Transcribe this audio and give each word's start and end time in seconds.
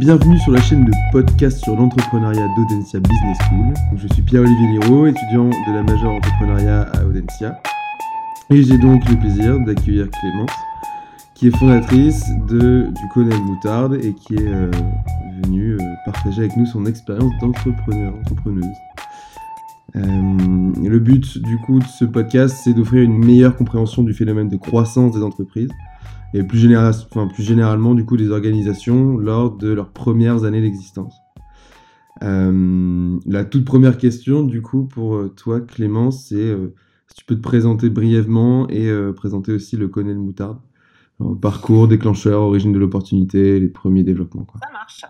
Bienvenue 0.00 0.38
sur 0.38 0.52
la 0.52 0.62
chaîne 0.62 0.86
de 0.86 0.92
podcast 1.12 1.62
sur 1.62 1.76
l'entrepreneuriat 1.76 2.48
d'Audencia 2.56 2.98
Business 3.00 3.36
School. 3.46 3.74
Je 3.98 4.08
suis 4.14 4.22
Pierre-Olivier 4.22 4.68
Liraud, 4.68 5.06
étudiant 5.06 5.50
de 5.50 5.74
la 5.74 5.82
majeure 5.82 6.12
entrepreneuriat 6.12 6.88
à 6.94 7.04
Audencia. 7.04 7.60
Et 8.48 8.62
j'ai 8.62 8.78
donc 8.78 9.06
le 9.10 9.16
plaisir 9.18 9.60
d'accueillir 9.60 10.08
Clémence, 10.08 10.56
qui 11.34 11.48
est 11.48 11.50
fondatrice 11.58 12.24
du 12.48 13.08
Connell 13.12 13.42
Moutarde 13.42 13.98
et 14.02 14.14
qui 14.14 14.36
est 14.36 14.48
euh, 14.48 14.70
venue 15.42 15.74
euh, 15.74 15.78
partager 16.06 16.44
avec 16.44 16.56
nous 16.56 16.64
son 16.64 16.86
expérience 16.86 17.32
d'entrepreneur, 17.38 18.14
entrepreneuse. 18.20 18.64
Euh, 19.96 20.00
le 20.82 20.98
but 20.98 21.36
du 21.42 21.58
coup 21.58 21.78
de 21.78 21.84
ce 21.84 22.06
podcast, 22.06 22.56
c'est 22.64 22.72
d'offrir 22.72 23.02
une 23.02 23.22
meilleure 23.22 23.54
compréhension 23.54 24.02
du 24.02 24.14
phénomène 24.14 24.48
de 24.48 24.56
croissance 24.56 25.12
des 25.12 25.22
entreprises 25.22 25.68
et 26.34 26.44
plus, 26.44 26.58
généralement 27.38 27.94
du 27.94 28.04
coup 28.04 28.16
des 28.16 28.30
organisations 28.30 29.16
lors 29.16 29.56
de 29.56 29.72
leurs 29.72 29.90
premières 29.90 30.44
années 30.44 30.60
d'existence. 30.60 31.14
Euh, 32.22 33.18
la 33.26 33.44
toute 33.44 33.64
première 33.64 33.96
question 33.96 34.42
du 34.42 34.60
coup 34.60 34.84
pour 34.84 35.16
euh, 35.16 35.28
toi 35.28 35.60
Clémence, 35.60 36.26
c'est 36.28 36.36
euh, 36.36 36.74
si 37.08 37.16
tu 37.16 37.24
peux 37.24 37.34
te 37.34 37.40
présenter 37.40 37.88
brièvement 37.88 38.68
et 38.68 38.90
présenter 39.16 39.52
aussi 39.52 39.76
le 39.76 39.88
Connell 39.88 40.18
Moutarde. 40.18 40.58
Parcours, 41.42 41.86
déclencheur, 41.86 42.40
origine 42.40 42.72
de 42.72 42.78
l'opportunité, 42.78 43.60
les 43.60 43.68
premiers 43.68 44.02
développements. 44.02 44.44
Quoi. 44.44 44.58
Ça 44.62 44.72
marche. 44.72 45.04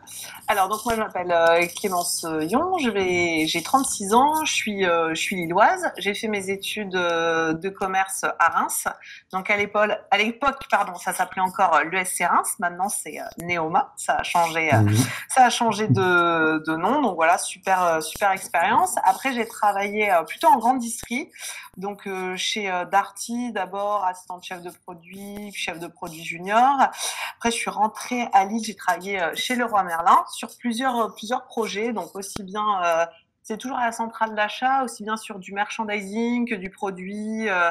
Alors, 0.49 0.69
donc 0.69 0.85
moi, 0.85 0.97
je 0.97 1.01
m'appelle 1.01 1.31
euh, 1.31 1.65
Clémence 1.79 2.27
Yon, 2.49 2.79
je 2.79 2.91
vais, 2.91 3.47
j'ai 3.47 3.63
36 3.63 4.15
ans, 4.15 4.45
je 4.45 4.53
suis, 4.53 4.85
euh, 4.85 5.11
je 5.11 5.21
suis 5.21 5.37
lilloise. 5.37 5.93
J'ai 5.99 6.13
fait 6.15 6.27
mes 6.27 6.51
études 6.51 6.97
euh, 6.97 7.53
de 7.53 7.69
commerce 7.69 8.25
à 8.25 8.49
Reims. 8.49 8.89
Donc, 9.33 9.51
à 9.51 9.57
l'époque, 9.57 10.65
pardon, 10.69 10.97
ça 10.97 11.13
s'appelait 11.13 11.43
encore 11.43 11.81
l'ESC 11.93 12.25
Reims. 12.29 12.57
Maintenant, 12.59 12.89
c'est 12.89 13.19
Neoma. 13.39 13.93
Ça 13.97 14.17
a 14.17 14.23
changé, 14.25 14.71
mmh. 14.73 14.93
ça 15.29 15.45
a 15.45 15.51
changé 15.51 15.87
de, 15.87 16.65
de 16.67 16.77
nom. 16.77 17.03
Donc, 17.03 17.15
voilà, 17.15 17.39
super, 17.39 18.03
super 18.03 18.33
expérience. 18.33 18.97
Après, 19.05 19.33
j'ai 19.33 19.47
travaillé 19.47 20.13
plutôt 20.27 20.49
en 20.49 20.59
grande 20.59 20.77
industrie. 20.79 21.31
Donc, 21.77 22.09
chez 22.35 22.69
Darty, 22.91 23.53
d'abord, 23.53 24.05
assistante 24.05 24.43
chef 24.43 24.63
de 24.63 24.71
produit, 24.71 25.53
chef 25.53 25.79
de 25.79 25.87
produit 25.87 26.00
junior. 26.09 26.91
Après, 27.37 27.51
je 27.51 27.57
suis 27.57 27.71
rentrée 27.71 28.29
à 28.33 28.45
Lille, 28.45 28.65
j'ai 28.65 28.75
travaillé 28.75 29.21
chez 29.35 29.55
Leroy 29.55 29.83
Merlin 29.83 30.25
sur 30.33 30.49
plusieurs, 30.59 30.97
euh, 30.99 31.09
plusieurs 31.09 31.45
projets, 31.45 31.93
donc 31.93 32.15
aussi 32.15 32.43
bien 32.43 32.83
euh, 32.85 33.07
c'est 33.43 33.57
toujours 33.57 33.79
à 33.79 33.87
la 33.87 33.93
centrale 33.93 34.35
d'achat, 34.35 34.85
aussi 34.85 35.03
bien 35.03 35.17
sur 35.17 35.39
du 35.39 35.53
merchandising 35.53 36.49
que 36.49 36.55
du 36.55 36.71
produit, 36.71 37.49
euh, 37.49 37.71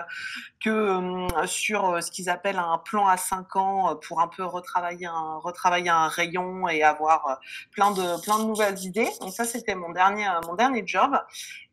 que 0.63 1.27
sur 1.45 2.03
ce 2.03 2.11
qu'ils 2.11 2.29
appellent 2.29 2.59
un 2.59 2.77
plan 2.79 3.07
à 3.07 3.17
5 3.17 3.55
ans 3.55 3.95
pour 3.95 4.19
un 4.19 4.27
peu 4.27 4.43
retravailler 4.43 5.05
un, 5.07 5.37
retravailler 5.37 5.89
un 5.89 6.07
rayon 6.07 6.67
et 6.67 6.83
avoir 6.83 7.39
plein 7.71 7.91
de, 7.91 8.21
plein 8.23 8.39
de 8.39 8.45
nouvelles 8.45 8.79
idées. 8.79 9.09
Donc 9.21 9.31
ça, 9.31 9.45
c'était 9.45 9.75
mon 9.75 9.91
dernier, 9.91 10.27
mon 10.47 10.55
dernier 10.55 10.83
job. 10.85 11.17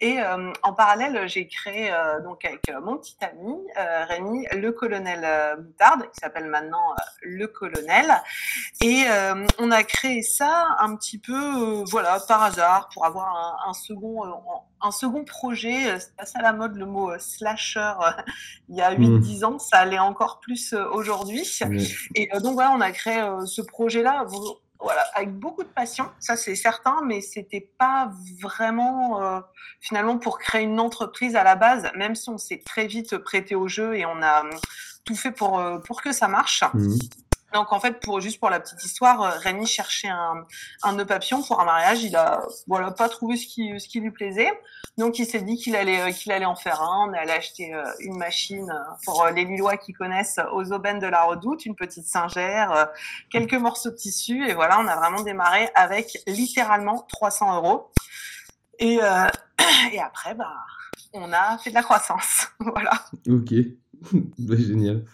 Et 0.01 0.19
en 0.63 0.73
parallèle, 0.75 1.27
j'ai 1.27 1.49
créé 1.49 1.91
donc 2.23 2.45
avec 2.45 2.71
mon 2.83 2.99
petit 2.99 3.17
ami 3.23 3.57
Rémi 4.09 4.47
le 4.53 4.71
colonel 4.71 5.57
Moutarde, 5.59 6.03
qui 6.13 6.21
s'appelle 6.21 6.47
maintenant 6.47 6.95
le 7.23 7.47
colonel. 7.47 8.23
Et 8.83 9.05
on 9.59 9.71
a 9.71 9.83
créé 9.83 10.23
ça 10.23 10.77
un 10.79 10.95
petit 10.97 11.19
peu, 11.19 11.83
voilà, 11.91 12.21
par 12.21 12.43
hasard, 12.43 12.89
pour 12.93 13.05
avoir 13.05 13.35
un, 13.35 13.71
un 13.71 13.75
second, 13.87 14.23
un 14.81 14.91
second 14.91 15.25
projet. 15.25 15.99
C'est 15.99 16.15
passé 16.17 16.39
à 16.39 16.43
la 16.43 16.53
mode 16.53 16.77
le 16.77 16.87
mot 16.87 17.11
slasher 17.19 17.93
il 18.69 18.77
y 18.77 18.83
a 18.83 18.95
8-10 18.95 19.41
mmh. 19.41 19.45
ans, 19.45 19.59
ça 19.59 19.79
allait 19.79 19.99
encore 19.99 20.41
plus 20.41 20.73
aujourd'hui. 20.73 21.49
Et 22.15 22.29
donc 22.41 22.55
voilà, 22.55 22.73
on 22.73 22.81
a 22.81 22.93
créé 22.93 23.23
ce 23.47 23.63
projet-là 23.63 24.27
voilà, 24.81 25.03
avec 25.15 25.35
beaucoup 25.35 25.63
de 25.63 25.69
passion, 25.69 26.09
ça 26.19 26.37
c'est 26.37 26.55
certain, 26.55 27.01
mais 27.05 27.21
c'était 27.21 27.69
pas 27.79 28.13
vraiment 28.41 29.23
euh, 29.23 29.41
finalement 29.81 30.19
pour 30.19 30.39
créer 30.39 30.63
une 30.63 30.81
entreprise 30.81 31.37
à 31.37 31.45
la 31.45 31.57
base, 31.57 31.91
même 31.97 32.15
si 32.15 32.29
on 32.29 32.39
s'est 32.39 32.63
très 32.65 32.87
vite 32.87 33.17
prêté 33.19 33.55
au 33.55 33.69
jeu 33.69 33.97
et 33.97 34.05
on 34.07 34.23
a 34.23 34.45
tout 35.05 35.15
fait 35.15 35.33
pour, 35.33 35.59
euh, 35.59 35.79
pour 35.79 36.03
que 36.03 36.13
ça 36.13 36.29
marche. 36.29 36.63
Mmh. 36.75 36.95
Donc 37.53 37.73
en 37.73 37.81
fait, 37.81 38.01
pour 38.01 38.21
juste 38.21 38.41
pour 38.41 38.51
la 38.51 38.61
petite 38.61 38.85
histoire, 38.85 39.23
euh, 39.23 39.31
Rémi 39.39 39.67
cherchait 39.67 40.09
un, 40.09 40.45
un 40.83 40.93
nœud 40.93 41.07
papillon 41.07 41.43
pour 41.43 41.61
un 41.61 41.65
mariage. 41.65 42.03
Il 42.03 42.17
a 42.17 42.47
voilà 42.67 42.91
pas 42.91 43.09
trouvé 43.09 43.37
ce 43.37 43.47
qui 43.47 43.79
ce 43.79 43.89
qui 43.89 44.01
lui 44.01 44.11
plaisait. 44.11 44.51
Donc 44.99 45.19
il 45.19 45.27
s'est 45.27 45.41
dit 45.41 45.57
qu'il 45.57 45.77
allait 45.77 46.01
euh, 46.01 46.11
qu'il 46.11 46.33
allait 46.33 46.45
en 46.45 46.57
faire 46.57 46.83
un. 46.83 47.09
On 47.09 47.13
allait 47.13 47.33
acheter 47.33 47.73
euh, 47.75 47.85
une 48.01 48.19
machine 48.19 48.73
pour 49.05 49.27
les 49.35 49.45
Lillois 49.45 49.77
qui 49.77 49.93
connaissent 49.93 50.41
aux 50.53 50.73
aubaines 50.73 50.99
de 50.99 51.07
la 51.07 51.23
Redoute, 51.23 51.65
une 51.67 51.77
petite 51.77 52.07
singère, 52.07 52.89
quelques 53.31 53.55
morceaux 53.55 53.91
de 53.91 53.97
tissu 53.97 54.49
et 54.49 54.55
voilà, 54.55 54.81
on 54.81 54.87
a 54.87 54.97
vraiment 54.97 55.23
démarré 55.23 55.69
avec 55.75 56.19
littéralement 56.27 57.07
300 57.09 57.57
euros. 57.57 57.91
Et 58.79 58.99
et 59.93 60.01
après 60.01 60.35
bah 60.35 60.53
on 61.13 61.33
a 61.33 61.59
fait 61.59 61.71
de 61.71 61.75
la 61.75 61.83
croissance. 61.83 62.49
voilà. 62.61 62.93
Ok, 63.29 63.55
bah, 64.39 64.57
génial. 64.59 65.05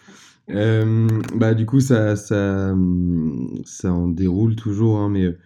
Euh, 0.51 1.09
bah, 1.35 1.55
du 1.55 1.67
coup, 1.67 1.81
ça, 1.81 2.17
ça, 2.17 2.75
ça 3.65 3.93
en 3.93 4.09
déroule 4.09 4.57
toujours, 4.57 4.99
hein, 4.99 5.09
mais 5.09 5.37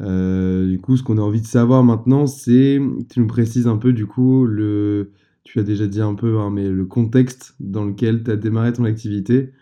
euh, 0.00 0.68
du 0.68 0.80
coup, 0.80 0.96
ce 0.96 1.02
qu'on 1.02 1.18
a 1.18 1.20
envie 1.20 1.40
de 1.40 1.46
savoir 1.46 1.84
maintenant, 1.84 2.26
c'est, 2.26 2.80
tu 3.10 3.20
nous 3.20 3.26
précises 3.26 3.66
un 3.66 3.76
peu, 3.76 3.92
du 3.92 4.06
coup, 4.06 4.46
le, 4.46 5.12
tu 5.44 5.58
as 5.60 5.62
déjà 5.62 5.86
dit 5.86 6.00
un 6.00 6.14
peu, 6.14 6.38
hein, 6.38 6.50
mais 6.50 6.68
le 6.68 6.84
contexte 6.86 7.54
dans 7.60 7.84
lequel 7.84 8.24
tu 8.24 8.30
as 8.30 8.36
démarré 8.36 8.72
ton 8.72 8.84
activité 8.84 9.52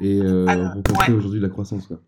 et 0.00 0.20
euh, 0.22 0.68
rencontrer 0.68 1.12
aujourd'hui 1.12 1.40
la 1.40 1.48
croissance. 1.48 1.86
Quoi. 1.86 2.00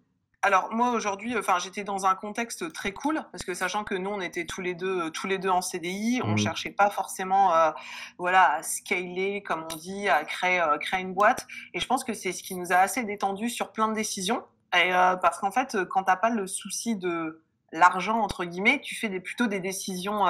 Alors 0.48 0.72
moi 0.72 0.92
aujourd'hui, 0.92 1.36
enfin 1.36 1.58
j'étais 1.58 1.84
dans 1.84 2.06
un 2.06 2.14
contexte 2.14 2.72
très 2.72 2.92
cool 2.92 3.22
parce 3.32 3.44
que 3.44 3.52
sachant 3.52 3.84
que 3.84 3.94
nous 3.94 4.08
on 4.08 4.22
était 4.22 4.46
tous 4.46 4.62
les 4.62 4.72
deux 4.72 5.10
tous 5.10 5.26
les 5.26 5.36
deux 5.36 5.50
en 5.50 5.60
CDI, 5.60 6.22
on 6.24 6.32
mmh. 6.32 6.38
cherchait 6.38 6.70
pas 6.70 6.88
forcément 6.88 7.54
euh, 7.54 7.70
voilà 8.16 8.54
à 8.54 8.62
scaler 8.62 9.42
comme 9.42 9.66
on 9.70 9.76
dit, 9.76 10.08
à 10.08 10.24
créer 10.24 10.58
euh, 10.58 10.78
créer 10.78 11.02
une 11.02 11.12
boîte 11.12 11.46
et 11.74 11.80
je 11.80 11.86
pense 11.86 12.02
que 12.02 12.14
c'est 12.14 12.32
ce 12.32 12.42
qui 12.42 12.54
nous 12.54 12.72
a 12.72 12.76
assez 12.76 13.04
détendu 13.04 13.50
sur 13.50 13.72
plein 13.72 13.88
de 13.88 13.94
décisions 13.94 14.42
et 14.74 14.94
euh, 14.94 15.16
parce 15.16 15.38
qu'en 15.38 15.50
fait 15.50 15.76
quand 15.90 16.04
t'as 16.04 16.16
pas 16.16 16.30
le 16.30 16.46
souci 16.46 16.96
de 16.96 17.42
l'argent 17.70 18.18
entre 18.18 18.46
guillemets, 18.46 18.80
tu 18.82 18.94
fais 18.94 19.10
des, 19.10 19.20
plutôt 19.20 19.48
des 19.48 19.60
décisions 19.60 20.24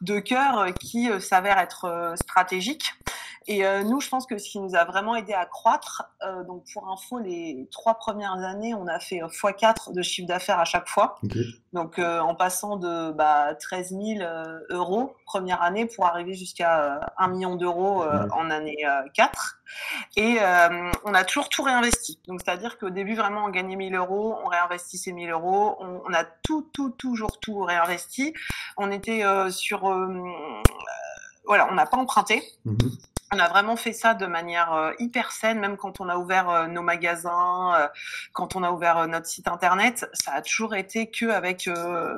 de 0.00 0.18
cœur 0.18 0.74
qui 0.74 1.08
s'avèrent 1.20 1.60
être 1.60 2.14
stratégiques. 2.16 2.94
Et 3.46 3.64
euh, 3.64 3.82
nous, 3.82 4.00
je 4.00 4.08
pense 4.08 4.26
que 4.26 4.38
ce 4.38 4.48
qui 4.48 4.60
nous 4.60 4.74
a 4.74 4.84
vraiment 4.84 5.16
aidé 5.16 5.32
à 5.32 5.46
croître, 5.46 6.04
euh, 6.22 6.44
donc 6.44 6.64
pour 6.72 6.88
info, 6.88 7.18
les 7.18 7.68
trois 7.70 7.94
premières 7.94 8.34
années, 8.34 8.74
on 8.74 8.86
a 8.86 8.98
fait 9.00 9.18
x4 9.18 9.92
de 9.92 10.02
chiffre 10.02 10.28
d'affaires 10.28 10.58
à 10.58 10.64
chaque 10.64 10.88
fois. 10.88 11.16
Donc 11.72 11.98
euh, 11.98 12.20
en 12.20 12.34
passant 12.34 12.76
de 12.76 13.10
bah, 13.12 13.54
13 13.54 13.90
000 13.90 14.30
euros 14.70 15.16
première 15.26 15.62
année 15.62 15.86
pour 15.86 16.06
arriver 16.06 16.34
jusqu'à 16.34 17.00
1 17.18 17.28
million 17.28 17.56
d'euros 17.56 18.04
en 18.04 18.50
année 18.50 18.84
4. 19.14 19.58
Et 20.16 20.38
on 21.04 21.14
a 21.14 21.24
toujours 21.24 21.48
tout 21.48 21.62
réinvesti. 21.62 22.20
Donc 22.28 22.40
c'est-à-dire 22.44 22.78
qu'au 22.78 22.90
début, 22.90 23.14
vraiment, 23.14 23.44
on 23.46 23.48
gagnait 23.48 23.76
1000 23.76 23.94
euros, 23.94 24.36
on 24.44 24.48
réinvestissait 24.48 25.12
1000 25.12 25.30
euros, 25.30 25.76
on, 25.80 26.02
on, 26.06 26.12
a 26.12 26.24
tout, 26.24 26.68
tout, 26.72 26.90
toujours 26.90 27.40
tout 27.40 27.62
réinvesti. 27.62 28.34
On 28.76 28.90
était 28.90 29.24
sur... 29.50 29.80
voilà, 31.46 31.68
on 31.70 31.74
n'a 31.74 31.86
pas 31.86 31.96
emprunté. 31.96 32.42
Mhm. 32.66 32.76
On 33.34 33.38
a 33.38 33.48
vraiment 33.48 33.76
fait 33.76 33.94
ça 33.94 34.12
de 34.12 34.26
manière 34.26 34.74
euh, 34.74 34.92
hyper 34.98 35.32
saine, 35.32 35.58
même 35.58 35.78
quand 35.78 36.00
on 36.00 36.08
a 36.10 36.18
ouvert 36.18 36.50
euh, 36.50 36.66
nos 36.66 36.82
magasins, 36.82 37.74
euh, 37.74 37.88
quand 38.34 38.56
on 38.56 38.62
a 38.62 38.70
ouvert 38.70 39.08
notre 39.08 39.26
site 39.26 39.48
internet, 39.48 40.06
ça 40.12 40.32
a 40.34 40.42
toujours 40.42 40.74
été 40.74 41.10
que 41.10 41.26
avec 41.30 41.68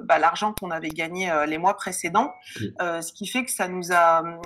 bah, 0.02 0.18
l'argent 0.18 0.52
qu'on 0.58 0.72
avait 0.72 0.88
gagné 0.88 1.32
les 1.46 1.58
mois 1.58 1.76
précédents, 1.76 2.34
ce 2.80 3.12
qui 3.12 3.26
fait 3.26 3.44
que 3.44 3.50
ça 3.50 3.68
nous 3.68 3.92
a, 3.92 4.22
hum, 4.22 4.40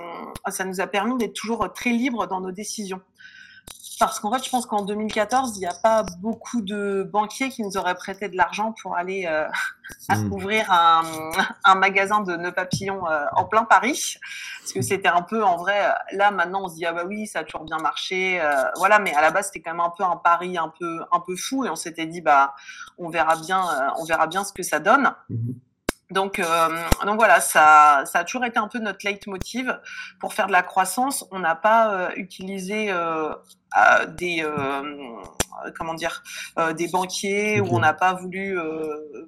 ça 0.49 0.65
nous 0.65 0.79
a 0.81 0.87
permis 0.87 1.17
d'être 1.17 1.33
toujours 1.33 1.71
très 1.73 1.89
libres 1.89 2.27
dans 2.27 2.41
nos 2.41 2.51
décisions. 2.51 3.01
Parce 3.99 4.21
qu'en 4.21 4.31
fait, 4.31 4.43
je 4.43 4.49
pense 4.49 4.65
qu'en 4.65 4.83
2014, 4.83 5.57
il 5.57 5.59
n'y 5.59 5.65
a 5.65 5.73
pas 5.73 6.03
beaucoup 6.19 6.61
de 6.61 7.07
banquiers 7.11 7.49
qui 7.49 7.63
nous 7.63 7.75
auraient 7.75 7.95
prêté 7.95 8.29
de 8.29 8.37
l'argent 8.37 8.73
pour 8.81 8.95
aller 8.95 9.25
euh, 9.27 9.45
hmm. 10.09 10.31
ouvrir 10.31 10.71
un, 10.71 11.03
un, 11.65 11.75
magasin 11.75 12.21
de 12.21 12.37
nœuds 12.37 12.53
papillons 12.53 13.05
euh, 13.09 13.25
en 13.35 13.43
plein 13.43 13.65
Paris. 13.65 14.15
Parce 14.61 14.71
que 14.71 14.81
c'était 14.81 15.09
un 15.09 15.21
peu, 15.21 15.43
en 15.43 15.57
vrai, 15.57 15.93
là, 16.13 16.31
maintenant, 16.31 16.63
on 16.63 16.69
se 16.69 16.75
dit, 16.75 16.85
ah 16.85 16.93
bah 16.93 17.03
oui, 17.05 17.27
ça 17.27 17.39
a 17.39 17.43
toujours 17.43 17.65
bien 17.65 17.77
marché. 17.77 18.39
Euh, 18.39 18.63
voilà, 18.77 18.99
mais 18.99 19.13
à 19.13 19.21
la 19.21 19.31
base, 19.31 19.47
c'était 19.47 19.59
quand 19.59 19.71
même 19.71 19.81
un 19.81 19.91
peu 19.95 20.05
un 20.05 20.15
pari 20.15 20.57
un 20.57 20.71
peu, 20.79 21.01
un 21.11 21.19
peu 21.19 21.35
fou. 21.35 21.65
Et 21.65 21.69
on 21.69 21.75
s'était 21.75 22.05
dit, 22.05 22.21
bah, 22.21 22.55
on 22.97 23.09
verra 23.09 23.35
bien, 23.35 23.93
on 23.97 24.05
verra 24.05 24.27
bien 24.27 24.45
ce 24.45 24.53
que 24.53 24.63
ça 24.63 24.79
donne. 24.79 25.11
Hmm. 25.29 25.51
Donc, 26.11 26.41
donc 27.05 27.17
voilà, 27.17 27.39
ça, 27.39 28.03
ça 28.05 28.19
a 28.19 28.23
toujours 28.23 28.45
été 28.45 28.57
un 28.57 28.67
peu 28.67 28.79
notre 28.79 29.05
leitmotiv 29.05 29.79
pour 30.19 30.33
faire 30.33 30.47
de 30.47 30.51
la 30.51 30.63
croissance. 30.63 31.25
On 31.31 31.39
n'a 31.39 31.55
pas 31.55 32.09
utilisé 32.15 32.91
des 34.17 34.43
comment 35.77 35.93
dire 35.93 36.23
des 36.77 36.87
banquiers 36.87 37.61
ou 37.61 37.67
on 37.71 37.79
n'a 37.79 37.93
pas 37.93 38.13
voulu 38.13 38.57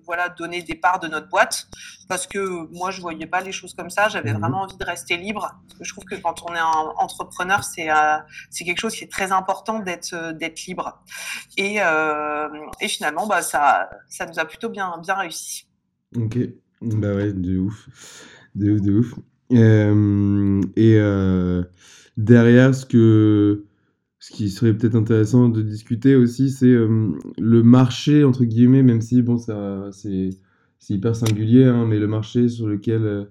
voilà 0.05 0.29
donner 0.29 0.63
des 0.63 0.73
parts 0.73 0.99
de 0.99 1.07
notre 1.07 1.27
boîte 1.27 1.67
parce 2.09 2.25
que 2.25 2.39
moi 2.75 2.89
je 2.89 2.99
voyais 3.01 3.27
pas 3.27 3.41
les 3.41 3.51
choses 3.51 3.75
comme 3.75 3.91
ça. 3.91 4.09
J'avais 4.09 4.33
mmh 4.33 4.39
vraiment 4.39 4.61
envie 4.61 4.77
de 4.77 4.85
rester 4.85 5.17
libre. 5.17 5.53
je 5.79 5.91
trouve 5.91 6.05
que 6.05 6.15
quand 6.15 6.41
on 6.49 6.55
est 6.55 6.59
un 6.59 6.93
entrepreneur, 6.97 7.63
c'est 7.63 7.89
c'est 8.49 8.63
quelque 8.63 8.79
chose 8.79 8.95
qui 8.95 9.03
est 9.03 9.11
très 9.11 9.31
important 9.31 9.77
d'être 9.79 10.31
d'être 10.31 10.65
libre. 10.65 11.03
Et, 11.57 11.75
et 11.75 12.87
finalement, 12.87 13.27
bah 13.27 13.43
ça 13.43 13.87
ça 14.09 14.25
nous 14.25 14.39
a 14.39 14.45
plutôt 14.45 14.69
bien 14.69 14.97
bien 14.97 15.13
réussi. 15.13 15.67
Ok. 16.15 16.37
Bah 16.81 17.15
ouais, 17.15 17.33
de 17.33 17.57
ouf. 17.59 17.89
De 18.55 18.71
ouf, 18.71 18.81
de 18.81 18.91
ouf. 18.93 19.19
Euh, 19.53 20.61
et 20.75 20.95
euh, 20.97 21.63
derrière, 22.17 22.73
ce, 22.73 22.85
que, 22.85 23.65
ce 24.19 24.31
qui 24.31 24.49
serait 24.49 24.75
peut-être 24.75 24.95
intéressant 24.95 25.49
de 25.49 25.61
discuter 25.61 26.15
aussi, 26.15 26.49
c'est 26.49 26.65
euh, 26.67 27.11
le 27.37 27.63
marché, 27.63 28.23
entre 28.23 28.45
guillemets, 28.45 28.83
même 28.83 29.01
si 29.01 29.21
bon, 29.21 29.37
ça, 29.37 29.89
c'est, 29.91 30.29
hyper 30.89 31.15
singulier, 31.15 31.65
hein, 31.65 31.85
mais 31.85 31.99
le 31.99 32.07
marché 32.07 32.49
sur 32.49 32.67
lequel 32.67 33.29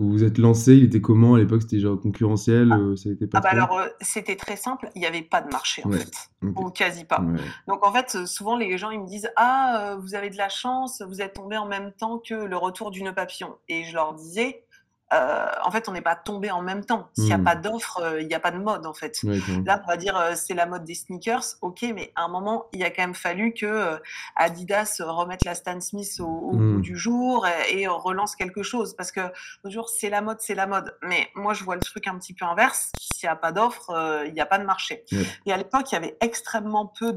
vous 0.00 0.10
vous 0.10 0.24
êtes 0.24 0.38
lancé, 0.38 0.74
il 0.74 0.84
était 0.84 1.00
comment 1.00 1.34
à 1.34 1.38
l'époque? 1.38 1.62
C'était 1.62 1.78
genre 1.78 2.00
concurrentiel 2.00 2.72
ah. 2.72 2.96
ça 2.96 3.10
pas 3.30 3.38
ah 3.38 3.40
bah 3.40 3.48
Alors, 3.50 3.80
c'était 4.00 4.36
très 4.36 4.56
simple, 4.56 4.88
il 4.94 5.00
n'y 5.00 5.06
avait 5.06 5.22
pas 5.22 5.42
de 5.42 5.50
marché 5.50 5.82
en 5.84 5.90
fait, 5.90 6.10
ou 6.42 6.70
quasi 6.70 7.04
pas. 7.04 7.22
Donc 7.68 7.84
en 7.84 7.92
fait, 7.92 8.26
souvent 8.26 8.56
les 8.56 8.78
gens 8.78 8.90
ils 8.90 9.00
me 9.00 9.06
disent 9.06 9.30
Ah, 9.36 9.96
vous 10.00 10.14
avez 10.14 10.30
de 10.30 10.38
la 10.38 10.48
chance, 10.48 11.02
vous 11.06 11.20
êtes 11.20 11.34
tombé 11.34 11.56
en 11.56 11.66
même 11.66 11.92
temps 11.92 12.18
que 12.18 12.34
le 12.34 12.56
retour 12.56 12.90
d'une 12.90 13.12
papillon. 13.12 13.56
Et 13.68 13.84
je 13.84 13.94
leur 13.94 14.14
disais 14.14 14.64
euh, 15.12 15.46
en 15.64 15.70
fait, 15.70 15.88
on 15.88 15.92
n'est 15.92 16.00
pas 16.00 16.14
tombé 16.14 16.50
en 16.50 16.62
même 16.62 16.84
temps. 16.84 17.08
S'il 17.14 17.24
n'y 17.24 17.32
a 17.32 17.38
hmm. 17.38 17.44
pas 17.44 17.56
d'offre, 17.56 18.00
euh, 18.00 18.20
il 18.20 18.28
n'y 18.28 18.34
a 18.34 18.40
pas 18.40 18.52
de 18.52 18.58
mode, 18.58 18.86
en 18.86 18.94
fait. 18.94 19.20
Là, 19.64 19.82
on 19.84 19.88
va 19.88 19.96
dire, 19.96 20.16
euh, 20.16 20.34
c'est 20.36 20.54
la 20.54 20.66
mode 20.66 20.84
des 20.84 20.94
sneakers, 20.94 21.56
ok, 21.62 21.84
mais 21.94 22.12
à 22.14 22.24
un 22.24 22.28
moment, 22.28 22.66
il 22.72 22.82
a 22.84 22.90
quand 22.90 23.02
même 23.02 23.14
fallu 23.14 23.52
que 23.52 23.98
Adidas 24.36 25.00
remette 25.00 25.44
la 25.44 25.54
Stan 25.54 25.80
Smith 25.80 26.20
au, 26.20 26.52
bout 26.52 26.58
hmm. 26.58 26.80
du 26.80 26.96
jour 26.96 27.46
et, 27.72 27.86
relance 27.88 28.36
quelque 28.36 28.62
chose, 28.62 28.94
parce 28.94 29.10
que 29.10 29.20
toujours, 29.64 29.88
c'est 29.88 30.10
la 30.10 30.20
mode, 30.20 30.38
c'est 30.40 30.54
la 30.54 30.66
mode. 30.66 30.94
Mais 31.02 31.28
moi, 31.34 31.54
je 31.54 31.64
vois 31.64 31.74
le 31.74 31.80
truc 31.80 32.06
un 32.06 32.16
petit 32.18 32.34
peu 32.34 32.44
inverse. 32.44 32.92
S'il 33.00 33.28
n'y 33.28 33.32
a 33.32 33.36
pas 33.36 33.52
d'offre, 33.52 34.22
il 34.26 34.32
n'y 34.32 34.40
a 34.40 34.46
pas 34.46 34.58
de 34.58 34.64
marché. 34.64 35.04
Et 35.46 35.52
à 35.52 35.56
l'époque, 35.56 35.90
il 35.90 35.94
y 35.94 35.98
avait 35.98 36.16
extrêmement 36.20 36.86
peu 36.86 37.16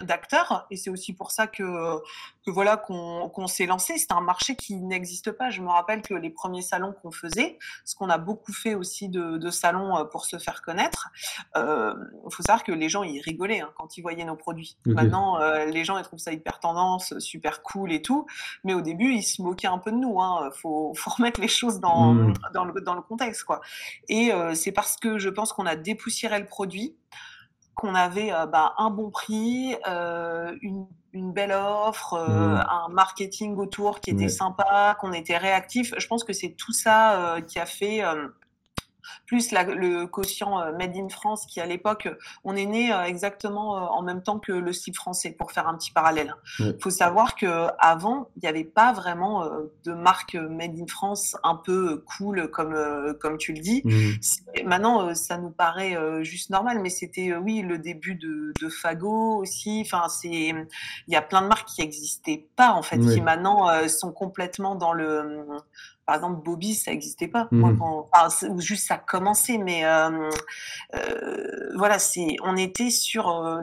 d'acteurs, 0.00 0.66
et 0.70 0.76
c'est 0.76 0.90
aussi 0.90 1.12
pour 1.12 1.30
ça 1.30 1.46
que, 1.46 1.62
que 2.44 2.50
voilà 2.50 2.76
qu'on 2.76 3.46
s'est 3.46 3.66
lancé. 3.66 3.98
C'était 3.98 4.14
un 4.14 4.20
marché 4.20 4.56
qui 4.56 4.76
n'existe 4.76 5.32
pas. 5.32 5.50
Je 5.50 5.60
me 5.60 5.68
rappelle 5.68 6.02
que 6.02 6.14
les 6.14 6.30
premiers 6.30 6.62
salons 6.62 6.94
qu'on 7.02 7.10
faisait, 7.10 7.58
ce 7.84 7.94
qu'on 7.94 8.08
a 8.08 8.18
beaucoup 8.18 8.52
fait 8.52 8.74
aussi 8.74 9.08
de, 9.08 9.50
salons 9.50 9.96
euh, 9.96 10.04
pour 10.04 10.24
se 10.24 10.38
faire 10.38 10.62
connaître. 10.62 11.10
Il 11.54 11.60
euh, 11.60 11.94
faut 12.30 12.42
savoir 12.42 12.64
que 12.64 12.72
les 12.72 12.88
gens, 12.88 13.02
ils 13.02 13.20
rigolaient 13.20 13.60
hein, 13.60 13.70
quand 13.76 13.96
ils 13.96 14.02
voyaient 14.02 14.24
nos 14.24 14.36
produits. 14.36 14.78
Maintenant, 14.86 15.40
euh, 15.40 15.66
les 15.66 15.84
gens, 15.84 15.98
ils 15.98 16.04
trouvent 16.04 16.18
ça 16.18 16.32
hyper 16.32 16.60
tendance, 16.60 17.18
super 17.18 17.62
cool 17.62 17.92
et 17.92 18.02
tout. 18.02 18.26
Mais 18.64 18.74
au 18.74 18.80
début, 18.80 19.12
ils 19.12 19.22
se 19.22 19.42
moquaient 19.42 19.68
un 19.68 19.78
peu 19.78 19.90
de 19.90 19.96
nous. 19.96 20.16
Il 20.18 20.22
hein. 20.22 20.50
faut, 20.54 20.92
faut, 20.94 21.10
remettre 21.10 21.40
les 21.40 21.48
choses 21.48 21.80
dans, 21.80 22.14
mmh. 22.14 22.34
dans, 22.54 22.64
le, 22.64 22.80
dans 22.80 22.94
le 22.94 23.02
contexte. 23.02 23.44
Quoi. 23.44 23.60
Et 24.08 24.30
c'est 24.54 24.72
parce 24.72 24.96
que 24.96 25.18
je 25.18 25.28
pense 25.28 25.52
qu'on 25.52 25.66
a 25.66 25.76
dépoussiéré 25.76 26.38
le 26.38 26.46
produit 26.46 26.96
qu'on 27.74 27.94
avait 27.94 28.30
bah, 28.52 28.74
un 28.78 28.90
bon 28.90 29.10
prix, 29.10 29.76
une, 30.62 30.86
belle 31.12 31.52
offre, 31.52 32.18
mmh. 32.28 32.64
un 32.68 32.88
marketing 32.90 33.56
autour 33.56 34.00
qui 34.00 34.10
était 34.10 34.28
sympa, 34.28 34.96
qu'on 35.00 35.12
était 35.12 35.38
réactif. 35.38 35.94
Je 35.98 36.06
pense 36.06 36.24
que 36.24 36.32
c'est 36.32 36.50
tout 36.50 36.72
ça 36.72 37.36
qui 37.48 37.58
a 37.58 37.66
fait 37.66 38.02
plus 39.26 39.52
le 39.52 40.06
quotient 40.06 40.60
euh, 40.60 40.72
Made 40.76 40.96
in 40.96 41.08
France 41.08 41.46
qui 41.46 41.60
à 41.60 41.66
l'époque, 41.66 42.08
on 42.44 42.56
est 42.56 42.66
né 42.66 42.92
euh, 42.92 43.04
exactement 43.04 43.76
euh, 43.76 43.86
en 43.86 44.02
même 44.02 44.22
temps 44.22 44.38
que 44.38 44.52
le 44.52 44.72
style 44.72 44.94
français 44.94 45.30
pour 45.30 45.52
faire 45.52 45.68
un 45.68 45.76
petit 45.76 45.92
parallèle. 45.92 46.34
Il 46.58 46.76
faut 46.80 46.90
savoir 46.90 47.36
que 47.36 47.68
avant, 47.78 48.28
il 48.36 48.40
n'y 48.42 48.48
avait 48.48 48.64
pas 48.64 48.92
vraiment 48.92 49.48
de 49.84 49.92
marque 49.92 50.34
Made 50.34 50.78
in 50.78 50.86
France 50.86 51.36
un 51.42 51.56
peu 51.56 52.04
cool 52.16 52.50
comme 52.50 52.76
comme 53.20 53.38
tu 53.38 53.52
le 53.52 53.60
dis. 53.60 53.82
Mmh. 53.84 54.64
Maintenant, 54.66 55.14
ça 55.14 55.38
nous 55.38 55.50
paraît 55.50 55.96
juste 56.24 56.50
normal, 56.50 56.80
mais 56.80 56.90
c'était 56.90 57.34
oui 57.36 57.62
le 57.62 57.78
début 57.78 58.14
de, 58.14 58.52
de 58.60 58.68
Fago 58.68 59.36
aussi. 59.36 59.82
Enfin, 59.84 60.08
c'est 60.08 60.28
il 60.28 60.66
y 61.08 61.16
a 61.16 61.22
plein 61.22 61.42
de 61.42 61.46
marques 61.46 61.68
qui 61.68 61.82
n'existaient 61.82 62.46
pas 62.56 62.72
en 62.72 62.82
fait, 62.82 62.98
qui 62.98 63.20
maintenant 63.20 63.68
sont 63.88 64.12
complètement 64.12 64.74
dans 64.74 64.92
le 64.92 65.46
par 66.10 66.16
exemple, 66.16 66.42
Bobby, 66.44 66.74
ça 66.74 66.90
n'existait 66.90 67.28
pas. 67.28 67.46
Mmh. 67.52 67.78
ou 68.50 68.60
juste 68.60 68.88
ça 68.88 68.94
a 68.94 68.98
commencé, 68.98 69.58
mais 69.58 69.84
euh, 69.84 70.28
euh, 70.96 71.76
voilà, 71.76 72.00
c'est, 72.00 72.34
on 72.42 72.56
était 72.56 72.90
sur, 72.90 73.28
euh, 73.28 73.62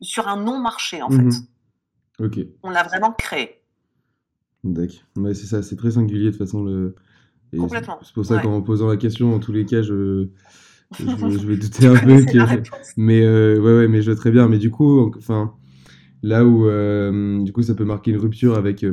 sur 0.00 0.28
un 0.28 0.40
non-marché 0.40 1.02
en 1.02 1.10
mmh. 1.10 1.32
fait. 1.32 2.24
Ok. 2.24 2.46
On 2.62 2.70
l'a 2.70 2.84
vraiment 2.84 3.10
créé. 3.10 3.60
D'accord. 4.62 5.00
c'est 5.34 5.46
ça, 5.46 5.64
c'est 5.64 5.74
très 5.74 5.90
singulier 5.90 6.26
de 6.26 6.30
toute 6.30 6.38
façon. 6.38 6.62
Le... 6.62 6.94
Complètement. 7.58 7.98
C'est 8.04 8.14
pour 8.14 8.24
ça 8.24 8.38
qu'en 8.38 8.62
posant 8.62 8.86
la 8.86 8.96
question, 8.96 9.34
en 9.34 9.40
tous 9.40 9.50
les 9.52 9.66
cas, 9.66 9.82
je, 9.82 10.28
je, 10.96 11.04
vais 11.44 11.56
douter 11.56 11.88
un 11.88 11.96
peu. 11.96 12.22
Mais 12.96 13.26
ouais, 13.26 13.58
ouais, 13.58 13.88
mais 13.88 14.00
je 14.00 14.12
très 14.12 14.30
bien. 14.30 14.46
Mais 14.46 14.58
du 14.58 14.70
coup, 14.70 15.10
enfin, 15.16 15.56
là 16.22 16.44
où 16.44 16.68
du 17.42 17.52
coup, 17.52 17.64
ça 17.64 17.74
peut 17.74 17.84
marquer 17.84 18.12
une 18.12 18.18
rupture 18.18 18.56
avec 18.56 18.86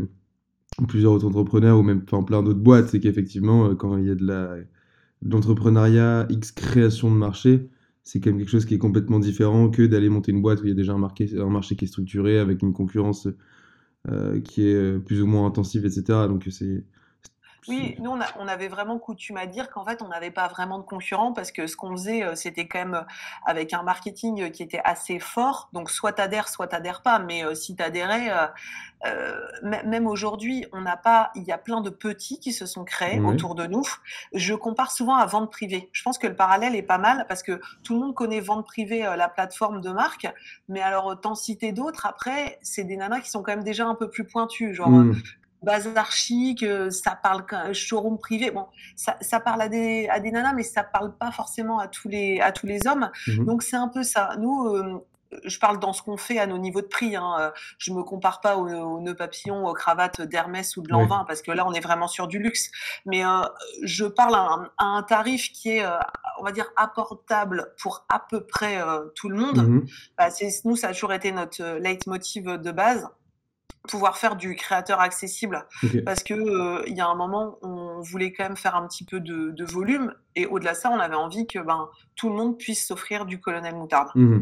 plusieurs 0.87 1.13
autres 1.13 1.27
entrepreneurs 1.27 1.79
ou 1.79 1.83
même 1.83 2.03
plein 2.03 2.43
d'autres 2.43 2.59
boîtes, 2.59 2.89
c'est 2.89 2.99
qu'effectivement, 2.99 3.67
euh, 3.67 3.75
quand 3.75 3.97
il 3.97 4.05
y 4.05 4.11
a 4.11 4.15
de 4.15 4.25
la 4.25 4.57
l'entrepreneuriat 5.21 6.27
X 6.29 6.51
création 6.51 7.09
de 7.11 7.17
marché, 7.17 7.69
c'est 8.03 8.19
quand 8.19 8.29
même 8.29 8.39
quelque 8.39 8.49
chose 8.49 8.65
qui 8.65 8.75
est 8.75 8.79
complètement 8.79 9.19
différent 9.19 9.69
que 9.69 9.83
d'aller 9.83 10.09
monter 10.09 10.31
une 10.31 10.41
boîte 10.41 10.61
où 10.61 10.65
il 10.65 10.69
y 10.69 10.71
a 10.71 10.75
déjà 10.75 10.93
un, 10.93 10.99
marché, 10.99 11.29
un 11.37 11.49
marché 11.49 11.75
qui 11.75 11.85
est 11.85 11.87
structuré 11.87 12.37
avec 12.37 12.61
une 12.61 12.73
concurrence 12.73 13.27
euh, 14.09 14.39
qui 14.41 14.67
est 14.67 14.75
euh, 14.75 14.99
plus 14.99 15.21
ou 15.21 15.27
moins 15.27 15.47
intensive, 15.47 15.85
etc. 15.85 16.03
Donc 16.27 16.47
c'est 16.51 16.83
oui, 17.67 17.95
nous, 17.99 18.11
on, 18.11 18.47
avait 18.47 18.67
vraiment 18.67 18.99
coutume 18.99 19.37
à 19.37 19.47
dire 19.47 19.69
qu'en 19.69 19.83
fait, 19.83 20.01
on 20.01 20.07
n'avait 20.07 20.31
pas 20.31 20.47
vraiment 20.47 20.77
de 20.77 20.83
concurrents 20.83 21.33
parce 21.33 21.51
que 21.51 21.65
ce 21.65 21.75
qu'on 21.75 21.91
faisait, 21.91 22.23
euh, 22.23 22.35
c'était 22.35 22.67
quand 22.67 22.79
même 22.79 22.93
euh, 22.93 23.01
avec 23.45 23.73
un 23.73 23.81
marketing 23.81 24.43
euh, 24.43 24.49
qui 24.49 24.61
était 24.61 24.81
assez 24.83 25.19
fort. 25.19 25.69
Donc, 25.73 25.89
soit 25.89 26.13
t'adhères, 26.13 26.47
soit 26.47 26.67
t'adhères 26.67 27.01
pas. 27.01 27.17
Mais 27.19 27.43
si 27.55 27.75
t'adhérais, 27.75 28.31
euh, 29.05 29.39
même 29.63 30.07
aujourd'hui, 30.07 30.65
on 30.73 30.81
n'a 30.81 30.97
pas. 30.97 31.31
Il 31.35 31.43
y 31.43 31.51
a 31.51 31.57
plein 31.57 31.81
de 31.81 31.89
petits 31.89 32.39
qui 32.39 32.53
se 32.53 32.65
sont 32.65 32.83
créés 32.83 33.19
autour 33.19 33.55
de 33.55 33.65
nous. 33.65 33.83
Je 34.33 34.53
compare 34.53 34.91
souvent 34.91 35.15
à 35.15 35.25
vente 35.25 35.51
privée. 35.51 35.89
Je 35.91 36.03
pense 36.03 36.17
que 36.17 36.27
le 36.27 36.35
parallèle 36.35 36.75
est 36.75 36.83
pas 36.83 36.97
mal 36.97 37.25
parce 37.27 37.43
que 37.43 37.59
tout 37.83 37.93
le 37.93 37.99
monde 37.99 38.13
connaît 38.13 38.39
vente 38.39 38.65
privée, 38.65 39.01
la 39.17 39.29
plateforme 39.29 39.81
de 39.81 39.89
marque. 39.89 40.27
Mais 40.69 40.81
alors, 40.81 41.05
autant 41.05 41.35
citer 41.35 41.71
d'autres. 41.71 42.05
Après, 42.05 42.59
c'est 42.61 42.83
des 42.83 42.97
nanas 42.97 43.21
qui 43.21 43.29
sont 43.29 43.41
quand 43.41 43.51
même 43.51 43.63
déjà 43.63 43.85
un 43.85 43.95
peu 43.95 44.09
plus 44.09 44.25
pointues. 44.25 44.73
Genre, 44.73 44.89
mmh 44.89 45.21
bazar 45.61 46.11
chic, 46.11 46.63
euh, 46.63 46.89
ça 46.89 47.15
parle 47.21 47.43
showroom 47.73 48.17
privé. 48.17 48.51
Bon, 48.51 48.67
ça, 48.95 49.17
ça 49.21 49.39
parle 49.39 49.61
à 49.61 49.69
des, 49.69 50.07
à 50.09 50.19
des 50.19 50.31
nanas, 50.31 50.53
mais 50.53 50.63
ça 50.63 50.83
parle 50.83 51.15
pas 51.17 51.31
forcément 51.31 51.79
à 51.79 51.87
tous 51.87 52.07
les, 52.07 52.39
à 52.39 52.51
tous 52.51 52.67
les 52.67 52.87
hommes. 52.87 53.09
Mmh 53.27 53.45
Donc 53.45 53.63
c'est 53.63 53.75
un 53.75 53.87
peu 53.87 54.03
ça. 54.03 54.29
Nous, 54.39 54.67
euh, 54.67 55.05
je 55.43 55.59
parle 55.59 55.79
dans 55.79 55.91
ce 55.91 56.01
qu'on 56.01 56.17
fait 56.17 56.39
à 56.39 56.45
nos 56.45 56.57
niveaux 56.57 56.81
de 56.81 56.87
prix. 56.87 57.15
Hein. 57.15 57.35
Euh, 57.39 57.51
je 57.77 57.91
me 57.91 58.03
compare 58.03 58.39
pas 58.39 58.57
aux, 58.57 59.01
nœuds 59.01 59.15
papillons, 59.15 59.67
aux 59.67 59.73
cravates 59.73 60.21
d'Hermès 60.21 60.77
ou 60.77 60.81
de 60.81 60.89
Lanvin, 60.89 61.25
parce 61.27 61.41
que 61.41 61.51
là, 61.51 61.67
on 61.67 61.73
est 61.73 61.81
vraiment 61.81 62.07
sur 62.07 62.27
du 62.27 62.39
luxe. 62.39 62.71
Mais 63.05 63.23
je 63.83 64.05
parle 64.05 64.35
à 64.35 64.71
un, 64.77 65.03
tarif 65.03 65.51
qui 65.51 65.71
est, 65.71 65.85
on 66.39 66.43
va 66.43 66.51
dire, 66.53 66.67
apportable 66.77 67.73
pour 67.81 68.05
à 68.07 68.19
peu 68.19 68.45
près 68.45 68.79
tout 69.15 69.27
le 69.27 69.35
monde. 69.35 69.67
Mmh 69.67 69.85
bah, 70.17 70.29
nous, 70.63 70.75
ça 70.77 70.89
a 70.89 70.93
toujours 70.93 71.11
été 71.11 71.31
notre 71.33 71.79
leitmotiv 71.79 72.45
de 72.45 72.71
base 72.71 73.09
pouvoir 73.87 74.17
faire 74.17 74.35
du 74.35 74.55
créateur 74.55 74.99
accessible. 74.99 75.67
Parce 76.05 76.23
que 76.23 76.33
euh, 76.33 76.83
il 76.87 76.95
y 76.95 77.01
a 77.01 77.07
un 77.07 77.15
moment 77.15 77.57
on 77.61 78.01
voulait 78.01 78.31
quand 78.31 78.43
même 78.43 78.57
faire 78.57 78.75
un 78.75 78.87
petit 78.87 79.05
peu 79.05 79.19
de, 79.19 79.63
volume. 79.65 80.13
Et 80.35 80.45
au-delà 80.45 80.73
de 80.73 80.77
ça 80.77 80.89
on 80.89 80.99
avait 80.99 81.15
envie 81.15 81.47
que 81.47 81.59
ben 81.59 81.89
tout 82.15 82.29
le 82.29 82.35
monde 82.35 82.57
puisse 82.57 82.87
s'offrir 82.87 83.25
du 83.25 83.39
colonel 83.39 83.75
moutarde. 83.75 84.09
Mmh 84.15 84.41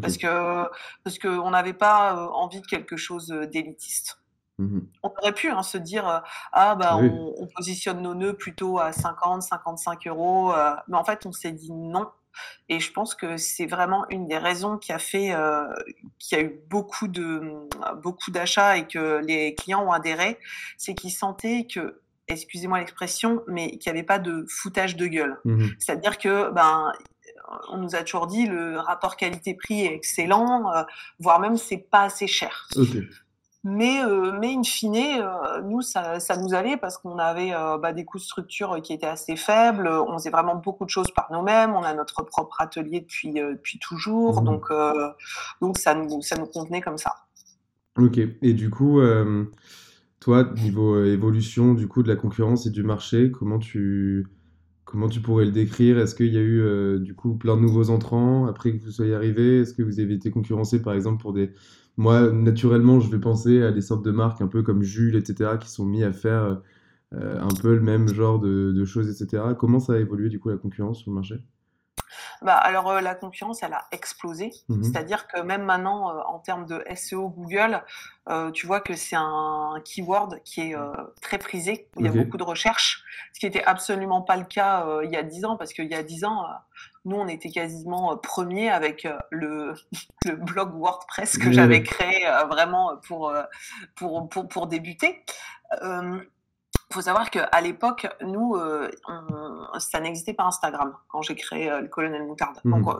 parce 0.00 0.16
que 0.16 0.68
parce 1.02 1.18
que 1.18 1.26
on 1.26 1.50
n'avait 1.50 1.72
pas 1.72 2.16
euh, 2.16 2.28
envie 2.28 2.60
de 2.60 2.66
quelque 2.66 2.96
chose 2.96 3.28
d'élitiste. 3.50 4.20
Mmh 4.58 4.78
on 5.02 5.12
aurait 5.20 5.32
pu 5.32 5.50
hein, 5.50 5.62
se 5.62 5.76
dire 5.76 6.08
euh, 6.08 6.18
ah 6.52 6.76
bah 6.76 6.96
on, 6.96 7.34
on, 7.36 7.46
positionne 7.48 8.00
nos 8.00 8.14
nœuds 8.14 8.36
plutôt 8.36 8.78
à 8.78 8.92
50 8.92 9.42
55 9.42 10.06
euros 10.06 10.52
mais 10.88 10.96
en 10.96 11.04
fait 11.04 11.26
on 11.26 11.32
s'est 11.32 11.52
dit 11.52 11.72
non 11.72 12.08
et 12.68 12.80
je 12.80 12.92
pense 12.92 13.14
que 13.14 13.36
c'est 13.36 13.66
vraiment 13.66 14.06
une 14.10 14.26
des 14.26 14.38
raisons 14.38 14.78
qui 14.78 14.92
a 14.92 14.98
fait 14.98 15.34
euh, 15.34 15.64
qu'il 16.18 16.38
y 16.38 16.40
a 16.40 16.44
eu 16.44 16.60
beaucoup 16.68 17.08
de 17.08 17.42
beaucoup 18.02 18.30
d'achats 18.30 18.76
et 18.76 18.86
que 18.86 19.20
les 19.24 19.54
clients 19.54 19.84
ont 19.86 19.92
adhéré, 19.92 20.38
c'est 20.76 20.94
qu'ils 20.94 21.12
sentaient 21.12 21.66
que 21.72 22.00
excusez-moi 22.28 22.78
l'expression, 22.78 23.42
mais 23.46 23.76
qu'il 23.78 23.92
n'y 23.92 23.98
avait 23.98 24.06
pas 24.06 24.18
de 24.18 24.46
foutage 24.48 24.96
de 24.96 25.06
gueule. 25.06 25.38
Mmh 25.44 25.66
C'est-à-dire 25.78 26.18
que 26.18 26.50
ben 26.50 26.92
on 27.68 27.78
nous 27.78 27.94
a 27.94 28.02
toujours 28.02 28.26
dit 28.26 28.46
le 28.46 28.78
rapport 28.78 29.16
qualité-prix 29.16 29.82
est 29.82 29.94
excellent, 29.94 30.72
euh, 30.74 30.82
voire 31.18 31.40
même 31.40 31.56
c'est 31.56 31.78
pas 31.90 32.02
assez 32.02 32.26
cher. 32.26 32.68
Mais, 33.64 34.02
euh, 34.04 34.36
mais 34.40 34.54
in 34.54 34.64
fine, 34.64 34.96
euh, 34.96 35.62
nous, 35.62 35.82
ça, 35.82 36.18
ça, 36.18 36.36
nous 36.36 36.52
allait 36.52 36.76
parce 36.76 36.98
qu'on 36.98 37.18
avait 37.18 37.54
euh, 37.54 37.78
bah, 37.78 37.92
des 37.92 38.04
coûts 38.04 38.18
de 38.18 38.22
structure 38.22 38.82
qui 38.82 38.92
étaient 38.92 39.06
assez 39.06 39.36
faibles. 39.36 39.86
On 39.86 40.18
faisait 40.18 40.30
vraiment 40.30 40.56
beaucoup 40.56 40.84
de 40.84 40.90
choses 40.90 41.12
par 41.14 41.28
nous-mêmes. 41.30 41.72
On 41.72 41.82
a 41.82 41.94
notre 41.94 42.22
propre 42.22 42.60
atelier 42.60 43.00
depuis, 43.00 43.34
depuis 43.34 43.78
toujours. 43.78 44.42
Mmh. 44.42 44.44
Donc, 44.44 44.72
donc 45.60 45.78
ça, 45.78 45.94
nous, 45.94 46.22
ça 46.22 46.36
nous 46.36 46.46
convenait 46.46 46.80
comme 46.80 46.98
ça. 46.98 47.14
Ok. 47.96 48.18
Et 48.18 48.52
du 48.52 48.68
coup, 48.68 49.00
toi, 50.18 50.44
niveau 50.56 51.04
évolution 51.04 51.74
du 51.74 51.86
coup 51.86 52.02
de 52.02 52.08
la 52.08 52.16
concurrence 52.16 52.66
et 52.66 52.70
du 52.70 52.82
marché, 52.82 53.30
comment 53.30 53.60
tu, 53.60 54.26
comment 54.92 55.08
tu 55.08 55.20
pourrais 55.20 55.46
le 55.46 55.50
décrire? 55.50 55.98
Est-ce 55.98 56.14
qu'il 56.14 56.32
y 56.32 56.38
a 56.38 56.42
eu 56.42 57.00
du 57.00 57.14
coup 57.14 57.34
plein 57.34 57.56
de 57.56 57.62
nouveaux 57.62 57.90
entrants 57.90 58.46
après 58.46 58.72
que 58.72 58.84
vous 58.84 58.92
soyez 58.92 59.14
arrivé 59.14 59.60
Est-ce 59.60 59.74
que 59.74 59.82
vous 59.82 59.98
avez 59.98 60.14
été 60.14 60.30
concurrencé 60.30 60.80
par 60.80 60.94
exemple 60.94 61.20
pour 61.20 61.32
des 61.32 61.50
moi, 61.96 62.30
naturellement, 62.30 63.00
je 63.00 63.10
vais 63.10 63.20
penser 63.20 63.62
à 63.62 63.70
des 63.72 63.82
sortes 63.82 64.04
de 64.04 64.10
marques 64.10 64.40
un 64.40 64.48
peu 64.48 64.62
comme 64.62 64.82
Jules, 64.82 65.16
etc., 65.16 65.58
qui 65.60 65.70
sont 65.70 65.84
mis 65.84 66.02
à 66.02 66.12
faire 66.12 66.62
euh, 67.14 67.40
un 67.40 67.54
peu 67.60 67.74
le 67.74 67.82
même 67.82 68.08
genre 68.08 68.40
de, 68.40 68.84
choses, 68.84 69.08
etc. 69.10 69.54
Comment 69.58 69.80
ça 69.80 69.94
a 69.94 69.98
évolué 69.98 70.28
du 70.28 70.40
coup 70.40 70.48
la 70.48 70.56
concurrence 70.56 71.00
sur 71.00 71.10
le 71.10 71.16
marché? 71.16 71.34
Bah, 72.44 72.56
alors 72.56 72.90
euh, 72.90 73.00
la 73.00 73.14
concurrence, 73.14 73.62
elle 73.62 73.72
a 73.72 73.86
explosé. 73.92 74.52
Mmh 74.68 74.82
C'est-à-dire 74.84 75.26
que 75.26 75.40
même 75.40 75.62
maintenant, 75.62 76.10
euh, 76.10 76.20
en 76.26 76.38
termes 76.38 76.66
de 76.66 76.84
SEO 76.94 77.28
Google, 77.28 77.82
tu 78.54 78.66
vois 78.68 78.80
que 78.80 78.94
c'est 78.94 79.16
un 79.16 79.80
keyword 79.84 80.42
qui 80.44 80.60
est 80.60 80.76
très 81.20 81.38
prisé. 81.38 81.88
il 81.98 82.06
y 82.06 82.08
a 82.08 82.12
beaucoup 82.12 82.36
de 82.36 82.44
recherches, 82.44 83.02
ce 83.32 83.40
qui 83.40 83.46
n'était 83.46 83.64
absolument 83.64 84.22
pas 84.22 84.36
le 84.36 84.44
cas 84.44 84.86
il 85.02 85.10
y 85.10 85.16
a 85.16 85.24
10 85.24 85.44
ans, 85.44 85.56
parce 85.56 85.72
qu'il 85.72 85.90
y 85.90 85.94
a 85.94 86.04
10 86.04 86.24
ans, 86.24 86.46
nous, 87.04 87.16
on 87.16 87.26
était 87.26 87.50
quasiment 87.50 88.16
premier 88.16 88.70
avec 88.70 89.08
le, 89.30 89.74
le 90.24 90.36
blog 90.36 90.72
WordPress 90.72 91.36
que 91.36 91.50
j'avais 91.50 91.82
créé 91.82 92.24
vraiment 92.48 92.96
pour, 93.08 93.34
pour, 93.96 94.28
pour, 94.28 94.46
pour 94.46 94.66
débuter. 94.68 95.24
Il 96.92 96.94
faut 96.94 97.00
savoir 97.00 97.30
qu'à 97.30 97.60
l'époque, 97.62 98.06
nous, 98.20 98.54
ça 99.78 99.98
n'existait 99.98 100.34
pas 100.34 100.44
Instagram 100.44 100.94
quand 101.08 101.22
j'ai 101.22 101.34
créé 101.34 101.70
le 101.70 101.88
Colonel 101.88 102.22
Moutarde. 102.22 102.58
Mmh 102.64 102.82
Donc, 102.82 102.96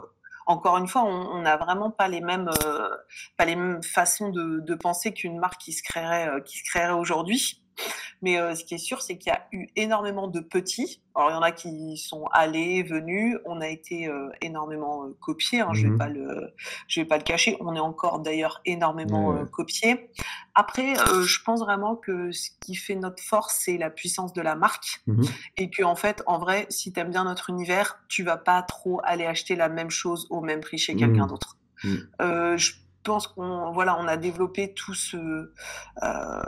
encore 0.47 0.77
une 0.77 0.87
fois, 0.87 1.03
on 1.03 1.41
n'a 1.41 1.57
vraiment 1.57 1.91
pas 1.91 2.07
les 2.07 2.19
mêmes, 2.19 2.49
pas 3.37 3.45
les 3.45 3.55
mêmes 3.55 3.83
façons 3.83 4.29
de, 4.29 4.61
de 4.61 4.73
penser 4.73 5.13
qu'une 5.13 5.37
marque 5.37 5.61
qui 5.61 5.73
se 5.73 5.83
créerait, 5.83 6.41
qui 6.43 6.57
se 6.57 6.63
créerait 6.63 6.93
aujourd'hui. 6.93 7.63
Mais 8.21 8.37
euh, 8.37 8.55
ce 8.55 8.63
qui 8.63 8.75
est 8.75 8.79
sûr, 8.79 9.01
c'est 9.01 9.17
qu'il 9.17 9.31
y 9.31 9.35
a 9.35 9.45
eu 9.51 9.67
énormément 9.75 10.27
de 10.27 10.39
petits. 10.39 11.01
Alors, 11.15 11.31
il 11.31 11.33
y 11.33 11.37
en 11.37 11.41
a 11.41 11.51
qui 11.51 11.97
sont 11.97 12.25
allés, 12.31 12.83
venus. 12.83 13.37
On 13.45 13.61
a 13.61 13.67
été 13.67 14.07
euh, 14.07 14.29
énormément 14.41 15.05
euh, 15.05 15.17
copiés. 15.19 15.61
Hein, 15.61 15.69
Je 15.73 15.83
ne 15.85 15.89
vais, 15.89 15.95
mmh 15.95 15.97
pas 15.97 16.07
le, 16.07 16.53
je 16.87 17.01
vais 17.01 17.05
pas 17.05 17.17
le 17.17 17.23
cacher. 17.23 17.57
On 17.59 17.75
est 17.75 17.79
encore 17.79 18.19
d'ailleurs 18.19 18.61
énormément 18.65 19.45
copiés. 19.47 20.09
Après, 20.55 20.93
je 20.95 21.43
pense 21.43 21.61
vraiment 21.61 21.95
que 21.95 22.31
ce 22.31 22.49
qui 22.61 22.75
fait 22.75 22.95
notre 22.95 23.23
force, 23.23 23.61
c'est 23.65 23.77
la 23.77 23.89
puissance 23.89 24.33
de 24.33 24.41
la 24.41 24.55
marque. 24.55 25.01
Mmh 25.07 25.23
Et 25.57 25.69
que, 25.69 25.83
en 25.83 25.95
fait, 25.95 26.21
en 26.27 26.37
vrai, 26.37 26.67
si 26.69 26.93
tu 26.93 26.99
aimes 26.99 27.09
bien 27.09 27.23
notre 27.23 27.49
univers, 27.49 27.99
tu 28.07 28.23
vas 28.23 28.37
pas 28.37 28.61
trop 28.61 29.01
aller 29.03 29.25
acheter 29.25 29.55
la 29.55 29.69
même 29.69 29.89
chose 29.89 30.27
au 30.29 30.41
même 30.41 30.61
prix 30.61 30.77
chez 30.77 30.95
quelqu'un 30.95 31.25
mmh. 31.25 31.29
d'autre. 31.29 31.57
je 31.83 32.82
pense 33.03 33.27
qu'on 33.27 33.71
voilà, 33.71 33.97
on 33.99 34.07
a 34.07 34.17
développé 34.17 34.73
tout 34.73 34.93
ce 34.93 35.17
euh, 36.03 36.43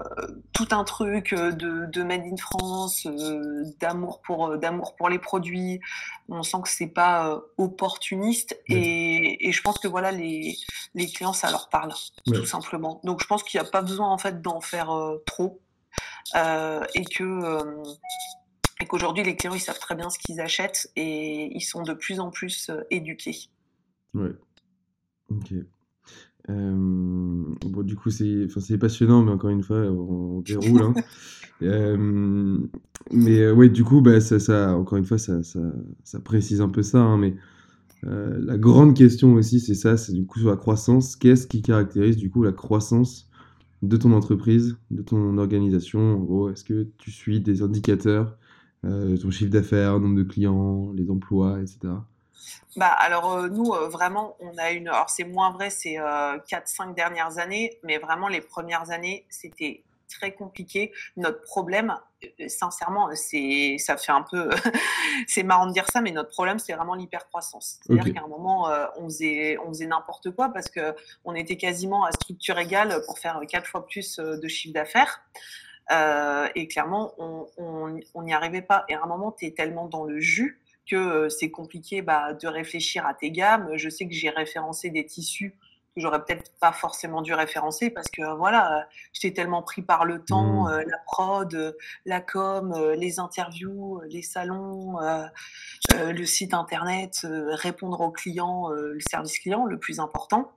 tout 0.54 0.68
un 0.72 0.84
truc 0.84 1.34
de, 1.34 1.86
de 1.86 2.04
made 2.04 2.24
in 2.24 2.38
France, 2.38 3.06
euh, 3.06 3.64
d'amour 3.80 4.22
pour 4.22 4.48
euh, 4.48 4.58
d'amour 4.58 4.96
pour 4.96 5.10
les 5.10 5.20
produits. 5.20 5.80
On 6.30 6.44
sent 6.44 6.58
que 6.64 6.70
c'est 6.70 6.88
pas 6.88 7.40
opportuniste 7.58 8.60
et, 8.68 9.48
et, 9.48 9.52
je 9.52 9.62
pense 9.62 9.78
que 9.78 9.88
voilà 9.88 10.12
les 10.12 10.58
les 10.94 11.08
clients 11.08 11.34
ça 11.34 11.52
leur 11.52 11.70
parle 11.70 11.94
tout 12.26 12.46
simplement. 12.46 13.02
Donc 13.04 13.22
je 13.22 13.28
pense 13.28 13.44
qu'il 13.44 13.60
n'y 13.60 13.68
a 13.68 13.70
pas 13.70 13.82
besoin 13.82 14.10
en 14.10 14.18
fait 14.18 14.42
d'en 14.42 14.62
faire 14.62 14.90
trop 15.26 15.62
et 16.34 17.06
que 17.06 17.84
et 18.82 18.86
qu'aujourd'hui 18.88 19.24
les 19.24 19.36
clients 19.36 19.54
ils 19.54 19.62
savent 19.62 19.80
très 19.80 19.96
bien 19.96 20.10
ce 20.10 20.20
qu'ils 20.20 20.42
achètent 20.42 20.90
et 20.96 21.56
ils 21.56 21.62
sont 21.62 21.84
de 21.84 21.94
plus 21.94 22.20
en 22.20 22.32
plus 22.32 22.72
éduqués. 22.90 23.50
Ouais. 24.14 24.32
Ok. 25.30 25.54
Euh, 26.50 27.44
bon, 27.66 27.84
du 27.84 27.96
coup, 27.96 28.10
c'est 28.12 28.48
c'est 28.60 28.78
passionnant, 28.78 29.24
mais 29.24 29.32
encore 29.32 29.50
une 29.50 29.64
fois, 29.64 29.78
on, 29.78 30.42
déroule. 30.42 30.82
Hein. 30.82 30.94
Euh, 31.62 32.58
mais 33.14 33.40
euh, 33.40 33.54
ouais, 33.54 33.70
du 33.70 33.86
coup, 33.86 34.02
bah, 34.02 34.20
ça, 34.20 34.42
ça, 34.42 34.76
encore 34.76 34.98
une 34.98 35.06
fois, 35.06 35.18
ça, 35.18 35.42
ça, 35.42 35.62
ça 36.04 36.20
précise 36.20 36.60
un 36.60 36.68
peu 36.68 36.84
ça. 36.84 37.00
Hein, 37.00 37.18
mais 37.18 37.34
la 38.04 38.58
grande 38.58 38.94
question 38.94 39.36
aussi, 39.36 39.62
c'est 39.62 39.74
ça, 39.74 39.96
c'est 39.96 40.12
du 40.12 40.26
coup 40.26 40.40
sur 40.40 40.50
la 40.50 40.58
croissance. 40.58 41.16
Qu'est-ce 41.16 41.48
qui 41.48 41.62
caractérise 41.62 42.18
du 42.18 42.30
coup 42.30 42.44
la 42.44 42.52
croissance 42.52 43.30
de 43.84 43.96
ton 43.96 44.12
entreprise, 44.12 44.76
de 44.92 45.02
ton 45.02 45.38
organisation? 45.38 46.18
En 46.18 46.20
gros, 46.20 46.50
est-ce 46.50 46.66
que 46.66 46.90
tu 46.98 47.10
suis 47.10 47.40
des 47.40 47.62
indicateurs, 47.62 48.38
ton 48.84 49.32
chiffre 49.32 49.52
d'affaires, 49.52 50.02
nombre 50.02 50.18
de 50.18 50.24
clients, 50.24 50.92
les 50.92 51.10
emplois, 51.10 51.62
etc. 51.62 51.94
Bah, 52.76 52.88
alors, 52.88 53.34
euh, 53.34 53.48
nous, 53.48 53.74
euh, 53.74 53.88
vraiment, 53.88 54.36
on 54.40 54.58
a 54.58 54.72
une. 54.72 54.88
Alors, 54.90 55.10
c'est 55.10 55.24
moins 55.24 55.52
vrai 55.52 55.70
ces 55.70 55.98
euh, 55.98 56.38
4-5 56.50 56.94
dernières 56.94 57.38
années, 57.38 57.78
mais 57.84 57.98
vraiment, 57.98 58.28
les 58.28 58.42
premières 58.42 58.92
années, 58.92 59.26
c'était 59.30 59.84
très 60.10 60.34
compliqué. 60.34 60.92
Notre 61.16 61.42
problème, 61.42 61.96
euh, 62.24 62.48
sincèrement, 62.50 63.10
c'est, 63.16 63.78
ça 63.80 63.96
fait 63.96 64.12
un 64.12 64.24
peu, 64.24 64.50
c'est 65.28 65.44
marrant 65.44 65.68
de 65.68 65.72
dire 65.72 65.86
ça, 65.92 66.02
mais 66.02 66.12
notre 66.12 66.32
problème, 66.32 66.60
c'est 66.60 66.74
vraiment 66.74 66.96
l'hypercroissance. 66.96 67.80
C'est-à-dire 67.82 68.14
qu'à 68.14 68.24
un 68.24 68.28
moment, 68.28 68.70
on 68.98 69.06
faisait, 69.06 69.58
on 69.66 69.70
faisait 69.70 69.88
n'importe 69.88 70.32
quoi 70.32 70.50
parce 70.50 70.70
que 70.70 70.94
on 71.24 71.34
était 71.34 71.58
quasiment 71.58 72.04
à 72.04 72.12
structure 72.12 72.60
égale 72.60 73.02
pour 73.06 73.20
faire 73.20 73.40
quatre 73.48 73.68
fois 73.68 73.86
plus 73.86 74.18
de 74.18 74.48
chiffre 74.48 74.74
d'affaires. 74.74 75.22
et 76.56 76.68
clairement, 76.68 77.14
on 77.18 78.22
n'y 78.22 78.34
arrivait 78.34 78.62
pas. 78.62 78.86
Et 78.90 78.96
à 78.96 79.02
un 79.02 79.08
moment, 79.08 79.32
tu 79.32 79.46
es 79.46 79.52
tellement 79.52 79.88
dans 79.88 80.04
le 80.04 80.20
jus 80.20 80.62
que 80.90 81.30
c'est 81.30 81.52
compliqué 81.52 82.02
bah, 82.02 82.34
de 82.34 82.48
réfléchir 82.48 83.06
à 83.06 83.14
tes 83.14 83.32
gammes. 83.32 83.70
Je 83.76 83.90
sais 83.90 84.08
que 84.08 84.14
j'ai 84.14 84.30
référencé 84.30 84.90
des 84.90 85.06
tissus 85.06 85.58
que 85.96 86.02
j'aurais 86.02 86.24
peut-être 86.24 86.52
pas 86.60 86.74
forcément 86.74 87.22
dû 87.22 87.34
référencer 87.34 87.90
parce 87.90 88.08
que 88.10 88.36
voilà, 88.36 88.88
j'étais 89.14 89.34
tellement 89.34 89.64
pris 89.64 89.82
par 89.82 90.04
le 90.04 90.24
temps, 90.24 90.66
mmh. 90.66 90.84
la 90.88 90.98
prod, 91.06 91.78
la 92.06 92.22
com, 92.22 92.94
les 92.98 93.20
interviews, 93.20 94.02
les 94.10 94.22
salons, 94.22 94.98
le 95.94 96.26
site 96.26 96.54
internet, 96.54 97.26
répondre 97.50 98.02
aux 98.02 98.12
clients, 98.12 98.70
le 98.70 99.00
service 99.00 99.40
client, 99.40 99.66
le 99.66 99.80
plus 99.80 100.00
important, 100.00 100.52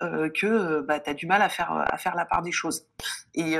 que 0.00 0.80
bah, 0.82 1.00
tu 1.00 1.10
as 1.10 1.14
du 1.14 1.26
mal 1.26 1.42
à 1.42 1.48
faire, 1.48 1.72
à 1.72 1.98
faire 1.98 2.14
la 2.14 2.24
part 2.24 2.42
des 2.42 2.52
choses. 2.52 2.86
Et, 3.34 3.54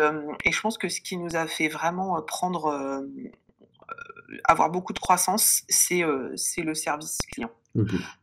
et, 0.44 0.52
je 0.52 0.60
pense 0.60 0.78
que 0.78 0.88
ce 0.88 1.00
qui 1.00 1.16
nous 1.16 1.34
a 1.34 1.48
fait 1.48 1.68
vraiment 1.68 2.22
prendre 2.22 3.04
avoir 4.44 4.70
beaucoup 4.70 4.92
de 4.92 4.98
croissance, 4.98 5.62
c'est 5.68 6.02
c'est 6.36 6.62
le 6.62 6.74
service 6.74 7.18
client. 7.32 7.50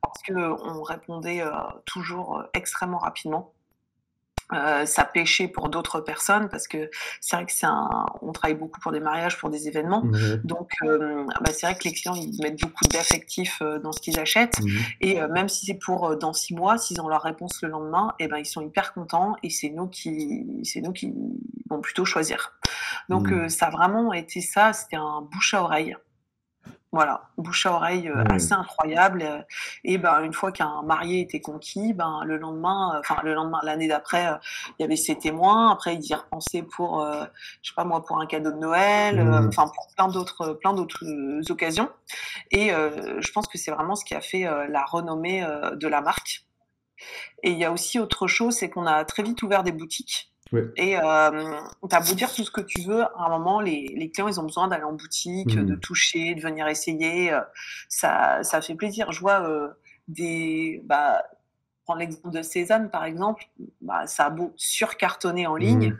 Parce 0.01 0.21
qu'on 0.27 0.83
répondait 0.83 1.43
toujours 1.85 2.43
extrêmement 2.53 2.99
rapidement. 2.99 3.53
Ça 4.85 5.05
pêchait 5.05 5.47
pour 5.47 5.69
d'autres 5.69 6.01
personnes 6.01 6.49
parce 6.49 6.67
que 6.67 6.89
c'est 7.19 7.35
vrai 7.35 7.45
que 7.45 7.51
c'est 7.51 7.65
un, 7.65 8.05
on 8.21 8.31
travaille 8.31 8.57
beaucoup 8.57 8.79
pour 8.79 8.91
des 8.91 8.99
mariages, 8.99 9.37
pour 9.37 9.49
des 9.49 9.67
événements, 9.67 10.03
donc 10.43 10.71
bah, 10.81 11.51
c'est 11.51 11.65
vrai 11.65 11.75
que 11.75 11.83
les 11.85 11.93
clients 11.93 12.15
ils 12.15 12.41
mettent 12.41 12.59
beaucoup 12.59 12.85
d'affectifs 12.91 13.61
dans 13.83 13.91
ce 13.91 13.99
qu'ils 13.99 14.19
achètent 14.19 14.59
mmh 14.59 14.67
et 15.01 15.19
même 15.27 15.49
si 15.49 15.65
c'est 15.65 15.77
pour 15.77 16.17
dans 16.17 16.33
six 16.33 16.53
mois, 16.53 16.77
s'ils 16.77 17.01
ont 17.01 17.07
leur 17.07 17.21
réponse 17.21 17.61
le 17.61 17.69
lendemain, 17.69 18.13
et 18.19 18.25
eh 18.25 18.27
ben 18.27 18.37
ils 18.37 18.45
sont 18.45 18.61
hyper 18.61 18.93
contents 18.93 19.35
et 19.43 19.49
c'est 19.49 19.69
nous 19.69 19.87
qui 19.87 20.61
c'est 20.63 20.81
nous 20.81 20.91
qui 20.91 21.13
vont 21.69 21.81
plutôt 21.81 22.05
choisir. 22.05 22.53
Donc 23.09 23.29
mmh. 23.29 23.49
ça 23.49 23.67
a 23.67 23.69
vraiment 23.69 24.13
été 24.13 24.41
ça, 24.41 24.73
c'était 24.73 24.97
un 24.97 25.21
bouche 25.21 25.53
à 25.53 25.63
oreille. 25.63 25.95
Voilà, 26.93 27.29
bouche 27.37 27.65
à 27.67 27.71
oreille 27.71 28.09
euh, 28.09 28.21
assez 28.29 28.51
incroyable. 28.51 29.21
Euh, 29.21 29.41
et 29.85 29.97
ben, 29.97 30.21
une 30.23 30.33
fois 30.33 30.51
qu'un 30.51 30.81
marié 30.83 31.21
était 31.21 31.39
conquis, 31.39 31.93
ben, 31.93 32.21
le 32.25 32.37
lendemain, 32.37 32.95
euh, 32.95 32.99
enfin, 32.99 33.21
le 33.23 33.33
lendemain, 33.33 33.61
l'année 33.63 33.87
d'après, 33.87 34.27
il 34.77 34.81
y 34.81 34.83
avait 34.83 34.97
ses 34.97 35.17
témoins. 35.17 35.71
Après, 35.71 35.95
ils 35.95 36.05
y 36.05 36.13
repensaient 36.13 36.63
pour, 36.63 37.05
je 37.61 37.69
sais 37.69 37.75
pas 37.75 37.85
moi, 37.85 38.03
pour 38.03 38.19
un 38.19 38.25
cadeau 38.25 38.51
de 38.51 38.57
Noël, 38.57 39.23
mmh. 39.23 39.47
enfin, 39.47 39.71
pour 39.73 39.87
plein 39.95 40.09
d'autres, 40.09 40.53
plein 40.53 40.73
d'autres 40.73 41.05
occasions. 41.49 41.89
Et 42.51 42.69
je 42.69 43.31
pense 43.31 43.47
que 43.47 43.57
c'est 43.57 43.71
vraiment 43.71 43.95
ce 43.95 44.03
qui 44.03 44.13
a 44.13 44.21
fait 44.21 44.43
la 44.43 44.83
renommée 44.83 45.45
de 45.73 45.87
la 45.87 46.01
marque. 46.01 46.45
Et 47.41 47.51
il 47.51 47.57
y 47.57 47.65
a 47.65 47.71
aussi 47.71 47.99
autre 47.99 48.27
chose, 48.27 48.55
c'est 48.55 48.69
qu'on 48.69 48.85
a 48.85 49.05
très 49.05 49.23
vite 49.23 49.41
ouvert 49.43 49.63
des 49.63 49.71
boutiques. 49.71 50.30
Et 50.75 50.97
euh, 50.97 51.55
tu 51.89 51.95
as 51.95 51.99
beau 51.99 52.13
dire 52.13 52.33
tout 52.33 52.43
ce 52.43 52.51
que 52.51 52.61
tu 52.61 52.81
veux, 52.81 53.03
à 53.03 53.25
un 53.25 53.29
moment, 53.29 53.61
les, 53.61 53.93
les 53.95 54.11
clients, 54.11 54.27
ils 54.27 54.39
ont 54.39 54.43
besoin 54.43 54.67
d'aller 54.67 54.83
en 54.83 54.93
boutique, 54.93 55.55
de 55.55 55.75
mmh. 55.75 55.79
toucher, 55.79 56.35
de 56.35 56.41
venir 56.41 56.67
essayer. 56.67 57.31
Ça, 57.87 58.43
ça 58.43 58.61
fait 58.61 58.75
plaisir. 58.75 59.11
Je 59.11 59.19
vois 59.19 59.47
euh, 59.47 59.69
des... 60.07 60.81
Bah, 60.85 61.23
prends 61.85 61.95
l'exemple 61.95 62.31
de 62.31 62.41
Cézanne, 62.41 62.89
par 62.89 63.05
exemple. 63.05 63.45
Bah, 63.81 64.07
ça 64.07 64.25
a 64.25 64.29
beau 64.29 64.53
surcartonner 64.55 65.47
en 65.47 65.55
ligne. 65.55 65.91
Mmh. 65.91 65.97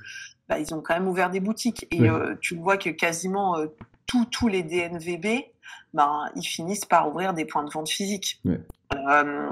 Bah, 0.51 0.59
ils 0.59 0.73
ont 0.73 0.81
quand 0.81 0.93
même 0.93 1.07
ouvert 1.07 1.29
des 1.29 1.39
boutiques. 1.39 1.87
Et 1.91 2.09
euh, 2.09 2.35
tu 2.41 2.57
vois 2.57 2.75
que 2.75 2.89
quasiment 2.89 3.57
euh, 3.57 3.67
tous 4.05 4.47
les 4.49 4.63
DNVB, 4.63 5.45
bah, 5.93 6.25
ils 6.35 6.43
finissent 6.43 6.83
par 6.83 7.07
ouvrir 7.07 7.33
des 7.33 7.45
points 7.45 7.63
de 7.63 7.69
vente 7.69 7.89
physiques. 7.89 8.41
Euh, 8.93 9.49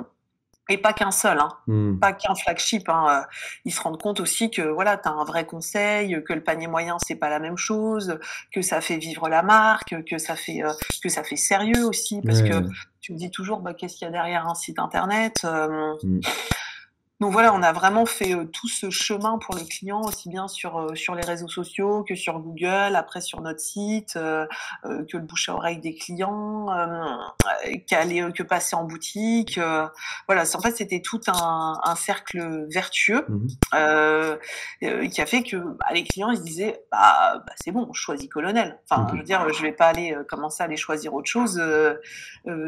et 0.69 0.77
pas 0.77 0.93
qu'un 0.93 1.11
seul, 1.11 1.39
hein. 1.39 1.49
mmh. 1.67 1.99
pas 1.99 2.13
qu'un 2.13 2.35
flagship. 2.35 2.87
Hein. 2.89 3.25
Ils 3.65 3.73
se 3.73 3.81
rendent 3.81 4.01
compte 4.01 4.19
aussi 4.19 4.51
que 4.51 4.61
voilà, 4.61 4.97
tu 4.97 5.09
as 5.09 5.11
un 5.11 5.23
vrai 5.23 5.45
conseil, 5.45 6.23
que 6.23 6.33
le 6.33 6.43
panier 6.43 6.67
moyen 6.67 6.97
c'est 6.99 7.15
pas 7.15 7.29
la 7.29 7.39
même 7.39 7.57
chose, 7.57 8.19
que 8.51 8.61
ça 8.61 8.81
fait 8.81 8.97
vivre 8.97 9.27
la 9.29 9.43
marque, 9.43 9.95
que 10.05 10.17
ça 10.17 10.35
fait 10.35 10.61
que 11.01 11.09
ça 11.09 11.23
fait 11.23 11.35
sérieux 11.35 11.85
aussi, 11.85 12.21
parce 12.21 12.41
que 12.41 12.63
tu 13.01 13.13
me 13.13 13.17
dis 13.17 13.31
toujours 13.31 13.59
bah, 13.59 13.73
qu'est-ce 13.73 13.97
qu'il 13.97 14.05
y 14.05 14.09
a 14.09 14.11
derrière 14.11 14.47
un 14.47 14.55
site 14.55 14.79
internet. 14.79 15.43
Mmh. 15.43 16.19
Donc 17.19 17.33
voilà, 17.33 17.53
on 17.53 17.61
a 17.61 17.73
vraiment 17.73 18.05
fait 18.05 18.33
euh, 18.33 18.45
tout 18.45 18.69
ce 18.69 18.89
chemin 18.89 19.39
pour 19.39 19.55
les 19.55 19.65
clients, 19.65 20.01
aussi 20.01 20.29
bien 20.29 20.47
sur, 20.47 20.79
euh, 20.79 20.95
sur 20.95 21.15
les 21.15 21.25
réseaux 21.25 21.49
sociaux 21.49 22.05
que 22.07 22.15
sur 22.15 22.39
Google, 22.39 22.95
après 22.95 23.19
sur 23.19 23.41
notre 23.41 23.59
site, 23.59 24.15
euh, 24.15 24.45
que 24.83 25.17
le 25.17 25.23
bouche 25.23 25.49
à 25.49 25.55
oreille 25.55 25.79
des 25.79 25.95
clients, 25.95 26.67
qu'aller, 27.87 28.29
que 28.33 28.43
passer 28.43 28.75
en 28.75 28.85
boutique. 28.85 29.59
voilà, 30.27 30.43
en 30.53 30.61
fait, 30.61 30.71
c'était 30.77 31.01
tout 31.01 31.19
un, 31.27 31.79
un, 31.83 31.95
cercle 31.95 32.67
vertueux 32.69 33.25
mmh 33.27 33.47
qui 35.11 35.21
a 35.21 35.25
fait 35.25 35.43
que 35.43 35.57
bah, 35.57 35.87
les 35.93 36.03
clients 36.03 36.31
ils 36.31 36.37
se 36.37 36.43
disaient 36.43 36.83
bah, 36.91 37.41
bah, 37.45 37.53
c'est 37.55 37.71
bon, 37.71 37.89
je 37.93 37.99
choisis 37.99 38.29
Colonel. 38.29 38.79
Enfin, 38.89 39.07
je 39.11 39.17
veux 39.17 39.23
dire, 39.23 39.51
je 39.51 39.61
vais 39.61 39.71
pas 39.71 39.87
aller 39.87 40.15
commencer 40.29 40.63
à 40.63 40.65
aller 40.65 40.77
choisir 40.77 41.13
autre 41.13 41.29
chose. 41.29 41.61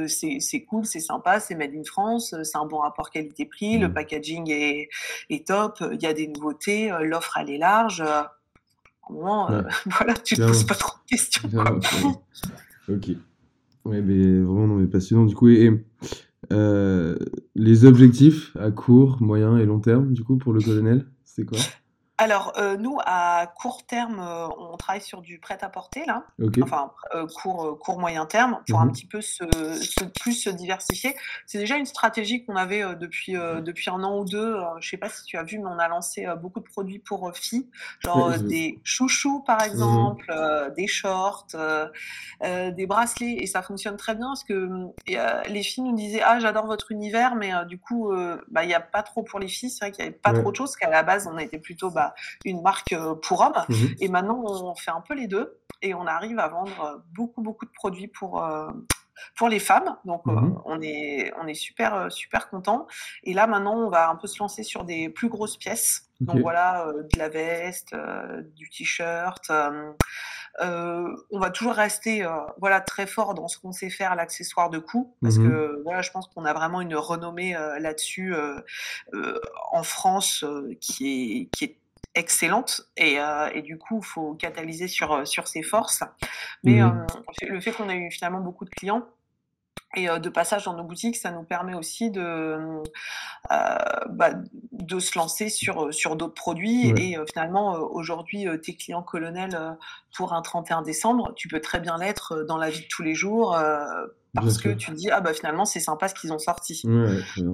c'est 0.08 0.62
cool, 0.64 0.86
c'est 0.86 1.00
sympa, 1.00 1.40
c'est 1.40 1.56
made 1.56 1.74
in 1.76 1.84
France, 1.84 2.36
c'est 2.44 2.58
un 2.58 2.66
bon 2.66 2.80
rapport 2.80 3.10
qualité-prix, 3.10 3.78
le 3.78 3.88
mmh. 3.88 3.94
Est, 4.50 4.90
top, 5.46 5.84
il 5.92 6.02
y 6.02 6.06
a 6.06 6.14
des 6.14 6.28
nouveautés, 6.28 6.92
euh, 6.92 7.04
l'offre 7.04 7.38
elle 7.38 7.50
est 7.50 7.58
large. 7.58 8.02
Euh, 8.02 8.24
au 9.10 9.28
euh, 9.28 9.64
voilà, 9.86 10.14
tu 10.14 10.36
te 10.36 10.42
poses 10.42 10.64
pas 10.64 10.76
trop 10.76 10.98
de 11.04 11.16
questions. 11.16 11.50
ok. 12.88 13.10
Ouais, 13.84 14.02
mais 14.02 14.40
vraiment, 14.40 14.68
non, 14.68 14.76
mais 14.76 14.88
passionnant 14.88 15.26
du 15.26 15.36
coup. 15.36 15.50
Et, 15.50 15.72
les 17.56 17.86
objectifs 17.86 18.56
à 18.58 18.72
court, 18.72 19.18
moyen 19.22 19.58
et 19.58 19.66
long 19.66 19.80
terme, 19.80 20.14
du 20.14 20.24
coup, 20.24 20.38
pour 20.38 20.54
le 20.54 20.62
colonel, 20.62 21.06
c'est 21.24 21.46
quoi? 21.46 21.58
Alors, 22.22 22.54
euh, 22.58 22.78
nous, 22.78 23.00
à 23.04 23.52
court 23.60 23.84
terme, 23.84 24.20
euh, 24.20 24.48
on 24.60 24.78
travaille 24.78 25.02
sur 25.02 25.22
du 25.22 25.40
prêt-à-porter, 25.40 26.06
là. 26.06 26.24
Enfin, 26.62 26.92
euh, 27.16 27.26
court, 27.26 27.80
court, 27.80 28.00
moyen 28.00 28.28
terme, 28.28 28.60
pour 28.70 28.80
un 28.80 28.86
mmh 28.86 28.92
petit 28.92 29.08
peu 29.08 29.22
se, 29.22 29.44
plus 30.22 30.34
se 30.34 30.52
diversifier. 30.52 31.16
C'est 31.48 31.58
déjà 31.58 31.78
une 31.78 31.88
stratégie 31.88 32.46
qu'on 32.46 32.58
avait 32.58 32.84
depuis, 32.96 33.34
depuis 33.34 33.90
un 33.90 34.04
an 34.04 34.20
ou 34.20 34.26
deux. 34.26 34.56
je 34.80 34.88
sais 34.88 34.98
pas 34.98 35.10
si 35.10 35.24
tu 35.24 35.36
as 35.36 35.42
vu, 35.42 35.58
mais 35.58 35.66
on 35.66 35.80
a 35.80 35.88
lancé 35.88 36.28
beaucoup 36.40 36.60
de 36.60 36.66
produits 36.66 37.00
pour 37.00 37.32
filles, 37.34 37.68
genre 38.02 38.38
des 38.38 38.80
chouchous, 38.84 39.40
par 39.42 39.62
mmh 39.62 39.66
exemple, 39.66 40.72
des 40.78 40.88
shorts, 40.88 41.48
des 42.44 42.86
bracelets, 42.86 43.38
et 43.40 43.48
ça 43.48 43.64
fonctionne 43.64 43.98
très 43.98 44.14
bien 44.14 44.28
parce 44.28 44.44
que 44.44 44.92
les 45.08 45.64
filles 45.64 45.86
nous 45.86 45.96
disaient 45.96 46.22
Ah, 46.24 46.40
j'adore 46.40 46.68
votre 46.68 46.92
univers, 46.92 47.34
mais 47.34 47.52
du 47.66 47.80
coup, 47.80 48.14
bah, 48.50 48.64
il 48.64 48.68
n'y 48.68 48.76
a 48.76 48.80
pas 48.80 49.02
trop 49.02 49.24
pour 49.24 49.40
les 49.40 49.48
filles. 49.48 49.72
C'est 49.72 49.86
vrai 49.86 49.92
qu'il 49.92 50.04
n'y 50.04 50.10
avait 50.10 50.20
pas 50.20 50.34
trop 50.34 50.52
de 50.52 50.56
choses, 50.56 50.76
qu'à 50.76 50.90
la 50.90 51.02
base, 51.02 51.28
on 51.32 51.40
était 51.40 51.58
plutôt. 51.58 51.90
Bah, 51.90 52.11
une 52.46 52.62
marque 52.62 52.94
euh, 52.94 53.16
pour 53.16 53.42
hommes. 53.42 53.64
Mhm. 53.70 53.96
Et 54.00 54.10
maintenant, 54.10 54.44
on 54.46 54.76
fait 54.76 54.92
un 54.92 55.02
peu 55.02 55.14
les 55.14 55.28
deux 55.28 55.60
et 55.82 55.94
on 55.94 56.06
arrive 56.06 56.40
à 56.40 56.48
vendre 56.48 57.04
beaucoup, 57.14 57.42
beaucoup 57.42 57.66
de 57.66 57.72
produits 57.72 58.08
pour, 58.08 58.44
euh, 58.44 58.70
pour 59.36 59.50
les 59.50 59.60
femmes. 59.60 59.98
Donc, 60.06 60.22
euh, 60.28 60.32
mhm. 60.32 60.62
on, 60.66 60.82
est, 60.82 61.34
on 61.42 61.48
est 61.48 61.54
super, 61.54 62.12
super 62.12 62.50
content. 62.50 62.88
Et 63.24 63.34
là, 63.34 63.48
maintenant, 63.48 63.76
on 63.76 63.90
va 63.90 64.10
un 64.10 64.16
peu 64.16 64.28
se 64.28 64.40
lancer 64.40 64.64
sur 64.64 64.84
des 64.84 65.10
plus 65.10 65.30
grosses 65.30 65.58
pièces. 65.58 66.08
Donc, 66.20 66.40
voilà, 66.42 66.86
de 66.94 67.18
la 67.18 67.30
veste, 67.30 67.96
du 68.56 68.70
t-shirt. 68.70 69.52
on 70.60 71.40
va 71.40 71.50
toujours 71.50 71.74
rester 71.74 72.24
voilà, 72.60 72.80
très 72.80 73.08
fort 73.08 73.34
dans 73.34 73.48
ce 73.48 73.58
qu'on 73.58 73.72
sait 73.72 73.90
faire, 73.90 74.14
l'accessoire 74.14 74.70
de 74.70 74.78
cou, 74.78 75.16
parce 75.24 75.38
mhm. 75.38 75.50
que 75.50 75.82
voilà, 75.84 76.04
je 76.04 76.12
pense 76.12 76.28
qu'on 76.28 76.46
a 76.46 76.54
vraiment 76.54 76.80
une 76.80 76.94
renommée 76.94 77.54
là-dessus 77.80 78.36
en 79.72 79.82
France 79.82 80.46
qui, 80.80 81.08
est, 81.42 81.58
qui 81.58 81.64
est 81.66 81.81
excellente 82.16 82.82
et, 82.98 83.20
euh, 83.20 83.50
et, 83.54 83.62
du 83.62 83.78
coup 83.78 84.00
il 84.04 84.06
faut 84.06 84.34
catalyser 84.34 84.88
sur, 84.88 85.14
euh, 85.14 85.26
sur 85.26 85.48
ses 85.48 85.64
forces 85.64 86.04
mais 86.64 86.82
mmh 86.82 87.06
euh, 87.44 87.48
le 87.48 87.62
fait 87.62 87.72
qu'on 87.72 87.90
ait 87.90 87.98
eu 87.98 88.12
finalement 88.12 88.42
beaucoup 88.42 88.66
de 88.66 88.70
clients 88.70 89.08
et 89.96 90.08
de 90.08 90.30
passage 90.30 90.64
dans 90.64 90.74
nos 90.74 90.86
boutiques, 90.86 91.18
ça 91.18 91.32
nous 91.32 91.44
permet 91.44 91.74
aussi 91.74 92.12
de, 92.12 92.82
bah, 93.50 94.30
de 94.72 95.00
se 95.00 95.18
lancer 95.18 95.50
sur, 95.50 95.94
sur 95.94 96.16
d'autres 96.16 96.34
produits. 96.34 96.92
Et 96.98 97.18
finalement, 97.28 97.74
aujourd'hui, 97.74 98.46
tes 98.64 98.74
clients 98.76 99.04
colonels 99.04 99.78
pour 100.16 100.32
un 100.32 100.42
31 100.42 100.82
décembre, 100.82 101.34
tu 101.36 101.50
peux 101.50 101.60
très 101.60 101.82
bien 101.82 101.98
l'être 101.98 102.44
dans 102.48 102.56
la 102.56 102.70
vie 102.70 102.82
de 102.82 102.88
tous 102.88 103.04
les 103.04 103.16
jours 103.16 103.58
parce 104.34 104.58
que 104.60 104.70
tu 104.70 104.92
te 104.92 104.96
dis 104.96 105.10
ah 105.12 105.20
bah 105.20 105.34
finalement 105.34 105.66
c'est 105.66 105.80
sympa 105.80 106.08
ce 106.08 106.14
qu'ils 106.16 106.32
ont 106.32 106.40
sorti. 106.40 106.84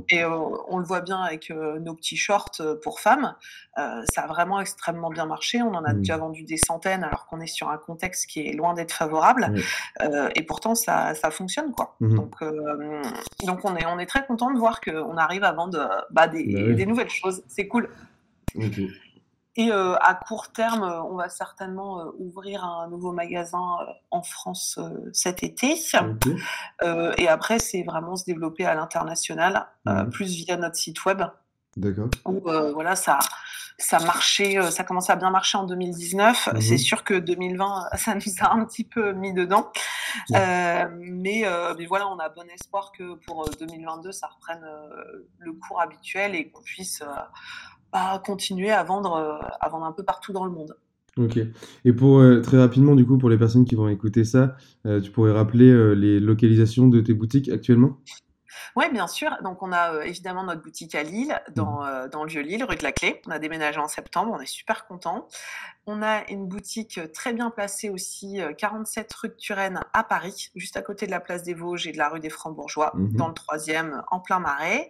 Et 0.10 0.24
euh, 0.24 0.38
on 0.68 0.78
le 0.78 0.86
voit 0.86 1.02
bien 1.02 1.20
avec 1.22 1.50
euh, 1.50 1.80
nos 1.80 1.96
petits 1.96 2.18
shorts 2.18 2.52
euh, 2.60 2.76
pour 2.82 3.00
femmes. 3.00 3.36
Ça 3.76 4.24
a 4.24 4.28
vraiment 4.28 4.60
extrêmement 4.60 5.10
bien 5.10 5.26
marché. 5.26 5.62
On 5.62 5.74
en 5.74 5.84
a 5.84 5.94
mmh. 5.94 5.98
déjà 5.98 6.18
vendu 6.18 6.44
des 6.44 6.58
centaines 6.58 7.04
alors 7.04 7.26
qu'on 7.28 7.40
est 7.40 7.48
sur 7.48 7.70
un 7.70 7.78
contexte 7.78 8.28
qui 8.28 8.48
est 8.48 8.54
loin 8.54 8.74
d'être 8.74 8.92
favorable. 8.92 9.54
Et 10.36 10.44
pourtant 10.44 10.76
ça, 10.76 11.14
ça 11.16 11.32
fonctionne 11.32 11.72
quoi. 11.72 11.96
Mmh 12.00 12.16
donc 12.16 12.36
donc 13.46 13.60
on 13.64 13.76
est 13.76 13.86
on 13.86 14.00
est 14.00 14.06
très 14.06 14.26
content 14.26 14.52
de 14.52 14.58
voir 14.58 14.82
qu'on 14.82 15.18
arrive 15.18 15.44
à 15.44 15.52
vendre 15.52 16.06
bah, 16.12 16.28
des, 16.28 16.46
bah 16.46 16.74
des, 16.74 16.86
nouvelles 16.86 17.10
choses. 17.10 17.44
C'est 17.48 17.68
cool 17.68 17.90
et 19.58 19.72
euh, 19.72 19.96
à 19.96 20.14
court 20.14 20.50
terme, 20.50 20.84
euh, 20.84 21.02
on 21.02 21.16
va 21.16 21.30
certainement 21.30 22.00
euh, 22.00 22.12
ouvrir 22.20 22.64
un 22.64 22.88
nouveau 22.90 23.12
magasin 23.12 23.78
en 24.12 24.22
France 24.22 24.80
cet 25.14 25.44
été. 25.44 25.76
et 27.18 27.28
après, 27.28 27.58
c'est 27.58 27.82
vraiment 27.82 28.16
se 28.16 28.26
développer 28.26 28.66
à 28.66 28.76
l'international, 28.76 29.68
mmh. 29.86 30.10
plus 30.12 30.32
via 30.36 30.58
notre 30.58 30.76
site 30.76 31.04
web. 31.06 31.24
D'accord. 31.76 32.10
Où 32.26 32.42
voilà, 32.74 32.96
ça, 32.96 33.20
ça 33.78 34.00
marchait, 34.00 34.60
ça 34.72 34.84
commençait 34.84 35.12
à 35.12 35.16
bien 35.16 35.32
marcher 35.32 35.58
en 35.58 35.64
2019. 35.64 36.50
Mmh 36.54 36.62
c'est 36.62 36.78
sûr 36.78 37.04
que 37.04 37.16
2020, 37.16 37.90
ça 37.98 38.14
nous 38.14 38.22
a 38.42 38.54
un 38.54 38.64
petit 38.66 38.84
peu 38.84 39.14
mis 39.14 39.34
dedans. 39.34 39.72
mais, 40.30 40.86
mais, 41.00 41.86
voilà, 41.88 42.08
on 42.08 42.20
a 42.20 42.30
bon 42.30 42.48
espoir 42.50 42.92
que 42.92 43.16
pour 43.26 43.50
2022, 43.60 44.12
ça 44.12 44.28
reprenne 44.28 44.66
le 45.40 45.54
cours 45.54 45.82
habituel 45.82 46.36
et 46.36 46.50
qu'on 46.50 46.62
puisse 46.62 47.04
continuer 48.24 48.72
à 48.72 48.84
vendre, 48.84 49.14
euh, 49.14 49.48
à 49.60 49.70
vendre 49.70 49.86
un 49.86 49.92
peu 49.92 50.04
partout 50.04 50.34
dans 50.34 50.46
le 50.46 50.52
monde. 50.52 50.76
Ok. 51.18 51.40
Et 51.84 51.94
pour 51.94 52.20
euh, 52.20 52.42
très 52.42 52.58
rapidement, 52.58 52.96
du 52.96 53.06
coup, 53.06 53.18
pour 53.18 53.30
les 53.30 53.38
personnes 53.38 53.66
qui 53.66 53.76
vont 53.76 53.90
écouter 53.90 54.24
ça, 54.24 54.56
euh, 54.86 55.02
tu 55.02 55.12
pourrais 55.12 55.32
rappeler 55.32 55.96
les 55.96 56.20
localisations 56.20 56.88
de 56.88 57.02
tes 57.02 57.14
boutiques 57.14 57.50
actuellement? 57.50 57.98
Oui, 58.76 58.86
bien 58.92 59.08
sûr. 59.08 59.32
Donc, 59.44 59.64
on 59.64 59.72
a 59.72 60.06
évidemment 60.06 60.44
notre 60.44 60.62
boutique 60.62 60.94
à 60.94 61.02
Lille, 61.02 61.40
dans, 61.56 61.82
mmh. 61.82 62.10
dans 62.12 62.24
le 62.24 62.30
Vieux-Lille, 62.30 62.64
rue 62.64 62.76
de 62.76 62.84
la 62.84 62.92
Clé. 62.92 63.22
On 63.26 63.32
a 63.32 63.40
déménagé 63.40 63.80
en 63.80 63.88
septembre, 63.88 64.34
on 64.36 64.40
est 64.40 64.46
super 64.46 64.86
contents. 64.86 65.28
On 65.88 66.04
a 66.04 66.30
une 66.30 66.48
boutique 66.48 67.00
très 67.12 67.34
bien 67.34 67.50
placée 67.50 67.90
aussi, 67.90 68.40
47 68.58 69.12
rue 69.14 69.30
de 69.30 69.34
Turenne 69.36 69.80
à 69.94 70.04
Paris, 70.04 70.50
juste 70.56 70.78
à 70.78 70.84
côté 70.84 71.08
de 71.08 71.12
la 71.12 71.20
place 71.20 71.42
des 71.42 71.56
Vosges 71.56 71.88
et 71.88 71.92
de 71.92 71.98
la 71.98 72.10
rue 72.10 72.20
des 72.20 72.30
Francs-Bourgeois, 72.30 72.92
mmh 72.94 73.16
dans 73.16 73.28
le 73.28 73.34
troisième, 73.34 74.04
en 74.12 74.20
plein 74.20 74.40
marais. 74.40 74.90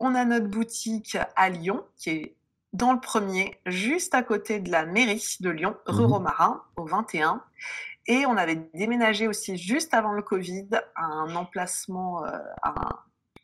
On 0.00 0.14
a 0.14 0.24
notre 0.24 0.48
boutique 0.48 1.16
à 1.36 1.50
Lyon, 1.50 1.84
qui 1.98 2.10
est 2.10 2.36
dans 2.72 2.92
le 2.92 3.00
premier, 3.00 3.60
juste 3.66 4.14
à 4.14 4.22
côté 4.22 4.58
de 4.60 4.70
la 4.70 4.86
mairie 4.86 5.36
de 5.40 5.50
Lyon, 5.50 5.76
rue 5.86 6.04
mmh 6.04 6.06
Romarin, 6.06 6.62
au 6.76 6.84
21. 6.84 7.42
Et 8.06 8.24
on 8.26 8.36
avait 8.36 8.56
déménagé 8.74 9.28
aussi 9.28 9.56
juste 9.56 9.92
avant 9.92 10.12
le 10.12 10.22
Covid 10.22 10.68
à 10.94 11.04
un 11.04 11.34
emplacement 11.36 12.24
euh, 12.24 12.38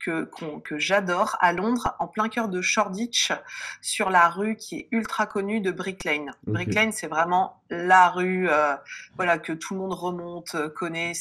que, 0.00 0.78
j'adore 0.78 1.36
à 1.40 1.52
Londres, 1.52 1.94
en 1.98 2.06
plein 2.06 2.28
cœur 2.28 2.48
de 2.48 2.62
Shoreditch, 2.62 3.32
sur 3.80 4.08
la 4.08 4.28
rue 4.28 4.56
qui 4.56 4.76
est 4.76 4.88
ultra 4.92 5.26
connue 5.26 5.60
de 5.60 5.70
Brick 5.70 6.04
Lane. 6.04 6.30
Brick 6.46 6.74
Lane, 6.74 6.92
c'est 6.92 7.08
vraiment 7.08 7.62
la 7.70 8.08
rue 8.10 8.48
euh, 8.48 8.76
voilà, 9.16 9.38
que 9.38 9.52
tout 9.52 9.74
le 9.74 9.80
monde 9.80 9.92
remonte, 9.92 10.56
connaît. 10.74 11.12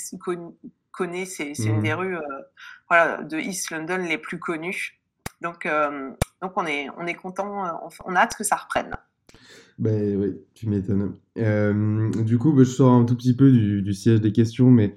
connaît, 0.91 1.25
c'est 1.25 1.53
une 1.53 1.79
mmh. 1.79 1.81
des 1.81 1.93
rues 1.93 2.17
euh, 2.17 3.17
de 3.23 3.37
East 3.37 3.71
London 3.71 3.97
les 3.97 4.17
plus 4.17 4.39
connues. 4.39 4.99
Donc, 5.41 5.65
euh, 5.65 6.11
donc 6.41 6.53
on 6.55 6.65
est, 6.65 6.87
on 6.97 7.05
est 7.05 7.15
content, 7.15 7.65
euh, 7.65 7.69
on 8.05 8.15
a 8.15 8.19
hâte 8.19 8.35
que 8.37 8.43
ça 8.43 8.55
reprenne. 8.55 8.91
Ben 9.77 10.17
oui, 10.17 10.37
tu 10.53 10.69
m'étonnes. 10.69 11.15
Euh, 11.37 12.09
du 12.23 12.37
coup, 12.37 12.53
ben, 12.53 12.63
je 12.63 12.69
sors 12.69 12.93
un 12.93 13.03
tout 13.05 13.15
petit 13.15 13.35
peu 13.35 13.51
du, 13.51 13.93
siège 13.93 14.21
des 14.21 14.31
questions, 14.31 14.71
mais 14.71 14.95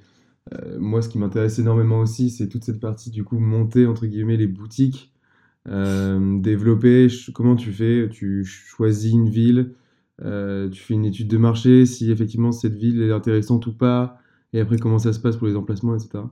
moi, 0.79 1.03
ce 1.03 1.11
qui 1.11 1.18
m'intéresse 1.18 1.59
énormément 1.59 2.01
aussi, 2.01 2.31
c'est 2.31 2.48
toute 2.48 2.64
cette 2.64 2.81
partie, 2.81 3.11
du 3.11 3.22
coup, 3.22 3.38
monter, 3.38 3.87
entre 3.87 4.07
guillemets, 4.07 4.38
les 4.38 4.46
boutiques, 4.46 5.12
développer. 5.66 7.09
Comment 7.35 7.55
tu 7.55 7.70
fais? 7.70 8.09
Tu 8.09 8.44
choisis 8.46 9.12
une 9.12 9.29
ville, 9.29 9.74
tu 10.22 10.81
fais 10.81 10.94
une 10.94 11.05
étude 11.05 11.29
de 11.29 11.37
marché, 11.37 11.85
si 11.85 12.11
effectivement 12.11 12.53
cette 12.53 12.77
ville 12.77 13.03
est 13.03 13.12
intéressante 13.12 13.66
ou 13.66 13.74
pas, 13.74 14.18
et 14.53 14.61
après, 14.61 14.79
comment 14.79 14.98
ça 14.98 15.12
se 15.12 15.20
passe 15.20 15.37
pour 15.37 15.48
les 15.48 15.57
emplacements, 15.57 15.94
etc. 15.94 16.24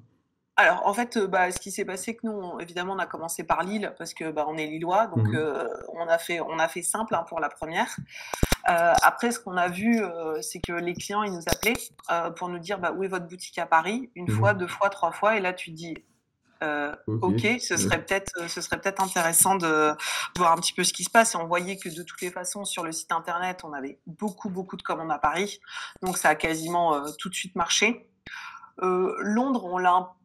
Alors, 0.59 0.87
en 0.87 0.95
fait, 0.95 1.19
euh, 1.19 1.27
bah, 1.27 1.51
ce 1.51 1.61
qui 1.61 1.71
s'est 1.71 1.85
passé, 1.85 2.17
que 2.17 2.27
nous, 2.27 2.59
évidemment, 2.61 2.95
on 2.95 2.99
a 2.99 3.07
commencé 3.07 3.45
par 3.45 3.63
Lille 3.63 3.93
parce 3.99 4.15
que 4.15 4.31
bah, 4.31 4.47
on 4.49 4.57
est 4.57 4.67
lillois, 4.67 5.07
donc 5.09 5.29
mmh 5.29 5.35
euh, 5.35 5.69
on 5.93 6.09
a 6.09 6.17
fait, 6.17 6.41
on 6.41 6.59
a 6.59 6.67
fait 6.67 6.83
simple 6.83 7.15
hein, 7.15 7.25
pour 7.29 7.41
la 7.41 7.51
première. 7.51 7.95
Euh, 8.71 8.95
après, 9.03 9.33
ce 9.33 9.39
qu'on 9.39 9.57
a 9.57 9.69
vu, 9.69 10.03
c'est 10.41 10.61
que 10.61 10.73
les 10.73 10.95
clients, 10.95 11.23
ils 11.23 11.33
nous 11.33 11.45
appelaient 11.47 11.77
pour 12.37 12.49
nous 12.49 12.59
dire, 12.59 12.79
bah, 12.79 12.93
où 12.93 13.05
est 13.05 13.09
votre 13.09 13.27
boutique 13.27 13.59
à 13.59 13.67
Paris? 13.67 14.11
Une 14.15 14.27
mmh 14.27 14.31
fois, 14.31 14.55
deux 14.55 14.67
fois, 14.67 14.89
trois 14.89 15.13
fois, 15.13 15.37
et 15.37 15.41
là, 15.41 15.53
tu 15.53 15.71
dis, 15.71 15.95
euh, 16.63 16.97
ok, 17.07 17.47
ce 17.61 17.77
serait 17.77 18.03
peut-être, 18.03 18.49
ce 18.49 18.63
serait 18.63 18.81
peut-être 18.81 19.03
intéressant 19.03 19.57
de 19.57 19.93
voir 20.39 20.53
un 20.53 20.57
petit 20.57 20.73
peu 20.73 20.85
ce 20.85 20.95
qui 20.95 21.05
se 21.05 21.11
passe. 21.11 21.35
Et 21.35 21.39
on 21.39 21.47
voyait 21.47 21.77
que 21.77 21.91
de 21.91 22.03
toutes 22.03 22.23
les 22.23 22.31
façons, 22.31 22.65
sur 22.65 22.83
le 22.83 22.93
site 22.93 23.13
internet, 23.13 23.61
on 23.63 23.75
avait 23.75 23.99
beaucoup, 24.07 24.49
beaucoup 24.49 24.79
de 24.79 24.83
commandes 24.83 25.13
à 25.13 25.19
Paris, 25.19 25.61
donc 26.03 26.17
ça 26.17 26.31
a 26.31 26.35
quasiment 26.35 26.95
euh, 26.95 27.11
tout 27.19 27.29
de 27.29 27.35
suite 27.35 27.55
marché. 27.57 28.09
Londres, 28.79 29.65
on 29.65 29.79
l'a 29.79 30.16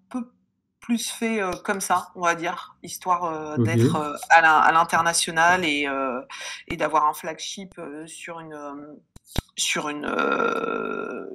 plus 0.82 1.10
fait 1.10 1.40
comme 1.64 1.80
ça, 1.80 2.10
on 2.16 2.22
va 2.22 2.36
dire, 2.36 2.76
histoire 2.84 3.58
d'être 3.60 4.18
à 4.30 4.72
l'international 4.72 5.64
et, 5.64 5.88
et 6.68 6.76
d'avoir 6.76 7.06
un 7.08 7.14
flagship 7.14 7.80
sur 8.08 8.40
une 8.40 8.98
sur 9.56 9.90
une 9.90 10.08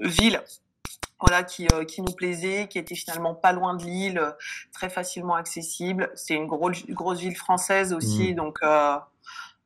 ville 0.03 0.43
voilà, 1.21 1.43
qui, 1.43 1.67
euh, 1.73 1.85
qui 1.85 2.03
nous 2.03 2.13
plaisait, 2.13 2.69
qui 2.69 2.79
était 2.79 2.95
finalement 2.95 3.35
pas 3.35 3.53
loin 3.53 3.75
de 3.75 3.85
Lille, 3.85 4.21
très 4.73 4.91
facilement 4.91 5.35
accessible. 5.35 6.11
C'est 6.15 6.35
une 6.35 6.47
grosse, 6.47 6.87
grosse 6.87 7.21
ville 7.21 7.37
française 7.37 7.93
aussi, 7.93 8.33
mmh. 8.33 8.37
donc 8.37 8.59
euh, 8.63 8.97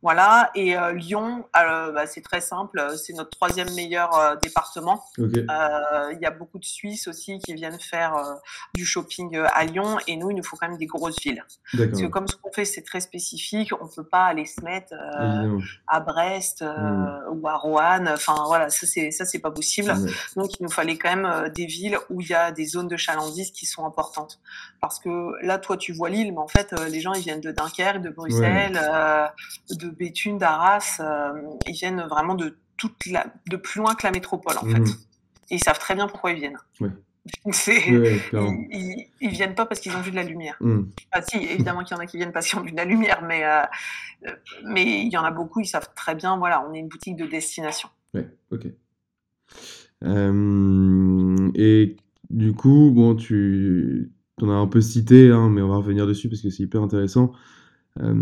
voilà, 0.02 0.50
et 0.54 0.76
euh, 0.76 0.92
Lyon, 0.92 1.44
euh, 1.56 1.92
bah, 1.92 2.06
c'est 2.06 2.22
très 2.22 2.40
simple, 2.40 2.94
c'est 2.96 3.12
notre 3.12 3.30
troisième 3.30 3.70
meilleur 3.74 4.18
euh, 4.18 4.34
département. 4.36 5.04
Il 5.18 6.18
y 6.20 6.26
a 6.26 6.30
beaucoup 6.30 6.58
de 6.58 6.64
Suisses 6.64 7.06
aussi 7.06 7.38
qui 7.38 7.52
viennent 7.52 7.78
faire 7.78 8.14
du 8.74 8.86
shopping 8.86 9.36
à 9.52 9.64
Lyon, 9.64 9.98
et 10.06 10.16
nous, 10.16 10.30
il 10.30 10.36
nous 10.36 10.42
faut 10.42 10.56
quand 10.56 10.68
même 10.68 10.78
des 10.78 10.86
grosses 10.86 11.20
villes. 11.20 11.44
Parce 11.76 12.00
que 12.00 12.06
comme 12.06 12.26
ce 12.28 12.36
qu'on 12.36 12.50
fait, 12.50 12.64
c'est 12.64 12.82
très 12.82 13.00
spécifique, 13.00 13.72
on 13.78 13.84
ne 13.84 13.90
peut 13.90 14.06
pas 14.06 14.24
aller 14.24 14.46
se 14.46 14.62
mettre 14.62 14.94
à 15.86 16.00
Brest 16.00 16.62
mmh. 16.62 17.32
ou 17.32 17.48
à 17.48 17.56
Roanne, 17.56 18.08
enfin 18.08 18.36
voilà, 18.46 18.70
ça 18.70 18.86
c'est 18.86 19.10
ça 19.10 19.24
c'est 19.24 19.38
pas 19.38 19.50
possible. 19.50 19.92
Donc 20.36 20.58
il 20.58 20.62
nous 20.62 20.70
fallait 20.70 20.96
quand 20.96 21.14
même 21.14 21.48
des 21.50 21.66
villes 21.66 21.98
où 22.08 22.20
il 22.20 22.28
y 22.28 22.34
a 22.34 22.52
des 22.52 22.64
zones 22.64 22.88
de 22.88 22.96
chalandise 22.96 23.50
qui 23.50 23.66
sont 23.66 23.84
importantes. 23.84 24.40
Parce 24.80 24.98
que 24.98 25.44
là, 25.44 25.58
toi, 25.58 25.76
tu 25.76 25.92
vois 25.92 26.08
Lille, 26.08 26.32
mais 26.32 26.38
en 26.38 26.48
fait, 26.48 26.72
les 26.88 27.00
gens, 27.00 27.12
ils 27.12 27.22
viennent 27.22 27.40
de 27.40 27.52
Dunkerque, 27.52 28.00
de 28.00 28.10
Bruxelles, 28.10 28.80
de 29.70 29.89
Béthune, 29.90 30.38
d'Arras, 30.38 30.98
euh, 31.00 31.42
ils 31.66 31.72
viennent 31.72 32.02
vraiment 32.02 32.34
de, 32.34 32.56
toute 32.76 33.06
la, 33.06 33.26
de 33.48 33.56
plus 33.56 33.80
loin 33.80 33.94
que 33.94 34.06
la 34.06 34.12
métropole, 34.12 34.56
en 34.58 34.66
fait. 34.66 34.90
Et 35.50 35.56
ils 35.56 35.62
savent 35.62 35.78
très 35.78 35.94
bien 35.94 36.06
pourquoi 36.06 36.32
ils 36.32 36.38
viennent. 36.38 36.58
ils, 37.44 39.06
ils, 39.20 39.30
viennent 39.30 39.54
pas 39.54 39.66
parce 39.66 39.80
qu'ils 39.80 39.94
ont 39.94 40.00
vu 40.00 40.10
de 40.10 40.16
la 40.16 40.22
lumière. 40.22 40.56
Mhm. 40.60 40.90
si, 41.28 41.36
évidemment 41.36 41.84
qu'il 41.84 41.96
y 41.96 42.00
en 42.00 42.02
a 42.02 42.06
qui 42.06 42.16
viennent 42.16 42.32
parce 42.32 42.48
qu'ils 42.48 42.58
ont 42.58 42.62
vu 42.62 42.72
de 42.72 42.76
la 42.76 42.84
lumière, 42.84 43.22
mais, 43.22 43.44
euh, 43.44 44.32
mais 44.64 45.02
il 45.02 45.12
y 45.12 45.16
en 45.18 45.24
a 45.24 45.30
beaucoup, 45.30 45.60
ils 45.60 45.66
savent 45.66 45.90
très 45.94 46.14
bien, 46.14 46.38
voilà, 46.38 46.66
on 46.66 46.72
est 46.72 46.78
une 46.78 46.88
boutique 46.88 47.16
de 47.16 47.26
destination. 47.26 47.88
Ouais, 48.14 48.28
ok. 48.50 48.66
Euh, 50.04 51.50
et 51.54 51.96
du 52.30 52.52
coup, 52.54 52.90
bon, 52.90 53.14
tu 53.14 54.10
en 54.40 54.48
as 54.48 54.54
un 54.54 54.66
peu 54.66 54.80
cité, 54.80 55.30
hein, 55.30 55.50
mais 55.50 55.60
on 55.60 55.68
va 55.68 55.76
revenir 55.76 56.06
dessus 56.06 56.28
parce 56.28 56.40
que 56.40 56.50
c'est 56.50 56.62
hyper 56.62 56.82
intéressant. 56.82 57.32
Euh, 57.98 58.14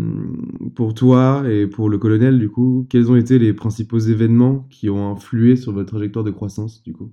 pour 0.75 0.93
toi 0.93 1.43
et 1.47 1.67
pour 1.67 1.89
le 1.89 1.97
colonel, 1.97 2.39
du 2.39 2.49
coup, 2.49 2.87
quels 2.89 3.11
ont 3.11 3.15
été 3.15 3.37
les 3.37 3.53
principaux 3.53 3.99
événements 3.99 4.65
qui 4.69 4.89
ont 4.89 5.11
influé 5.11 5.55
sur 5.55 5.71
votre 5.73 5.89
trajectoire 5.89 6.25
de 6.25 6.31
croissance, 6.31 6.81
du 6.81 6.93
coup? 6.93 7.11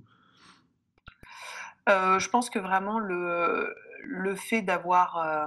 Euh, 1.87 2.19
Je 2.19 2.29
pense 2.29 2.49
que 2.49 2.59
vraiment 2.59 2.99
le, 2.99 3.73
le 4.03 4.35
fait 4.35 4.63
d'avoir 4.63 5.17
euh, 5.17 5.45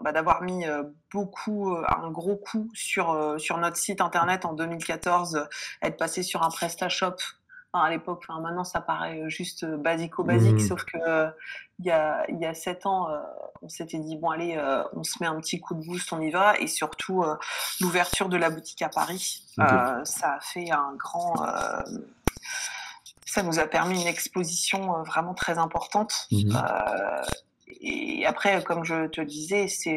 bah, 0.00 0.40
mis 0.42 0.64
beaucoup, 1.12 1.74
un 1.88 2.10
gros 2.10 2.36
coup 2.36 2.68
sur, 2.74 3.36
sur 3.38 3.58
notre 3.58 3.76
site 3.76 4.00
internet 4.00 4.44
en 4.44 4.54
2014, 4.54 5.46
être 5.82 5.96
passé 5.96 6.22
sur 6.22 6.42
un 6.42 6.50
PrestaShop 6.50 7.16
à 7.82 7.90
l'époque, 7.90 8.24
maintenant 8.28 8.64
ça 8.64 8.80
paraît 8.80 9.28
juste 9.28 9.64
basico-basique, 9.64 10.54
mmh. 10.54 10.68
sauf 10.68 10.84
que 10.84 11.28
il 11.80 11.86
y 11.86 11.90
a, 11.90 12.24
y 12.30 12.46
a 12.46 12.54
sept 12.54 12.86
ans, 12.86 13.08
on 13.62 13.68
s'était 13.68 13.98
dit 13.98 14.16
bon 14.16 14.30
allez, 14.30 14.56
on 14.92 15.02
se 15.02 15.16
met 15.20 15.26
un 15.26 15.40
petit 15.40 15.60
coup 15.60 15.74
de 15.74 15.84
boost, 15.84 16.12
on 16.12 16.20
y 16.20 16.30
va, 16.30 16.58
et 16.58 16.68
surtout 16.68 17.24
l'ouverture 17.80 18.28
de 18.28 18.36
la 18.36 18.50
boutique 18.50 18.82
à 18.82 18.88
Paris, 18.88 19.44
ça 19.56 20.34
a 20.34 20.40
fait 20.40 20.70
un 20.70 20.94
grand, 20.96 21.34
ça 23.26 23.42
nous 23.42 23.58
a 23.58 23.66
permis 23.66 24.00
une 24.00 24.08
exposition 24.08 25.02
vraiment 25.02 25.34
très 25.34 25.58
importante. 25.58 26.28
Mmh. 26.30 26.56
et 27.80 28.24
après, 28.26 28.62
comme 28.62 28.84
je 28.84 29.08
te 29.08 29.20
disais, 29.20 29.66
c'est 29.68 29.92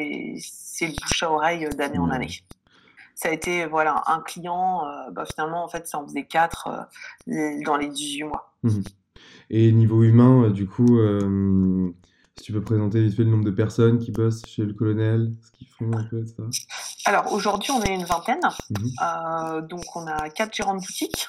le 0.81 0.95
bouche 1.01 1.23
à 1.23 1.31
oreille 1.31 1.69
d'année 1.75 1.99
en 1.99 2.09
année 2.09 2.41
ça 3.17 3.29
a 3.29 3.31
été 3.31 3.65
voilà 3.65 4.03
un 4.05 4.21
client. 4.21 4.85
Euh, 4.85 5.11
bah, 5.11 5.25
finalement, 5.25 5.63
en 5.63 5.67
fait, 5.67 5.87
ça 5.87 5.97
en 5.97 6.07
faisait 6.07 6.25
quatre 6.25 6.69
euh, 7.27 7.63
dans 7.65 7.75
les 7.75 7.89
18 7.89 8.23
mois. 8.23 8.53
Mmh 8.63 8.81
Et 9.49 9.71
niveau 9.71 10.03
humain, 10.03 10.43
euh, 10.43 10.49
du 10.51 10.67
coup, 10.67 10.99
si 12.37 12.43
tu 12.43 12.53
peux 12.53 12.61
présenter 12.61 13.01
vite 13.01 13.15
fait 13.15 13.23
le 13.23 13.31
nombre 13.31 13.45
de 13.45 13.51
personnes 13.51 13.97
qui 13.97 14.11
bossent 14.11 14.45
chez 14.45 14.63
le 14.63 14.73
colonel, 14.73 15.33
ce 15.41 15.51
qu'ils 15.51 15.67
font 15.67 15.91
un 15.97 16.03
peu, 16.03 16.23
ça. 16.25 16.43
Alors 17.05 17.33
aujourd'hui, 17.33 17.71
on 17.71 17.81
est 17.81 17.93
une 17.93 18.05
vingtaine. 18.05 18.41
Mmh 18.69 19.67
donc 19.67 19.95
on 19.95 20.05
a 20.05 20.29
quatre 20.29 20.55
gérants 20.55 20.75
de 20.75 20.81
boutique. 20.81 21.27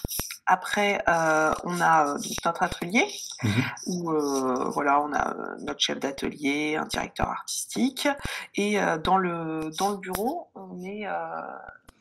Après, 0.50 1.02
euh, 1.08 1.52
on 1.64 1.78
a 1.78 2.08
euh, 2.08 2.18
notre 2.46 2.62
atelier 2.62 3.06
mhm. 3.42 3.52
où 3.87 4.11
euh, 4.11 4.70
voilà, 4.70 4.98
on 5.02 5.12
a 5.12 5.34
notre 5.61 5.80
chef 5.80 6.00
d'atelier, 6.00 6.76
un 6.76 6.87
directeur 6.87 7.28
artistique, 7.28 8.08
et 8.54 8.78
dans 9.04 9.18
le 9.18 9.70
dans 9.78 9.90
le 9.90 9.98
bureau, 9.98 10.48
on 10.54 10.82
est 10.82 11.06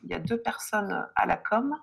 il 0.03 0.10
y 0.10 0.13
a 0.13 0.19
deux 0.19 0.39
personnes 0.39 1.05
à 1.15 1.25
la 1.25 1.36
com 1.36 1.75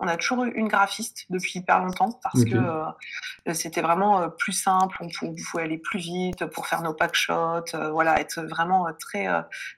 on 0.00 0.08
a 0.08 0.16
toujours 0.16 0.44
eu 0.44 0.50
une 0.54 0.68
graphiste 0.68 1.24
depuis 1.30 1.60
hyper 1.60 1.78
longtemps 1.78 2.18
parce 2.22 2.44
que 2.44 2.56
euh, 2.56 3.54
c'était 3.54 3.80
vraiment 3.80 4.20
euh, 4.20 4.28
plus 4.28 4.52
simple, 4.52 4.96
on 5.00 5.08
pouvait, 5.08 5.62
aller 5.62 5.78
plus 5.78 6.00
vite 6.00 6.46
pour 6.46 6.66
faire 6.66 6.82
nos 6.82 6.92
pack 6.92 7.14
shots, 7.14 7.74
euh, 7.74 7.90
voilà, 7.90 8.20
être 8.20 8.42
vraiment 8.42 8.86
très 8.98 9.26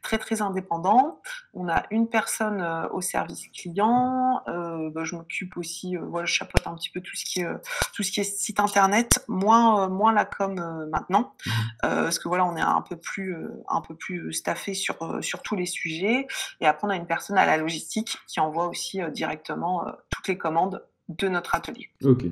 très 0.02 0.18
très 0.18 0.40
indépendant. 0.40 1.20
On 1.52 1.68
a 1.68 1.84
une 1.90 2.08
personne 2.08 2.62
au 2.92 3.00
service 3.00 3.48
client, 3.48 4.42
bah, 4.46 5.04
je 5.04 5.16
m'occupe 5.16 5.56
aussi, 5.56 5.96
voilà, 5.96 6.26
je 6.26 6.32
chapeaute 6.32 6.66
un 6.66 6.74
petit 6.74 6.90
peu 6.90 7.00
tout 7.00 7.14
ce 7.14 7.24
qui 7.24 7.40
est 7.40 7.48
tout 7.94 8.02
ce 8.02 8.10
qui 8.10 8.20
est 8.20 8.24
site 8.24 8.60
internet, 8.60 9.24
moins 9.28 9.88
moins 9.88 10.12
la 10.12 10.24
com 10.24 10.88
maintenant, 10.90 11.34
mmh. 11.44 11.50
parce 11.82 12.18
que 12.18 12.28
voilà, 12.28 12.44
on 12.46 12.56
est 12.56 12.62
un 12.62 12.82
peu 12.82 12.96
plus 12.96 13.36
un 13.68 13.80
peu 13.80 13.94
plus 13.94 14.32
staffé 14.32 14.74
sur 14.74 15.22
sur 15.22 15.42
tous 15.42 15.56
les 15.56 15.66
sujets. 15.66 16.26
Et 16.60 16.66
après, 16.66 16.86
on 16.86 16.90
a 16.90 16.96
une 16.96 17.06
personne 17.06 17.36
à 17.38 17.46
la 17.46 17.56
logistique 17.58 18.18
qui 18.26 18.40
envoie 18.40 18.66
aussi 18.66 19.00
directement 19.12 19.84
toutes 20.10 20.28
les 20.28 20.38
commandes 20.38 20.82
de 21.08 21.28
notre 21.28 21.54
atelier. 21.54 21.88
Ok. 22.04 22.26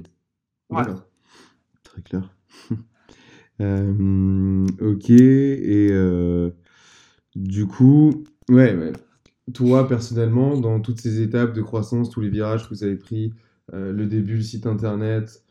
Voilà. 0.68 0.96
Très 1.82 2.02
clair. 2.02 2.34
Euh, 3.60 4.66
ok. 4.80 5.10
Et 5.10 5.88
euh, 5.92 6.50
du 7.36 7.68
coup, 7.68 8.24
ouais, 8.48 8.92
toi 9.52 9.86
personnellement, 9.86 10.58
dans 10.58 10.80
toutes 10.80 11.00
ces 11.00 11.20
étapes 11.20 11.52
de 11.52 11.62
croissance, 11.62 12.10
tous 12.10 12.20
les 12.20 12.30
virages 12.30 12.64
que 12.64 12.74
vous 12.74 12.82
avez 12.82 12.96
pris, 12.96 13.32
euh, 13.72 13.92
le 13.92 14.06
début, 14.06 14.34
le 14.34 14.42
site 14.42 14.66
internet, 14.66 15.44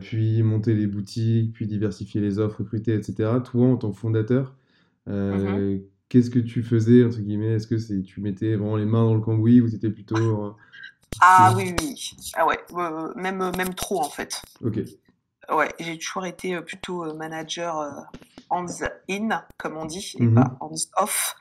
puis 0.00 0.42
monter 0.42 0.74
les 0.74 0.86
boutiques, 0.86 1.54
puis 1.54 1.66
diversifier 1.66 2.20
les 2.20 2.38
offres, 2.38 2.58
recruter, 2.58 2.92
etc. 2.92 3.30
Toi, 3.42 3.68
en 3.68 3.76
tant 3.78 3.90
que 3.90 3.96
fondateur, 3.96 4.54
mm-hmm. 5.08 5.80
qu'est-ce 6.10 6.28
que 6.28 6.40
tu 6.40 6.62
faisais, 6.62 7.04
entre 7.04 7.20
guillemets? 7.20 7.54
Est-ce 7.54 7.68
que 7.68 8.02
tu 8.02 8.20
mettais 8.20 8.56
vraiment 8.56 8.76
les 8.76 8.84
mains 8.84 9.04
dans 9.04 9.14
le 9.14 9.22
cambouis 9.22 9.62
ou 9.62 9.68
c'était 9.68 9.88
plutôt 9.88 10.54
ah 11.20 11.52
oui, 11.56 11.74
oui, 11.80 12.16
Ah 12.34 12.46
ouais, 12.46 12.58
même, 13.16 13.52
même 13.56 13.74
trop 13.74 14.00
en 14.00 14.10
fait. 14.10 14.42
Ok. 14.64 14.78
Ouais, 15.50 15.68
j'ai 15.78 15.98
toujours 15.98 16.26
été 16.26 16.58
plutôt 16.62 17.12
manager 17.14 18.06
hands-in, 18.54 19.44
comme 19.58 19.76
on 19.76 19.84
dit, 19.84 20.14
et 20.18 20.24
mmh 20.24 20.34
pas 20.34 20.56
hands-off, 20.60 21.36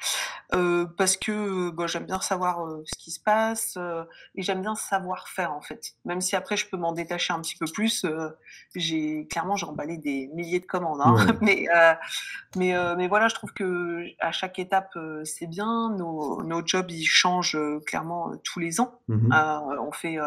euh, 0.54 0.86
parce 0.98 1.18
que 1.18 1.72
bon, 1.72 1.88
j'aime 1.88 2.06
bien 2.06 2.20
savoir 2.20 2.66
euh, 2.66 2.84
ce 2.86 2.98
qui 2.98 3.12
se 3.12 3.20
passe 3.20 3.76
euh, 3.78 4.04
et 4.36 4.44
j'aime 4.44 4.62
bien 4.62 4.76
savoir 4.76 5.28
faire 5.28 5.52
en 5.52 5.62
fait. 5.62 5.94
Même 6.06 6.22
si 6.22 6.36
après 6.36 6.58
je 6.58 6.70
peux 6.70 6.78
m'en 6.78 6.92
détacher 6.92 7.34
un 7.34 7.42
petit 7.42 7.56
peu 7.58 7.66
plus, 7.66 8.06
j'ai 8.76 9.28
clairement 9.28 9.56
j'ai 9.56 9.66
emballé 9.66 9.98
des 9.98 10.30
milliers 10.36 10.60
de 10.60 10.66
commandes, 10.66 11.02
hein, 11.04 11.16
mais 11.42 11.66
mais 12.56 12.76
mais 12.98 13.08
voilà, 13.08 13.28
je 13.30 13.36
trouve 13.36 13.54
que 13.54 14.04
à 14.20 14.32
chaque 14.32 14.60
étape 14.60 14.98
c'est 15.24 15.48
bien. 15.48 15.90
Nos, 15.98 16.44
nos 16.44 16.66
jobs 16.66 16.90
ils 16.92 17.06
changent 17.06 17.58
clairement 17.86 18.34
tous 18.44 18.60
les 18.60 18.80
ans. 18.80 19.00
Mmh 19.08 19.34
on 19.80 19.92
fait 19.92 20.18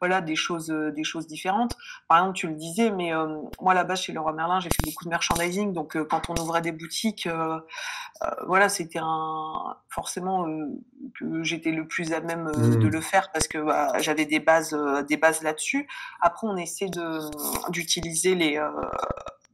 voilà 0.00 0.20
des 0.20 0.36
choses 0.36 0.68
des 0.68 1.04
choses 1.04 1.26
différentes. 1.26 1.76
Par 2.08 2.18
exemple, 2.18 2.36
tu 2.36 2.48
le 2.48 2.54
disais, 2.54 2.90
mais 2.90 3.12
moi 3.60 3.74
là-bas 3.74 3.94
chez 3.94 4.12
Leroy 4.12 4.32
Merlin, 4.32 4.60
j'ai 4.60 4.70
fait 4.70 4.84
beaucoup 4.84 5.04
de 5.04 5.10
merchandising, 5.10 5.72
donc 5.72 5.96
quand 6.08 6.27
on 6.28 6.36
ouvrait 6.36 6.60
des 6.60 6.72
boutiques, 6.72 7.26
euh, 7.26 7.60
euh, 8.22 8.30
voilà, 8.46 8.68
c'était 8.68 9.00
un 9.00 9.76
forcément 9.88 10.46
euh, 10.48 10.66
que 11.18 11.42
j'étais 11.42 11.70
le 11.70 11.86
plus 11.86 12.12
à 12.12 12.20
même 12.20 12.50
de 12.52 12.76
mmh. 12.76 12.88
le 12.88 13.00
faire 13.00 13.30
parce 13.32 13.48
que 13.48 13.58
bah, 13.58 13.92
j'avais 13.98 14.26
des 14.26 14.40
bases, 14.40 14.76
des 15.08 15.16
bases 15.16 15.42
là-dessus. 15.42 15.88
Après, 16.20 16.46
on 16.46 16.56
essaie 16.56 16.88
de 16.88 17.20
d'utiliser 17.70 18.34
les 18.34 18.60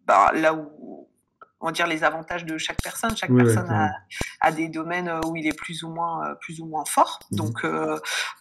bah, 0.06 0.30
là 0.34 0.54
où 0.54 1.08
on 1.60 1.66
va 1.66 1.72
dire 1.72 1.86
les 1.86 2.04
avantages 2.04 2.44
de 2.44 2.58
chaque 2.58 2.82
personne. 2.82 3.16
Chaque 3.16 3.34
personne 3.34 3.90
a, 4.40 4.52
des 4.52 4.68
domaines 4.68 5.10
où 5.26 5.34
il 5.36 5.46
est 5.46 5.56
plus 5.56 5.82
ou 5.82 5.88
moins, 5.88 6.34
plus 6.40 6.60
ou 6.60 6.66
moins 6.66 6.84
fort. 6.84 7.20
Mmh. 7.30 7.36
Donc, 7.36 7.66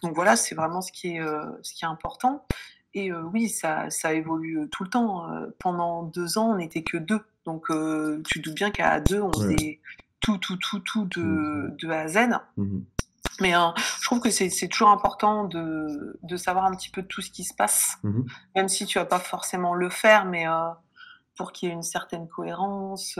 donc 0.02 0.14
voilà, 0.14 0.36
c'est 0.36 0.54
vraiment 0.54 0.82
ce 0.82 0.92
qui 0.92 1.16
est, 1.16 1.22
ce 1.62 1.72
qui 1.72 1.84
est 1.84 1.88
important. 1.88 2.46
Et 2.92 3.12
oui, 3.12 3.48
ça, 3.48 3.88
ça 3.90 4.12
évolue 4.12 4.68
tout 4.70 4.84
le 4.84 4.90
temps. 4.90 5.26
Pendant 5.58 6.02
deux 6.02 6.36
ans, 6.36 6.50
on 6.50 6.56
n'était 6.56 6.82
que 6.82 6.98
deux 6.98 7.20
Donc, 7.44 7.66
tu 7.68 8.40
te 8.40 8.48
doutes 8.48 8.54
bien 8.54 8.70
qu'à 8.70 9.00
deux, 9.00 9.20
on 9.20 9.32
faisait 9.32 9.80
tout, 10.20 10.38
tout, 10.38 10.56
tout, 10.56 10.80
tout 10.80 11.04
de, 11.04 11.74
de 11.78 11.90
A 11.90 12.00
à 12.00 12.08
Z. 12.08 12.18
Mmh 12.56 12.80
mais 13.40 13.50
je 13.50 14.04
trouve 14.04 14.20
que 14.20 14.30
c'est 14.30 14.68
toujours 14.68 14.90
important 14.90 15.42
de, 15.42 16.20
de, 16.22 16.36
savoir 16.36 16.66
un 16.66 16.70
petit 16.76 16.90
peu 16.90 17.02
tout 17.02 17.20
ce 17.20 17.30
qui 17.30 17.42
se 17.42 17.52
passe, 17.52 17.96
mmh 18.04 18.20
même 18.54 18.68
si 18.68 18.86
tu 18.86 18.98
vas 18.98 19.06
pas 19.06 19.18
forcément 19.18 19.74
le 19.74 19.90
faire, 19.90 20.24
mais 20.24 20.44
pour 21.36 21.50
qu'il 21.50 21.68
y 21.68 21.72
ait 21.72 21.74
une 21.74 21.82
certaine 21.82 22.28
cohérence 22.28 23.18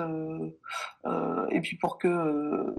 et 1.51 1.61
puis 1.63 1.77
pour 1.79 1.99
que 1.99 2.77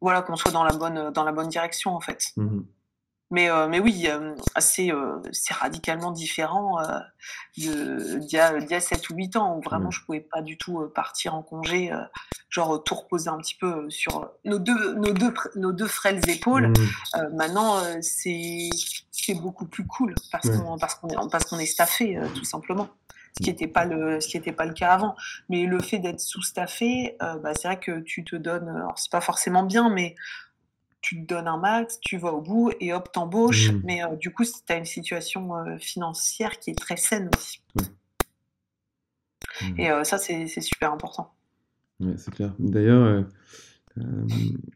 voilà 0.00 0.22
qu'on 0.22 0.36
soit 0.36 0.52
dans 0.52 0.62
la 0.62 0.74
bonne 0.74 1.10
dans 1.10 1.24
la 1.24 1.32
bonne 1.32 1.48
direction 1.48 1.96
en 1.96 2.00
fait. 2.00 2.32
Mmh 2.36 2.60
mais, 3.30 3.50
euh, 3.50 3.66
mais 3.66 3.80
oui, 3.80 4.06
euh, 4.08 4.34
c'est 4.56 5.54
radicalement 5.54 6.12
différent 6.12 6.78
euh, 6.80 7.00
d'il 7.56 8.28
y, 8.30 8.38
a, 8.38 8.56
y 8.58 8.74
a 8.74 8.80
7 8.80 9.10
ou 9.10 9.14
8 9.14 9.36
ans 9.36 9.56
où 9.56 9.60
vraiment 9.62 9.90
je 9.90 10.04
pouvais 10.04 10.20
pas 10.20 10.42
du 10.42 10.56
tout 10.56 10.88
partir 10.94 11.34
en 11.34 11.42
congé, 11.42 11.90
genre 12.50 12.82
tout 12.84 12.94
reposer 12.94 13.28
un 13.28 13.38
petit 13.38 13.56
peu 13.56 13.90
sur 13.90 14.30
nos 14.44 14.60
deux, 14.60 14.94
nos 14.94 15.12
deux, 15.12 15.34
nos 15.56 15.72
deux 15.72 15.88
frêles 15.88 16.20
épaules. 16.30 16.68
Mmh. 16.68 17.34
maintenant, 17.34 17.82
c'est 18.00 18.70
beaucoup 19.34 19.66
plus 19.66 19.86
cool 19.86 20.14
parce 20.30 20.48
qu'on 20.48 20.78
parce 20.78 20.94
qu'on 20.94 21.08
est, 21.08 21.30
parce 21.30 21.44
qu'on 21.46 21.58
est 21.58 21.66
staffé, 21.66 22.20
tout 22.34 22.44
simplement. 22.44 22.88
Ce 23.38 23.44
qui 23.44 23.50
n'était 23.50 23.66
pas 23.66 23.84
le 23.84 24.20
ce 24.20 24.28
qui 24.28 24.36
était 24.38 24.52
pas 24.52 24.64
le 24.64 24.72
cas 24.72 24.92
avant. 24.92 25.16
Mais 25.48 25.66
le 25.66 25.80
fait 25.80 25.98
d'être 25.98 26.20
sous-staffé 26.20 27.16
bah, 27.20 27.52
c'est 27.60 27.66
vrai 27.66 27.80
que 27.80 28.00
tu 28.00 28.24
te 28.24 28.36
donnes 28.36 28.68
alors 28.68 28.98
c'est 28.98 29.10
pas 29.10 29.20
forcément 29.20 29.64
bien 29.64 29.90
mais 29.90 30.14
tu 31.06 31.22
te 31.22 31.34
donnes 31.34 31.46
un 31.46 31.56
max, 31.56 32.00
tu 32.00 32.18
vas 32.18 32.32
au 32.32 32.40
bout 32.40 32.72
et 32.80 32.92
hop, 32.92 33.12
t'embauches. 33.12 33.70
Mmh. 33.70 33.82
Mais 33.84 34.02
euh, 34.02 34.16
du 34.16 34.32
coup, 34.32 34.42
tu 34.42 34.72
as 34.72 34.76
une 34.76 34.84
situation 34.84 35.56
euh, 35.56 35.78
financière 35.78 36.58
qui 36.58 36.70
est 36.70 36.74
très 36.74 36.96
saine 36.96 37.30
aussi. 37.36 37.62
Mmh. 37.76 37.80
Et 39.78 39.92
euh, 39.92 40.02
ça, 40.02 40.18
c'est 40.18 40.48
super 40.60 40.92
important. 40.92 41.32
Ouais, 42.00 42.14
c'est 42.16 42.34
clair. 42.34 42.56
D'ailleurs, 42.58 43.24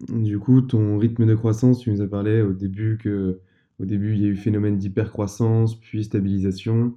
du 0.08 0.38
coup, 0.38 0.60
ton 0.60 0.98
rythme 0.98 1.26
de 1.26 1.34
croissance, 1.34 1.80
tu 1.80 1.90
nous 1.90 2.00
as 2.00 2.06
parlé 2.06 2.42
au 2.42 2.52
début 2.52 2.96
que 2.96 3.40
au 3.80 3.84
début, 3.84 4.14
il 4.14 4.22
y 4.22 4.26
a 4.26 4.28
eu 4.28 4.36
phénomène 4.36 4.78
d'hypercroissance, 4.78 5.80
puis 5.80 6.04
stabilisation. 6.04 6.94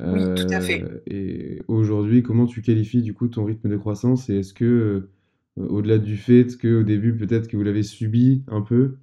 Oui, 0.00 0.34
tout 0.34 0.46
à 0.48 0.62
fait. 0.62 0.82
Et 1.06 1.60
aujourd'hui, 1.68 2.22
comment 2.22 2.46
tu 2.46 2.62
qualifies 2.62 3.02
du 3.02 3.12
coup 3.12 3.28
ton 3.28 3.44
rythme 3.44 3.68
de 3.68 3.76
croissance 3.76 4.30
et 4.30 4.38
est-ce 4.38 4.54
que 4.54 5.10
au-delà 5.56 5.98
du 5.98 6.16
fait 6.16 6.56
qu'au 6.56 6.82
début, 6.82 7.16
peut-être 7.16 7.48
que 7.48 7.56
vous 7.56 7.62
l'avez 7.62 7.82
subi 7.82 8.44
un 8.48 8.62
peu, 8.62 8.96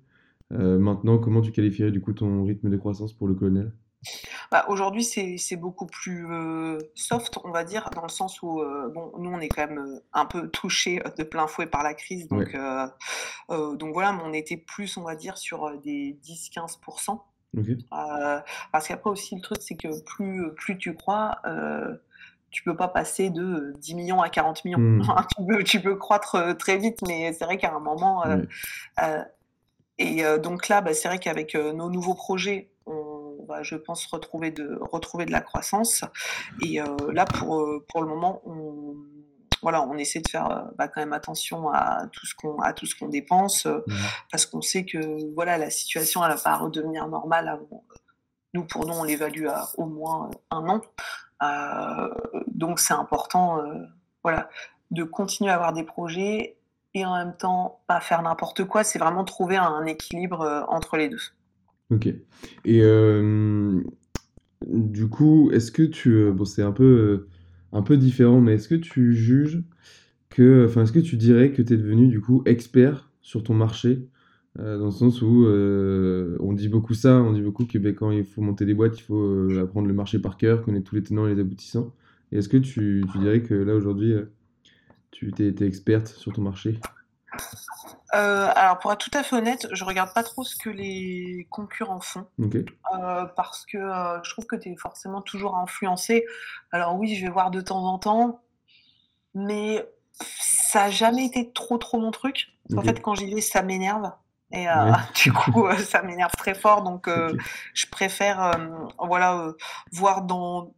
euh, 0.52 0.80
maintenant, 0.80 1.20
comment 1.20 1.42
tu 1.42 1.52
qualifierais 1.52 1.92
du 1.92 2.02
coup 2.02 2.14
ton 2.14 2.44
rythme 2.44 2.70
de 2.70 2.78
croissance 2.78 3.14
pour 3.14 3.28
le 3.28 3.36
colonel? 3.36 3.72
Bah, 4.52 4.66
Aujourd'hui, 4.70 5.04
c'est 5.04 5.56
beaucoup 5.58 5.86
plus 5.86 6.26
euh, 6.32 6.80
soft, 6.96 7.38
on 7.44 7.52
va 7.52 7.64
dire, 7.64 7.90
dans 7.94 8.02
le 8.02 8.10
sens 8.10 8.42
où 8.42 8.62
bon, 8.94 9.12
nous, 9.20 9.30
on 9.30 9.40
est 9.40 9.50
quand 9.50 9.68
même 9.68 10.00
un 10.14 10.26
peu 10.26 10.48
touché 10.52 11.02
de 11.18 11.24
plein 11.24 11.48
fouet 11.48 11.68
par 11.68 11.84
la 11.84 11.94
crise. 11.94 12.28
Donc, 12.28 12.56
donc 13.50 13.94
voilà, 13.94 14.14
mais 14.14 14.22
on 14.26 14.34
était 14.34 14.58
plus, 14.58 14.98
on 14.98 15.04
va 15.04 15.16
dire, 15.16 15.38
sur 15.38 15.80
des 15.82 16.18
10-15%. 16.24 17.20
parce 18.72 18.88
qu'après 18.88 19.10
aussi, 19.10 19.36
le 19.36 19.42
truc, 19.42 19.60
c'est 19.62 19.76
que 19.76 20.04
plus, 20.04 20.54
plus 20.56 20.78
tu 20.78 20.96
crois, 20.96 21.42
tu 22.52 22.64
peux 22.64 22.76
pas 22.76 22.88
passer 22.88 23.30
de 23.30 23.74
10 23.78 23.96
millions 23.96 24.22
à 24.22 24.30
40 24.30 24.66
millions. 24.66 24.80
Mmh. 25.40 25.64
tu, 25.64 25.82
peux, 25.82 25.96
croître 25.96 26.36
euh, 26.36 26.54
très 26.54 26.78
vite, 26.78 27.00
mais 27.08 27.34
c'est 27.34 27.46
vrai 27.46 27.58
qu'à 27.58 27.74
un 27.74 27.80
moment. 27.80 28.26
Euh, 28.26 28.38
euh, 29.02 29.24
et 29.98 30.24
donc 30.42 30.70
là, 30.70 30.82
bah, 30.82 30.94
c'est 30.94 31.10
vrai 31.10 31.20
qu'avec 31.20 31.56
nos 31.56 31.90
nouveaux 31.90 32.14
projets, 32.14 32.70
on 32.86 33.46
va, 33.48 33.64
je 33.64 33.76
pense, 33.76 34.06
retrouver 34.06 34.52
de, 34.52 34.80
retrouver 34.82 35.26
de 35.26 35.32
la 35.32 35.42
croissance. 35.42 36.06
Et 36.62 36.80
là, 37.12 37.26
pour, 37.26 37.68
pour 37.88 38.02
le 38.02 38.08
moment, 38.08 38.42
on, 38.46 38.96
voilà, 39.62 39.82
on 39.82 39.98
essaie 39.98 40.22
de 40.22 40.30
faire 40.30 40.70
bah, 40.78 40.88
quand 40.88 41.02
même 41.02 41.12
attention 41.12 41.70
à 41.70 42.08
tout 42.14 42.26
ce 42.26 42.34
qu'on 42.34 42.60
à 42.60 42.72
tout 42.72 42.86
ce 42.86 42.96
qu'on 42.96 43.10
dépense 43.10 43.66
mmh. 43.66 43.82
parce 44.32 44.46
qu'on 44.46 44.62
sait 44.62 44.86
que 44.86 45.34
voilà 45.34 45.58
la 45.58 45.70
situation 45.70 46.24
elle 46.24 46.32
va 46.32 46.42
pas 46.42 46.56
redevenir 46.56 47.06
normale 47.10 47.50
avant. 47.50 47.84
Nous 48.54 48.64
pour 48.64 48.86
nous 48.86 48.94
on 48.94 49.04
l'évalue 49.04 49.48
à 49.48 49.68
au 49.78 49.86
moins 49.86 50.30
un 50.50 50.70
an. 50.70 50.82
Euh, 51.42 52.10
donc 52.48 52.80
c'est 52.80 52.94
important 52.94 53.60
euh, 53.60 53.74
voilà, 54.24 54.50
de 54.92 55.04
continuer 55.04 55.52
à 55.52 55.56
avoir 55.56 55.74
des 55.74 55.84
projets 55.84 56.58
et 56.94 57.06
en 57.06 57.18
même 57.18 57.36
temps 57.38 57.80
pas 57.88 58.00
faire 58.00 58.22
n'importe 58.22 58.66
quoi. 58.66 58.84
C'est 58.84 59.00
vraiment 59.00 59.24
trouver 59.24 59.58
un 59.58 59.86
équilibre 59.86 60.42
euh, 60.42 60.62
entre 60.68 60.98
les 60.98 61.10
deux. 61.10 61.22
Ok. 61.92 62.08
Et 62.66 62.82
du 64.68 65.08
coup, 65.08 65.50
est-ce 65.52 65.72
que 65.72 65.84
tu... 65.84 66.32
bon, 66.32 66.46
c'est 66.46 66.62
un 66.62 66.74
peu, 66.74 67.28
un 67.72 67.82
peu 67.82 67.98
différent, 67.98 68.42
mais 68.42 68.56
est-ce 68.56 68.68
que 68.68 68.76
tu 68.76 69.16
juges 69.16 69.64
que... 70.30 70.66
Enfin, 70.68 70.84
est-ce 70.84 70.92
que 70.92 71.00
tu 71.00 71.16
dirais 71.16 71.52
que 71.52 71.62
tu 71.62 71.74
es 71.74 71.78
devenu 71.78 72.08
du 72.08 72.22
coup 72.22 72.44
expert 72.46 73.10
sur 73.22 73.44
ton 73.44 73.54
marché? 73.54 74.08
Dans 74.58 74.86
le 74.86 74.92
sens 74.92 75.22
où 75.22 75.46
on 75.48 76.54
dit 76.54 76.70
beaucoup 76.70 76.94
ça, 76.94 77.14
on 77.14 77.34
dit 77.34 77.42
beaucoup 77.42 77.66
que 77.66 77.78
ben, 77.78 77.96
quand 77.96 78.12
il 78.12 78.26
faut 78.26 78.42
monter 78.42 78.66
des 78.66 78.74
boîtes, 78.74 78.98
il 78.98 79.04
faut 79.04 79.50
apprendre 79.60 79.88
le 79.88 79.94
marché 79.94 80.20
par 80.20 80.38
cœur, 80.38 80.64
connaître 80.64 80.90
tous 80.90 80.96
les 80.96 81.04
tenants 81.04 81.28
et 81.28 81.36
les 81.36 81.42
aboutissants. 81.42 81.94
est-ce 82.32 82.50
que 82.50 82.58
tu, 82.58 83.04
dirais 83.20 83.42
que 83.42 83.54
là 83.54 83.76
aujourd'hui, 83.76 84.16
tu 85.12 85.30
étais 85.30 85.66
experte 85.66 86.08
sur 86.08 86.34
ton 86.34 86.42
marché? 86.42 86.80
Alors 88.12 88.80
pour 88.80 88.92
être 88.92 89.00
tout 89.00 89.16
à 89.18 89.24
fait 89.24 89.36
honnête, 89.36 89.68
je 89.72 89.84
regarde 89.84 90.14
pas 90.14 90.24
trop 90.24 90.44
ce 90.44 90.56
que 90.56 90.70
les 90.70 91.48
concurrents 91.50 92.02
font 92.02 92.26
parce 93.36 93.66
que 93.66 93.78
je 93.78 94.30
trouve 94.32 94.46
que 94.46 94.56
tu 94.56 94.70
es 94.70 94.76
forcément 94.76 95.22
toujours 95.22 95.56
influencé. 95.58 96.26
Alors 96.72 96.98
oui, 96.98 97.16
je 97.16 97.26
vais 97.26 97.32
voir 97.32 97.52
de 97.52 97.62
temps 97.62 97.86
en 97.86 98.00
temps, 98.00 98.42
mais 99.36 99.88
ça 100.22 100.86
n'a 100.86 100.92
jamais 100.92 101.26
été 101.26 101.52
trop 101.52 101.78
trop 101.78 102.00
mon 102.00 102.12
truc. 102.12 102.48
En 102.76 102.82
fait, 102.82 103.02
quand 103.02 103.16
j'y 103.16 103.34
vais, 103.34 103.42
ça 103.42 103.62
m'énerve. 103.64 104.12
Et 104.52 104.68
euh, 104.68 104.92
du 105.16 105.32
coup, 105.32 105.68
euh, 105.68 105.78
ça 105.78 106.02
m'énerve 106.02 106.32
très 106.38 106.56
fort. 106.56 106.84
Donc, 106.84 107.08
euh, 107.08 107.36
je 107.74 107.86
préfère 107.88 108.52
voilà, 108.98 109.54
voir 109.92 110.24
dans 110.24 110.74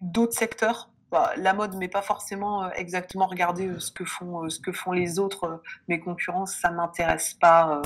d'autres 0.00 0.36
secteurs. 0.36 0.88
Bah, 1.10 1.32
la 1.36 1.52
mode, 1.52 1.74
mais 1.76 1.88
pas 1.88 2.00
forcément 2.00 2.70
exactement 2.72 3.26
regarder 3.26 3.78
ce, 3.78 3.90
que 3.90 4.06
font, 4.06 4.48
ce 4.48 4.58
que 4.58 4.72
font 4.72 4.92
les 4.92 5.18
autres, 5.18 5.60
mes 5.86 6.00
concurrents, 6.00 6.46
ça 6.46 6.70
m'intéresse 6.70 7.34
pas 7.34 7.82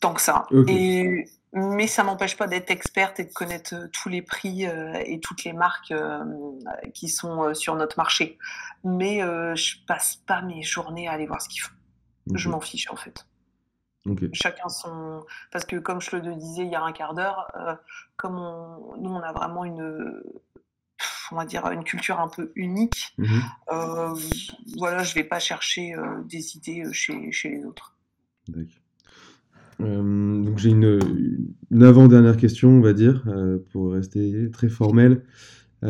tant 0.00 0.14
que 0.14 0.20
ça. 0.20 0.46
Et, 0.66 1.26
mais 1.52 1.86
ça 1.86 2.02
m'empêche 2.02 2.36
pas 2.36 2.48
d'être 2.48 2.72
experte 2.72 3.20
et 3.20 3.24
de 3.24 3.32
connaître 3.32 3.88
tous 3.92 4.08
les 4.08 4.20
prix 4.20 4.64
et 4.64 5.20
toutes 5.20 5.44
les 5.44 5.52
marques 5.52 5.94
qui 6.92 7.08
sont 7.08 7.54
sur 7.54 7.76
notre 7.76 7.98
marché. 7.98 8.36
Mais 8.82 9.20
je 9.54 9.76
passe 9.86 10.16
pas 10.16 10.42
mes 10.42 10.62
journées 10.62 11.06
à 11.06 11.12
aller 11.12 11.28
voir 11.28 11.40
ce 11.40 11.48
qu'ils 11.48 11.62
font. 11.62 11.77
Je 12.34 12.48
m'en 12.48 12.60
fiche 12.60 12.90
en 12.90 12.96
fait. 12.96 13.26
Chacun 14.32 14.68
son. 14.68 15.24
Parce 15.52 15.64
que 15.64 15.76
comme 15.76 16.00
je 16.00 16.16
le 16.16 16.34
disais 16.34 16.62
il 16.62 16.70
y 16.70 16.74
a 16.74 16.82
un 16.82 16.92
quart 16.92 17.14
d'heure, 17.14 17.50
euh, 17.56 17.74
comme 18.16 18.34
nous 18.34 19.10
on 19.10 19.20
a 19.20 19.32
vraiment 19.32 19.64
une, 19.64 20.22
on 21.32 21.36
va 21.36 21.44
dire 21.44 21.66
une 21.70 21.84
culture 21.84 22.20
un 22.20 22.28
peu 22.28 22.52
unique. 22.54 23.14
Mmh 23.18 23.26
euh, 23.72 24.14
voilà, 24.76 25.02
je 25.02 25.14
vais 25.14 25.24
pas 25.24 25.38
chercher 25.38 25.94
euh, 25.94 26.22
des 26.24 26.56
idées 26.56 26.84
chez, 26.92 27.32
chez 27.32 27.50
les 27.50 27.64
autres. 27.64 27.96
donc 29.78 30.58
j'ai 30.58 30.70
une, 30.70 30.98
une 31.70 31.82
avant-dernière 31.82 32.36
question, 32.36 32.70
on 32.70 32.80
va 32.80 32.92
dire, 32.92 33.24
pour 33.70 33.92
rester 33.92 34.50
très 34.50 34.68
formel. 34.68 35.24
Ça, 35.82 35.88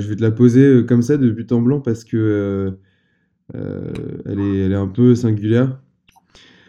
je 0.00 0.08
vais 0.08 0.16
te 0.16 0.22
la 0.22 0.32
poser 0.32 0.84
comme 0.86 1.02
ça 1.02 1.16
de 1.16 1.30
but 1.30 1.52
en 1.52 1.62
blanc 1.62 1.80
parce 1.80 2.04
que 2.04 2.78
elle, 3.52 4.40
est, 4.40 4.58
elle 4.60 4.72
est 4.72 4.76
un 4.76 4.88
peu 4.88 5.14
singulière. 5.14 5.78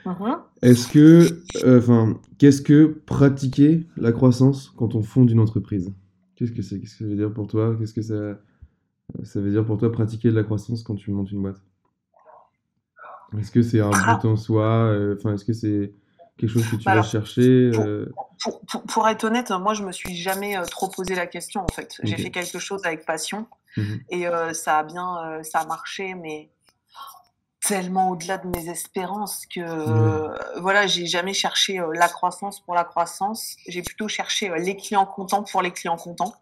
Mmh 0.05 0.35
Est-ce 0.61 0.87
que, 0.87 1.41
euh, 1.65 1.79
enfin, 1.79 2.19
qu'est-ce 2.37 2.61
que 2.61 2.85
pratiquer 3.05 3.87
la 3.97 4.11
croissance 4.11 4.71
quand 4.77 4.93
on 4.95 5.01
fonde 5.01 5.31
une 5.31 5.39
entreprise? 5.39 5.91
Qu'est-ce 6.35 6.51
que 6.51 6.61
c'est? 6.61 6.79
Qu'est-ce 6.79 6.97
que 6.97 7.05
ça 7.05 7.09
veut 7.09 7.15
dire 7.15 7.33
pour 7.33 7.47
toi? 7.47 7.75
Qu'est-ce 7.77 7.93
que 7.93 8.03
ça, 8.03 8.37
ça 9.23 9.41
veut 9.41 9.49
dire 9.49 9.65
pour 9.65 9.77
toi 9.77 9.91
pratiquer 9.91 10.29
de 10.29 10.35
la 10.35 10.43
croissance 10.43 10.83
quand 10.83 10.95
tu 10.95 11.11
montes 11.11 11.31
une 11.31 11.41
boîte? 11.41 11.61
Est-ce 13.37 13.51
que 13.51 13.63
c'est 13.63 13.79
un 13.79 13.89
ah. 13.91 14.15
but 14.15 14.27
en 14.27 14.35
soi? 14.35 14.63
Euh, 14.65 15.15
Enfin, 15.17 15.33
est-ce 15.33 15.45
que 15.45 15.53
c'est 15.53 15.91
quelque 16.37 16.51
chose 16.51 16.69
que 16.69 16.75
tu 16.75 16.83
vas 16.83 17.01
chercher? 17.01 17.71
euh? 17.73 18.05
pour, 18.87 19.07
être 19.07 19.23
honnête, 19.23 19.51
moi, 19.59 19.73
je 19.73 19.83
me 19.83 19.91
suis 19.91 20.15
jamais 20.15 20.55
trop 20.69 20.89
posé 20.89 21.15
la 21.15 21.25
question 21.25 21.61
en 21.61 21.73
fait. 21.73 21.95
J'ai 22.03 22.17
fait 22.17 22.29
quelque 22.29 22.59
chose 22.59 22.81
avec 22.85 23.05
passion 23.05 23.47
mmh 23.77 23.81
et 24.11 24.25
ça 24.53 24.77
a 24.79 24.83
bien, 24.83 25.41
ça 25.43 25.59
a 25.59 25.65
marché, 25.65 26.13
mais 26.13 26.51
tellement 27.67 28.11
au-delà 28.11 28.37
de 28.37 28.47
mes 28.47 28.69
espérances 28.69 29.45
que 29.47 29.59
euh, 29.59 30.37
voilà, 30.59 30.87
j'ai 30.87 31.07
jamais 31.07 31.33
cherché 31.33 31.79
euh, 31.79 31.91
la 31.93 32.07
croissance 32.07 32.59
pour 32.59 32.75
la 32.75 32.83
croissance. 32.83 33.55
J'ai 33.67 33.81
plutôt 33.81 34.07
cherché 34.07 34.49
euh, 34.49 34.57
les 34.57 34.75
clients 34.75 35.05
contents 35.05 35.43
pour 35.43 35.61
les 35.61 35.71
clients 35.71 35.97
contents. 35.97 36.35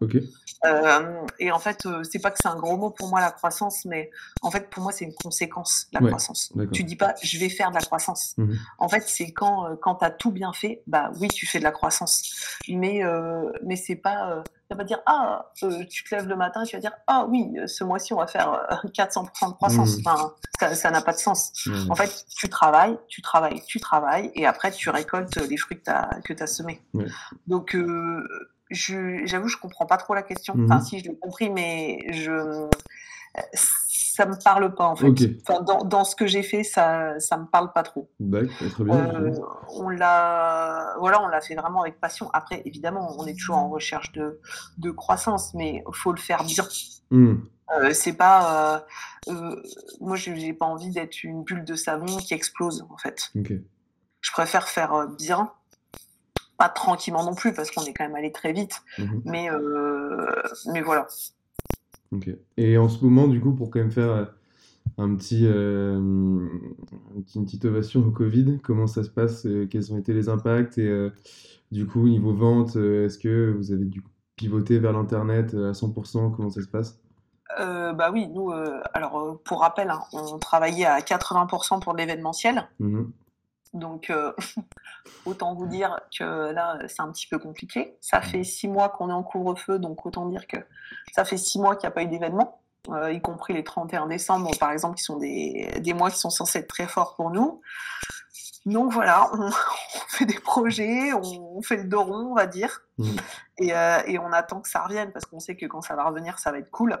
et 1.38 1.50
en 1.50 1.58
fait, 1.58 1.86
c'est 2.10 2.20
pas 2.20 2.30
que 2.30 2.38
c'est 2.40 2.48
un 2.48 2.56
gros 2.56 2.76
mot 2.76 2.90
pour 2.90 3.08
moi 3.08 3.20
la 3.20 3.30
croissance, 3.30 3.84
mais 3.84 4.10
en 4.42 4.50
fait 4.50 4.68
pour 4.70 4.82
moi 4.82 4.92
c'est 4.92 5.04
une 5.04 5.14
conséquence 5.14 5.88
la 5.92 6.00
croissance. 6.00 6.52
Tu 6.72 6.84
dis 6.84 6.96
pas 6.96 7.14
je 7.22 7.38
vais 7.38 7.48
faire 7.48 7.70
de 7.70 7.74
la 7.74 7.82
croissance. 7.82 8.34
Mmh 8.38 8.54
en 8.78 8.88
fait, 8.88 9.04
c'est 9.06 9.32
quand 9.32 9.76
quand 9.80 9.96
tu 9.96 10.04
as 10.04 10.10
tout 10.10 10.30
bien 10.30 10.52
fait, 10.52 10.82
bah 10.86 11.10
oui, 11.20 11.28
tu 11.28 11.46
fais 11.46 11.58
de 11.58 11.64
la 11.64 11.72
croissance. 11.72 12.58
Mais 12.68 13.02
mais 13.62 13.76
c'est 13.76 13.96
pas 13.96 14.42
vas 14.74 14.78
pas 14.78 14.84
dire 14.84 15.00
ah 15.06 15.50
euh, 15.62 15.84
tu 15.86 16.04
te 16.04 16.14
lèves 16.14 16.26
le 16.26 16.36
matin 16.36 16.62
et 16.62 16.66
tu 16.66 16.76
vas 16.76 16.80
dire 16.80 16.92
ah 17.06 17.26
oui 17.28 17.52
ce 17.66 17.84
mois-ci 17.84 18.12
on 18.12 18.18
va 18.18 18.26
faire 18.26 18.66
400% 18.84 19.48
de 19.48 19.54
croissance. 19.54 19.98
Mmh. 19.98 20.02
Enfin, 20.06 20.74
ça 20.74 20.90
n'a 20.90 21.02
pas 21.02 21.12
de 21.12 21.18
sens. 21.18 21.52
Mmh. 21.66 21.90
En 21.90 21.94
fait 21.94 22.24
tu 22.36 22.48
travailles, 22.48 22.98
tu 23.08 23.22
travailles, 23.22 23.62
tu 23.66 23.80
travailles 23.80 24.30
et 24.34 24.46
après 24.46 24.70
tu 24.70 24.90
récoltes 24.90 25.36
les 25.36 25.56
fruits 25.56 25.80
que 25.80 26.32
tu 26.32 26.42
as, 26.42 26.46
semés. 26.46 26.82
Donc 27.46 27.76
j'avoue 28.70 29.48
je 29.48 29.56
comprends 29.56 29.86
pas 29.86 29.96
trop 29.96 30.14
la 30.14 30.22
question. 30.22 30.54
Enfin 30.64 30.80
si 30.80 30.98
je 30.98 31.04
l'ai 31.04 31.16
compris 31.16 31.50
mais 31.50 32.00
je 32.10 32.68
ça 34.14 34.26
me 34.26 34.36
parle 34.36 34.72
pas 34.76 34.86
en 34.86 34.94
fait. 34.94 35.10
dans, 35.66 35.82
dans, 35.82 36.04
ce 36.04 36.14
que 36.14 36.28
j'ai 36.28 36.44
fait, 36.44 36.62
ça 36.62 37.18
ça 37.18 37.36
me 37.36 37.46
parle 37.46 37.72
pas 37.72 37.82
trop. 37.82 38.08
très 38.70 38.84
bien. 38.84 38.94
Euh, 38.94 39.32
on 39.70 39.88
l'a 39.88 40.94
voilà, 41.00 41.20
on 41.20 41.26
l'a 41.26 41.40
fait 41.40 41.56
vraiment 41.56 41.82
avec 41.82 41.98
passion. 41.98 42.30
Après, 42.32 42.62
évidemment, 42.64 43.16
on 43.18 43.26
est 43.26 43.36
toujours 43.36 43.56
en 43.56 43.68
recherche 43.68 44.12
de, 44.12 44.40
de 44.78 44.92
croissance, 44.92 45.52
mais 45.54 45.82
faut 45.92 46.12
le 46.12 46.20
faire 46.20 46.44
bien. 46.44 46.64
Hmm. 47.10 47.38
Euh, 47.76 47.92
c'est 47.92 48.12
pas 48.12 48.86
euh, 49.28 49.56
moi, 50.00 50.16
j'ai 50.16 50.52
pas 50.52 50.66
envie 50.66 50.90
d'être 50.90 51.24
une 51.24 51.42
bulle 51.42 51.64
de 51.64 51.74
savon 51.74 52.06
qui 52.18 52.34
explose 52.34 52.86
en 52.90 52.96
fait. 52.96 53.32
Je 53.34 54.30
préfère 54.30 54.68
faire 54.68 55.08
bien 55.08 55.50
pas 56.56 56.68
tranquillement 56.68 57.24
non 57.24 57.34
plus 57.34 57.52
parce 57.52 57.72
qu'on 57.72 57.82
est 57.82 57.92
quand 57.92 58.04
même 58.04 58.14
allé 58.14 58.30
très 58.30 58.52
vite, 58.52 58.80
mhm. 58.98 59.22
mais 59.24 59.48
mais 60.66 60.82
voilà. 60.82 61.08
Et 62.56 62.78
en 62.78 62.88
ce 62.88 63.04
moment, 63.04 63.28
du 63.28 63.40
coup, 63.40 63.52
pour 63.52 63.70
quand 63.70 63.78
même 63.78 63.90
faire 63.90 64.10
euh, 64.10 64.24
un 64.98 65.14
petit, 65.14 65.46
euh, 65.46 65.96
une 65.98 67.44
petite 67.44 67.64
ovation 67.64 68.00
au 68.06 68.10
Covid, 68.10 68.58
comment 68.62 68.86
ça 68.86 69.02
se 69.02 69.10
passe 69.10 69.46
euh, 69.46 69.66
Quels 69.66 69.92
ont 69.92 69.98
été 69.98 70.12
les 70.12 70.28
impacts 70.28 70.78
Et 70.78 71.10
du 71.72 71.86
coup, 71.86 72.08
niveau 72.08 72.32
vente, 72.32 72.76
est-ce 72.76 73.18
que 73.18 73.52
vous 73.56 73.72
avez 73.72 73.86
dû 73.86 74.02
pivoter 74.36 74.78
vers 74.78 74.92
l'Internet 74.92 75.54
à 75.54 75.72
100% 75.72 76.34
Comment 76.34 76.50
ça 76.50 76.62
se 76.62 76.68
passe? 76.68 77.00
Bah 77.56 78.10
oui, 78.12 78.26
nous, 78.34 78.50
alors 78.94 79.38
pour 79.44 79.60
rappel, 79.60 79.88
hein, 79.90 80.00
on 80.12 80.38
travaillait 80.38 80.86
à 80.86 80.98
80% 80.98 81.80
pour 81.80 81.94
l'événementiel. 81.94 82.68
Mmh 82.80 83.04
donc, 83.74 84.08
euh, 84.10 84.32
autant 85.26 85.54
vous 85.54 85.66
dire 85.66 85.98
que 86.16 86.52
là, 86.52 86.78
c'est 86.86 87.02
un 87.02 87.10
petit 87.10 87.26
peu 87.26 87.38
compliqué. 87.38 87.96
Ça 88.00 88.22
fait 88.22 88.44
six 88.44 88.68
mois 88.68 88.88
qu'on 88.88 89.10
est 89.10 89.14
en 89.14 89.24
couvre-feu, 89.24 89.78
donc 89.78 90.06
autant 90.06 90.26
dire 90.26 90.46
que 90.46 90.56
ça 91.12 91.24
fait 91.24 91.36
six 91.36 91.58
mois 91.58 91.74
qu'il 91.74 91.88
n'y 91.88 91.92
a 91.92 91.94
pas 91.94 92.02
eu 92.02 92.06
d'événement, 92.06 92.62
euh, 92.88 93.12
y 93.12 93.20
compris 93.20 93.52
les 93.52 93.64
31 93.64 94.06
décembre, 94.06 94.50
par 94.58 94.70
exemple, 94.70 94.96
qui 94.96 95.02
sont 95.02 95.18
des, 95.18 95.94
mois 95.94 96.10
qui 96.10 96.18
sont 96.18 96.30
censés 96.30 96.60
être 96.60 96.68
très 96.68 96.86
forts 96.86 97.16
pour 97.16 97.30
nous. 97.30 97.60
Donc 98.64 98.92
voilà, 98.92 99.28
on, 99.34 99.50
fait 100.08 100.24
des 100.24 100.38
projets, 100.38 101.12
on, 101.12 101.60
fait 101.60 101.76
le 101.76 101.84
dos 101.84 102.04
rond, 102.04 102.30
on 102.30 102.34
va 102.34 102.46
dire, 102.46 102.80
mmh. 102.98 103.10
euh, 103.62 104.02
et, 104.06 104.18
on 104.18 104.32
attend 104.32 104.60
que 104.60 104.68
ça 104.68 104.84
revienne, 104.84 105.12
parce 105.12 105.26
qu'on 105.26 105.40
sait 105.40 105.56
que 105.56 105.66
quand 105.66 105.82
ça 105.82 105.96
va 105.96 106.04
revenir, 106.04 106.38
ça 106.38 106.52
va 106.52 106.58
être 106.58 106.70
cool. 106.70 106.96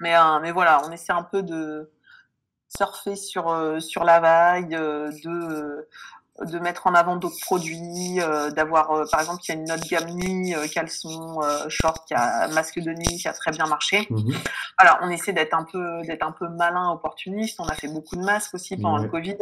Mais, 0.00 0.14
mais 0.42 0.52
voilà, 0.52 0.82
on 0.84 0.90
essaie 0.90 1.12
un 1.12 1.22
peu 1.22 1.42
de 1.42 1.90
surfer 2.76 3.16
sur, 3.16 3.48
euh, 3.48 3.80
sur 3.80 4.04
la 4.04 4.20
vague, 4.20 4.74
euh, 4.74 5.10
de, 5.24 5.88
de 6.44 6.58
mettre 6.58 6.86
en 6.86 6.94
avant 6.94 7.16
d'autres 7.16 7.40
produits, 7.40 8.20
euh, 8.20 8.50
d'avoir, 8.50 8.90
euh, 8.90 9.04
par 9.10 9.20
exemple, 9.20 9.42
il 9.44 9.54
y 9.54 9.56
a 9.56 9.60
une 9.60 9.72
autre 9.72 9.88
gamme 9.88 10.10
nuit, 10.10 10.54
euh, 10.54 10.66
caleçon, 10.68 11.40
short, 11.68 12.06
qui 12.06 12.14
a 12.14 12.48
masque 12.48 12.78
de 12.78 12.92
nuit, 12.92 13.18
qui 13.18 13.28
a 13.28 13.32
très 13.32 13.50
bien 13.50 13.66
marché. 13.66 14.06
Mhm. 14.10 14.34
Alors, 14.76 14.98
on 15.02 15.10
essaie 15.10 15.32
d'être 15.32 15.54
un 15.54 15.64
peu, 15.64 16.02
d'être 16.02 16.26
un 16.26 16.32
peu 16.32 16.48
malin, 16.48 16.90
opportuniste. 16.90 17.58
On 17.60 17.66
a 17.66 17.74
fait 17.74 17.88
beaucoup 17.88 18.16
de 18.16 18.24
masques 18.24 18.54
aussi 18.54 18.76
pendant 18.76 18.98
le 18.98 19.08
Covid. 19.08 19.36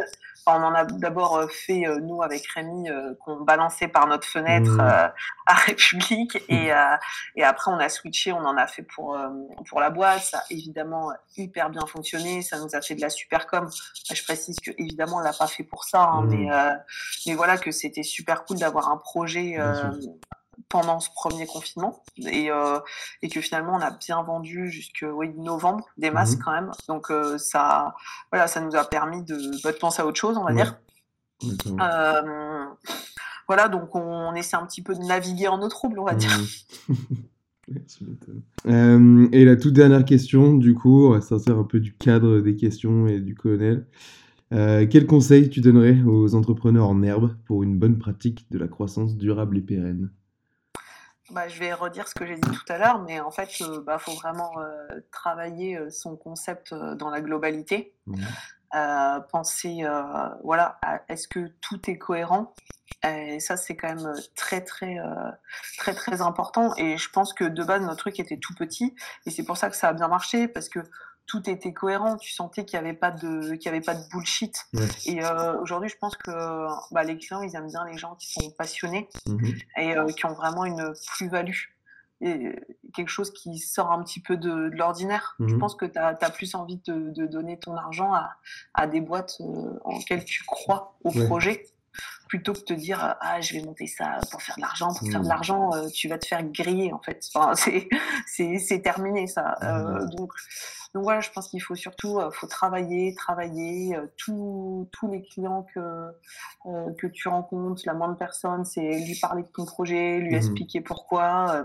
on 0.47 0.51
en 0.51 0.75
a 0.75 0.85
d'abord 0.85 1.49
fait 1.51 1.85
nous 2.01 2.21
avec 2.21 2.45
Rémi, 2.47 2.87
qu'on 3.19 3.41
balançait 3.41 3.87
par 3.87 4.07
notre 4.07 4.27
fenêtre 4.27 4.71
mhm. 4.71 4.79
à 5.47 5.53
République, 5.65 6.37
et, 6.49 6.71
et 7.35 7.43
après 7.43 7.71
on 7.71 7.79
a 7.79 7.89
switché, 7.89 8.31
on 8.31 8.45
en 8.45 8.57
a 8.57 8.67
fait 8.67 8.83
pour 8.83 9.17
pour 9.67 9.79
la 9.79 9.89
boîte. 9.89 10.21
Ça 10.21 10.39
a 10.39 10.43
évidemment 10.49 11.11
hyper 11.35 11.69
bien 11.69 11.85
fonctionné. 11.87 12.41
Ça 12.41 12.59
nous 12.59 12.69
a 12.73 12.81
fait 12.81 12.95
de 12.95 13.01
la 13.01 13.09
super 13.09 13.47
com. 13.47 13.69
Je 14.13 14.23
précise 14.23 14.59
que 14.59 14.71
évidemment 14.77 15.17
on 15.17 15.21
l'a 15.21 15.33
pas 15.33 15.47
fait 15.47 15.63
pour 15.63 15.83
ça, 15.83 16.03
hein, 16.03 16.21
mhm. 16.21 16.29
mais 16.29 16.51
mais 17.25 17.35
voilà 17.35 17.57
que 17.57 17.71
c'était 17.71 18.03
super 18.03 18.45
cool 18.45 18.57
d'avoir 18.57 18.89
un 18.89 18.97
projet 18.97 19.55
euh, 19.59 19.91
pendant 20.69 20.99
ce 20.99 21.09
premier 21.13 21.45
confinement 21.45 22.03
et, 22.17 22.49
euh, 22.49 22.79
et, 23.21 23.29
que 23.29 23.41
finalement 23.41 23.73
on 23.75 23.81
a 23.81 23.91
bien 23.91 24.21
vendu 24.23 24.69
jusqu'au 24.69 25.11
oui, 25.11 25.33
novembre 25.37 25.85
des 25.97 26.11
masques 26.11 26.39
mmh 26.39 26.43
quand 26.43 26.51
même. 26.51 26.71
Donc 26.87 27.11
euh, 27.11 27.37
ça, 27.37 27.95
voilà, 28.31 28.47
ça 28.47 28.61
nous 28.61 28.75
a 28.75 28.85
permis 28.85 29.23
de, 29.23 29.61
bah, 29.63 29.71
de, 29.71 29.77
penser 29.77 30.01
à 30.01 30.05
autre 30.05 30.19
chose, 30.19 30.37
on 30.37 30.45
va 30.45 30.53
dire. 30.53 30.79
voilà, 33.47 33.67
donc 33.67 33.93
on, 33.95 34.33
essaie 34.33 34.55
un 34.55 34.65
petit 34.65 34.81
peu 34.81 34.95
de 34.95 35.01
naviguer 35.01 35.47
en 35.47 35.61
eau 35.61 35.67
trouble, 35.67 35.99
on 35.99 36.05
va 36.05 36.15
dire. 36.15 36.37
Mmh. 38.65 39.29
et 39.31 39.43
la 39.43 39.55
toute 39.55 39.73
dernière 39.73 40.05
question, 40.05 40.53
du 40.53 40.75
coup, 40.75 41.07
on 41.07 41.11
va 41.11 41.21
sortir 41.21 41.57
un 41.57 41.63
peu 41.63 41.79
du 41.79 41.93
cadre 41.95 42.39
des 42.39 42.55
questions 42.55 43.07
et 43.07 43.19
du 43.19 43.33
colonel. 43.33 43.87
Euh, 44.53 44.85
quel 44.89 45.07
conseil 45.07 45.49
tu 45.49 45.61
donnerais 45.61 46.01
aux 46.05 46.35
entrepreneurs 46.35 46.87
en 46.87 47.01
herbe 47.01 47.35
pour 47.45 47.63
une 47.63 47.77
bonne 47.77 47.97
pratique 47.97 48.45
de 48.51 48.59
la 48.59 48.67
croissance 48.67 49.15
durable 49.17 49.57
et 49.57 49.61
pérenne 49.61 50.11
bah, 51.31 51.47
je 51.47 51.59
vais 51.59 51.73
redire 51.73 52.07
ce 52.07 52.13
que 52.13 52.23
j'ai 52.27 52.35
dit 52.35 52.51
tout 52.51 52.71
à 52.71 52.77
l'heure, 52.77 53.01
mais 53.01 53.19
en 53.19 53.31
fait, 53.31 53.59
il 53.59 53.65
euh, 53.65 53.81
bah, 53.81 53.97
faut 53.97 54.11
vraiment 54.11 54.51
euh, 54.59 55.01
travailler 55.11 55.89
son 55.89 56.15
concept 56.15 56.71
dans 56.71 57.09
la 57.09 57.19
globalité. 57.19 57.95
Mmh. 58.05 58.21
penser, 59.31 59.83
voilà, 60.43 60.79
est-ce 61.09 61.27
que 61.27 61.47
tout 61.61 61.89
est 61.89 61.97
cohérent? 61.97 62.53
Et 63.03 63.39
ça, 63.39 63.57
c'est 63.57 63.75
quand 63.75 63.87
même 63.87 64.13
très, 64.35 64.61
très, 64.61 64.97
très, 65.79 65.95
très 65.95 66.21
important. 66.21 66.75
Et 66.75 66.97
je 66.97 67.09
pense 67.09 67.33
que 67.33 67.45
de 67.45 67.63
base, 67.63 67.81
notre 67.81 67.97
truc 67.97 68.19
était 68.19 68.37
tout 68.37 68.53
petit. 68.53 68.93
Et 69.25 69.31
c'est 69.31 69.45
pour 69.45 69.57
ça 69.57 69.71
que 69.71 69.75
ça 69.75 69.89
a 69.89 69.93
bien 69.93 70.07
marché, 70.07 70.47
parce 70.47 70.69
que 70.69 70.81
tout 71.27 71.49
était 71.49 71.73
cohérent. 71.73 72.17
Tu 72.17 72.31
sentais 72.31 72.65
qu'il 72.65 72.79
n'y 72.79 72.87
avait 72.87 72.97
pas 72.97 73.11
de, 73.11 73.55
qu'il 73.55 73.69
avait 73.69 73.81
pas 73.81 73.95
de 73.95 74.07
bullshit. 74.09 74.65
Et 75.05 75.23
euh, 75.23 75.59
aujourd'hui, 75.59 75.89
je 75.89 75.97
pense 75.97 76.15
que 76.15 76.31
bah, 76.93 77.03
les 77.03 77.17
clients, 77.17 77.41
ils 77.41 77.55
aiment 77.55 77.67
bien 77.67 77.85
les 77.85 77.97
gens 77.97 78.15
qui 78.15 78.31
sont 78.31 78.51
passionnés 78.51 79.09
mhm. 79.27 79.53
et 79.77 79.97
euh, 79.97 80.07
qui 80.07 80.25
ont 80.25 80.33
vraiment 80.33 80.65
une 80.65 80.93
plus-value. 81.15 81.57
Et 82.21 82.55
quelque 82.93 83.09
chose 83.09 83.33
qui 83.33 83.59
sort 83.59 83.91
un 83.91 84.01
petit 84.01 84.21
peu 84.21 84.37
de, 84.37 84.69
l'ordinaire. 84.73 85.35
Je 85.39 85.53
mhm. 85.53 85.59
pense 85.59 85.75
que 85.75 85.85
tu 85.85 85.99
as, 85.99 86.13
plus 86.29 86.55
envie 86.55 86.81
de, 86.85 87.25
donner 87.25 87.59
ton 87.59 87.75
argent 87.75 88.13
à, 88.13 88.35
à 88.73 88.87
des 88.87 89.01
boîtes 89.01 89.37
euh, 89.41 89.79
en 89.83 89.97
lesquelles 89.97 90.23
tu 90.23 90.43
crois 90.45 90.97
au 91.03 91.11
projet 91.11 91.65
plutôt 92.27 92.53
que 92.53 92.59
de 92.59 92.63
te 92.63 92.73
dire 92.73 93.15
ah 93.21 93.41
je 93.41 93.53
vais 93.53 93.61
monter 93.61 93.87
ça 93.87 94.19
pour 94.31 94.41
faire 94.41 94.55
de 94.55 94.61
l'argent 94.61 94.87
pour 94.87 95.07
faire 95.09 95.21
de 95.21 95.25
mmh. 95.25 95.29
l'argent 95.29 95.73
euh, 95.73 95.87
tu 95.89 96.07
vas 96.07 96.17
te 96.17 96.25
faire 96.25 96.43
griller 96.43 96.93
en 96.93 96.99
fait 96.99 97.23
enfin, 97.33 97.53
c'est 98.27 98.81
terminé 98.81 99.27
ça 99.27 99.55
euh, 99.63 100.05
donc 100.17 100.31
donc 100.93 101.03
voilà 101.03 101.19
je 101.19 101.29
pense 101.31 101.49
qu'il 101.49 101.61
faut 101.61 101.75
surtout 101.75 102.19
euh, 102.19 102.31
faut 102.31 102.47
travailler 102.47 103.13
travailler 103.15 103.97
tous 104.17 104.87
tous 104.91 105.11
les 105.11 105.21
clients 105.21 105.65
que 105.73 106.07
que 106.97 107.07
tu 107.07 107.27
rencontres 107.27 107.83
la 107.85 107.93
moindre 107.93 108.17
personne 108.17 108.65
c'est 108.65 108.99
lui 108.99 109.17
parler 109.21 109.43
de 109.43 109.49
ton 109.49 109.65
projet 109.65 110.19
lui 110.19 110.33
mmh. 110.33 110.37
expliquer 110.37 110.81
pourquoi 110.81 111.63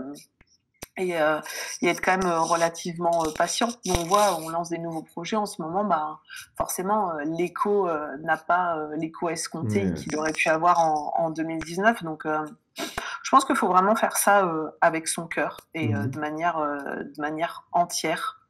et, 0.97 1.19
euh, 1.19 1.39
et, 1.81 1.87
être 1.87 2.01
quand 2.01 2.17
même 2.17 2.29
euh, 2.29 2.41
relativement 2.41 3.23
euh, 3.25 3.31
patient. 3.37 3.69
on 3.89 4.03
voit, 4.05 4.37
on 4.39 4.49
lance 4.49 4.69
des 4.69 4.77
nouveaux 4.77 5.03
projets 5.03 5.35
en 5.35 5.45
ce 5.45 5.61
moment, 5.61 5.83
bah, 5.83 6.19
forcément, 6.57 7.13
l'écho 7.23 7.87
n'a 8.23 8.37
pas 8.37 8.77
l'écho 8.97 9.29
escompté 9.29 9.93
qu'il 9.93 10.15
aurait 10.17 10.33
pu 10.33 10.49
avoir 10.49 10.79
en, 10.79 11.13
en 11.17 11.29
2019. 11.29 12.03
Donc, 12.03 12.25
je 12.75 13.29
pense 13.29 13.45
qu'il 13.45 13.55
faut 13.55 13.67
vraiment 13.67 13.95
faire 13.95 14.17
ça 14.17 14.49
avec 14.81 15.07
son 15.07 15.27
cœur 15.27 15.57
et 15.73 15.89
mmh 15.89 16.07
de, 16.07 16.19
manière, 16.19 16.59
de 16.59 17.21
manière 17.21 17.67
entière. 17.71 18.41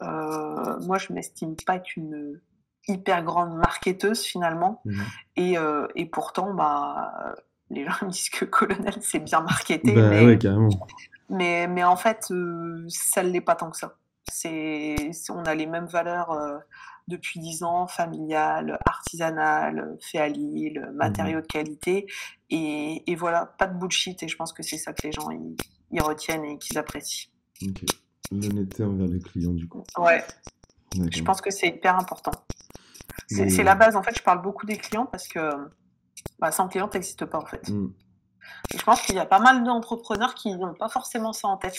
moi, 0.00 0.98
je 0.98 1.12
m'estime 1.12 1.56
pas 1.66 1.78
qu'une 1.78 2.40
hyper 2.86 3.22
grande 3.22 3.54
marketeuse 3.56 4.22
finalement. 4.22 4.82
Mmh 4.84 5.02
et, 5.36 5.56
et, 5.94 6.06
pourtant, 6.06 6.54
bah, 6.54 7.34
les 7.70 7.84
gens 7.84 7.92
me 8.02 8.10
disent 8.10 8.30
que 8.30 8.44
Colonel, 8.44 8.94
c'est 9.00 9.20
bien 9.20 9.40
marketé. 9.40 9.92
Bah, 9.92 10.08
mais... 10.10 10.24
ouais, 10.24 10.38
carrément. 10.38 10.70
Mais, 11.30 11.66
mais 11.68 11.84
en 11.84 11.96
fait, 11.96 12.30
euh, 12.30 12.84
ça 12.88 13.22
ne 13.22 13.30
l'est 13.30 13.40
pas 13.40 13.54
tant 13.54 13.70
que 13.70 13.76
ça. 13.76 13.96
C'est, 14.30 15.10
on 15.30 15.44
a 15.44 15.54
les 15.54 15.66
mêmes 15.66 15.86
valeurs 15.86 16.30
euh, 16.30 16.58
depuis 17.06 17.40
dix 17.40 17.62
ans, 17.62 17.86
familiales, 17.86 18.78
artisanales, 18.86 19.96
fait 20.00 20.18
à 20.18 20.28
mmh 20.28 20.92
matériaux 20.94 21.40
de 21.40 21.46
qualité. 21.46 22.06
Et, 22.50 23.10
et, 23.10 23.14
voilà, 23.14 23.46
pas 23.46 23.66
de 23.66 23.78
bullshit. 23.78 24.22
Et 24.22 24.28
je 24.28 24.36
pense 24.36 24.52
que 24.52 24.62
c'est 24.62 24.78
ça 24.78 24.92
que 24.92 25.06
les 25.06 25.12
gens 25.12 25.30
ils, 25.30 26.00
retiennent 26.00 26.44
et 26.44 26.58
qu'ils 26.58 26.78
apprécient. 26.78 27.30
Ok. 27.62 27.84
L'honnêteté 28.30 28.84
envers 28.84 29.06
les 29.06 29.20
clients, 29.20 29.54
du 29.54 29.66
coup. 29.66 29.84
Ouais. 29.96 30.24
Je 30.94 31.22
pense 31.22 31.40
que 31.40 31.50
c'est 31.50 31.68
hyper 31.68 31.96
important. 31.96 32.32
C'est, 33.26 33.62
la 33.62 33.74
base. 33.74 33.96
En 33.96 34.02
fait, 34.02 34.16
je 34.16 34.22
parle 34.22 34.40
beaucoup 34.42 34.64
des 34.64 34.76
clients 34.76 35.06
parce 35.06 35.28
que 35.28 35.40
bah, 36.38 36.52
sans 36.52 36.68
client, 36.68 36.88
tu 36.88 36.96
n'existes 36.96 37.24
pas, 37.26 37.38
en 37.38 37.46
fait. 37.46 37.68
Mmh 37.68 37.92
je 38.76 38.82
pense 38.82 39.02
qu'il 39.02 39.14
y 39.14 39.18
a 39.18 39.26
pas 39.26 39.40
mal 39.40 39.64
d'entrepreneurs 39.64 40.34
qui 40.34 40.54
n'ont 40.54 40.74
pas 40.74 40.88
forcément 40.88 41.32
ça 41.32 41.48
en 41.48 41.56
tête. 41.56 41.78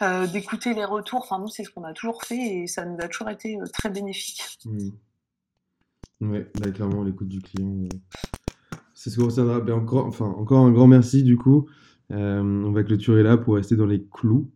Euh, 0.00 0.28
d'écouter 0.28 0.74
les 0.74 0.84
retours, 0.84 1.20
enfin 1.22 1.40
nous 1.40 1.48
c'est 1.48 1.64
ce 1.64 1.70
qu'on 1.70 1.82
a 1.82 1.92
toujours 1.92 2.22
fait 2.22 2.36
et 2.38 2.66
ça 2.68 2.84
nous 2.84 2.96
a 3.00 3.08
toujours 3.08 3.30
été 3.30 3.58
euh, 3.60 3.64
très 3.72 3.90
bénéfique. 3.90 4.58
Oui, 6.20 6.44
bah, 6.60 6.70
clairement 6.70 7.02
l'écoute 7.02 7.28
du 7.28 7.40
client, 7.40 7.84
euh, 7.84 8.76
c'est 8.94 9.10
ce 9.10 9.18
qu'on 9.18 9.26
retiendra. 9.26 9.60
Ben, 9.60 9.74
encore, 9.74 10.06
enfin, 10.06 10.26
encore 10.26 10.64
un 10.64 10.70
grand 10.70 10.86
merci 10.86 11.24
du 11.24 11.36
coup. 11.36 11.68
on 12.10 12.70
va 12.70 12.84
clôturer 12.84 13.24
là 13.24 13.36
pour 13.36 13.56
rester 13.56 13.74
dans 13.74 13.86
les 13.86 14.04
clous. 14.04 14.48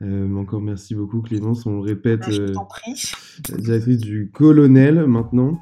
encore 0.00 0.60
merci 0.60 0.94
beaucoup 0.94 1.22
Clémence, 1.22 1.66
on 1.66 1.78
le 1.78 1.82
répète, 1.82 2.30
Je 2.30 2.52
t'en 2.52 2.64
prie. 2.64 3.10
directrice 3.58 3.98
du 3.98 4.30
colonel 4.32 5.06
maintenant. 5.08 5.58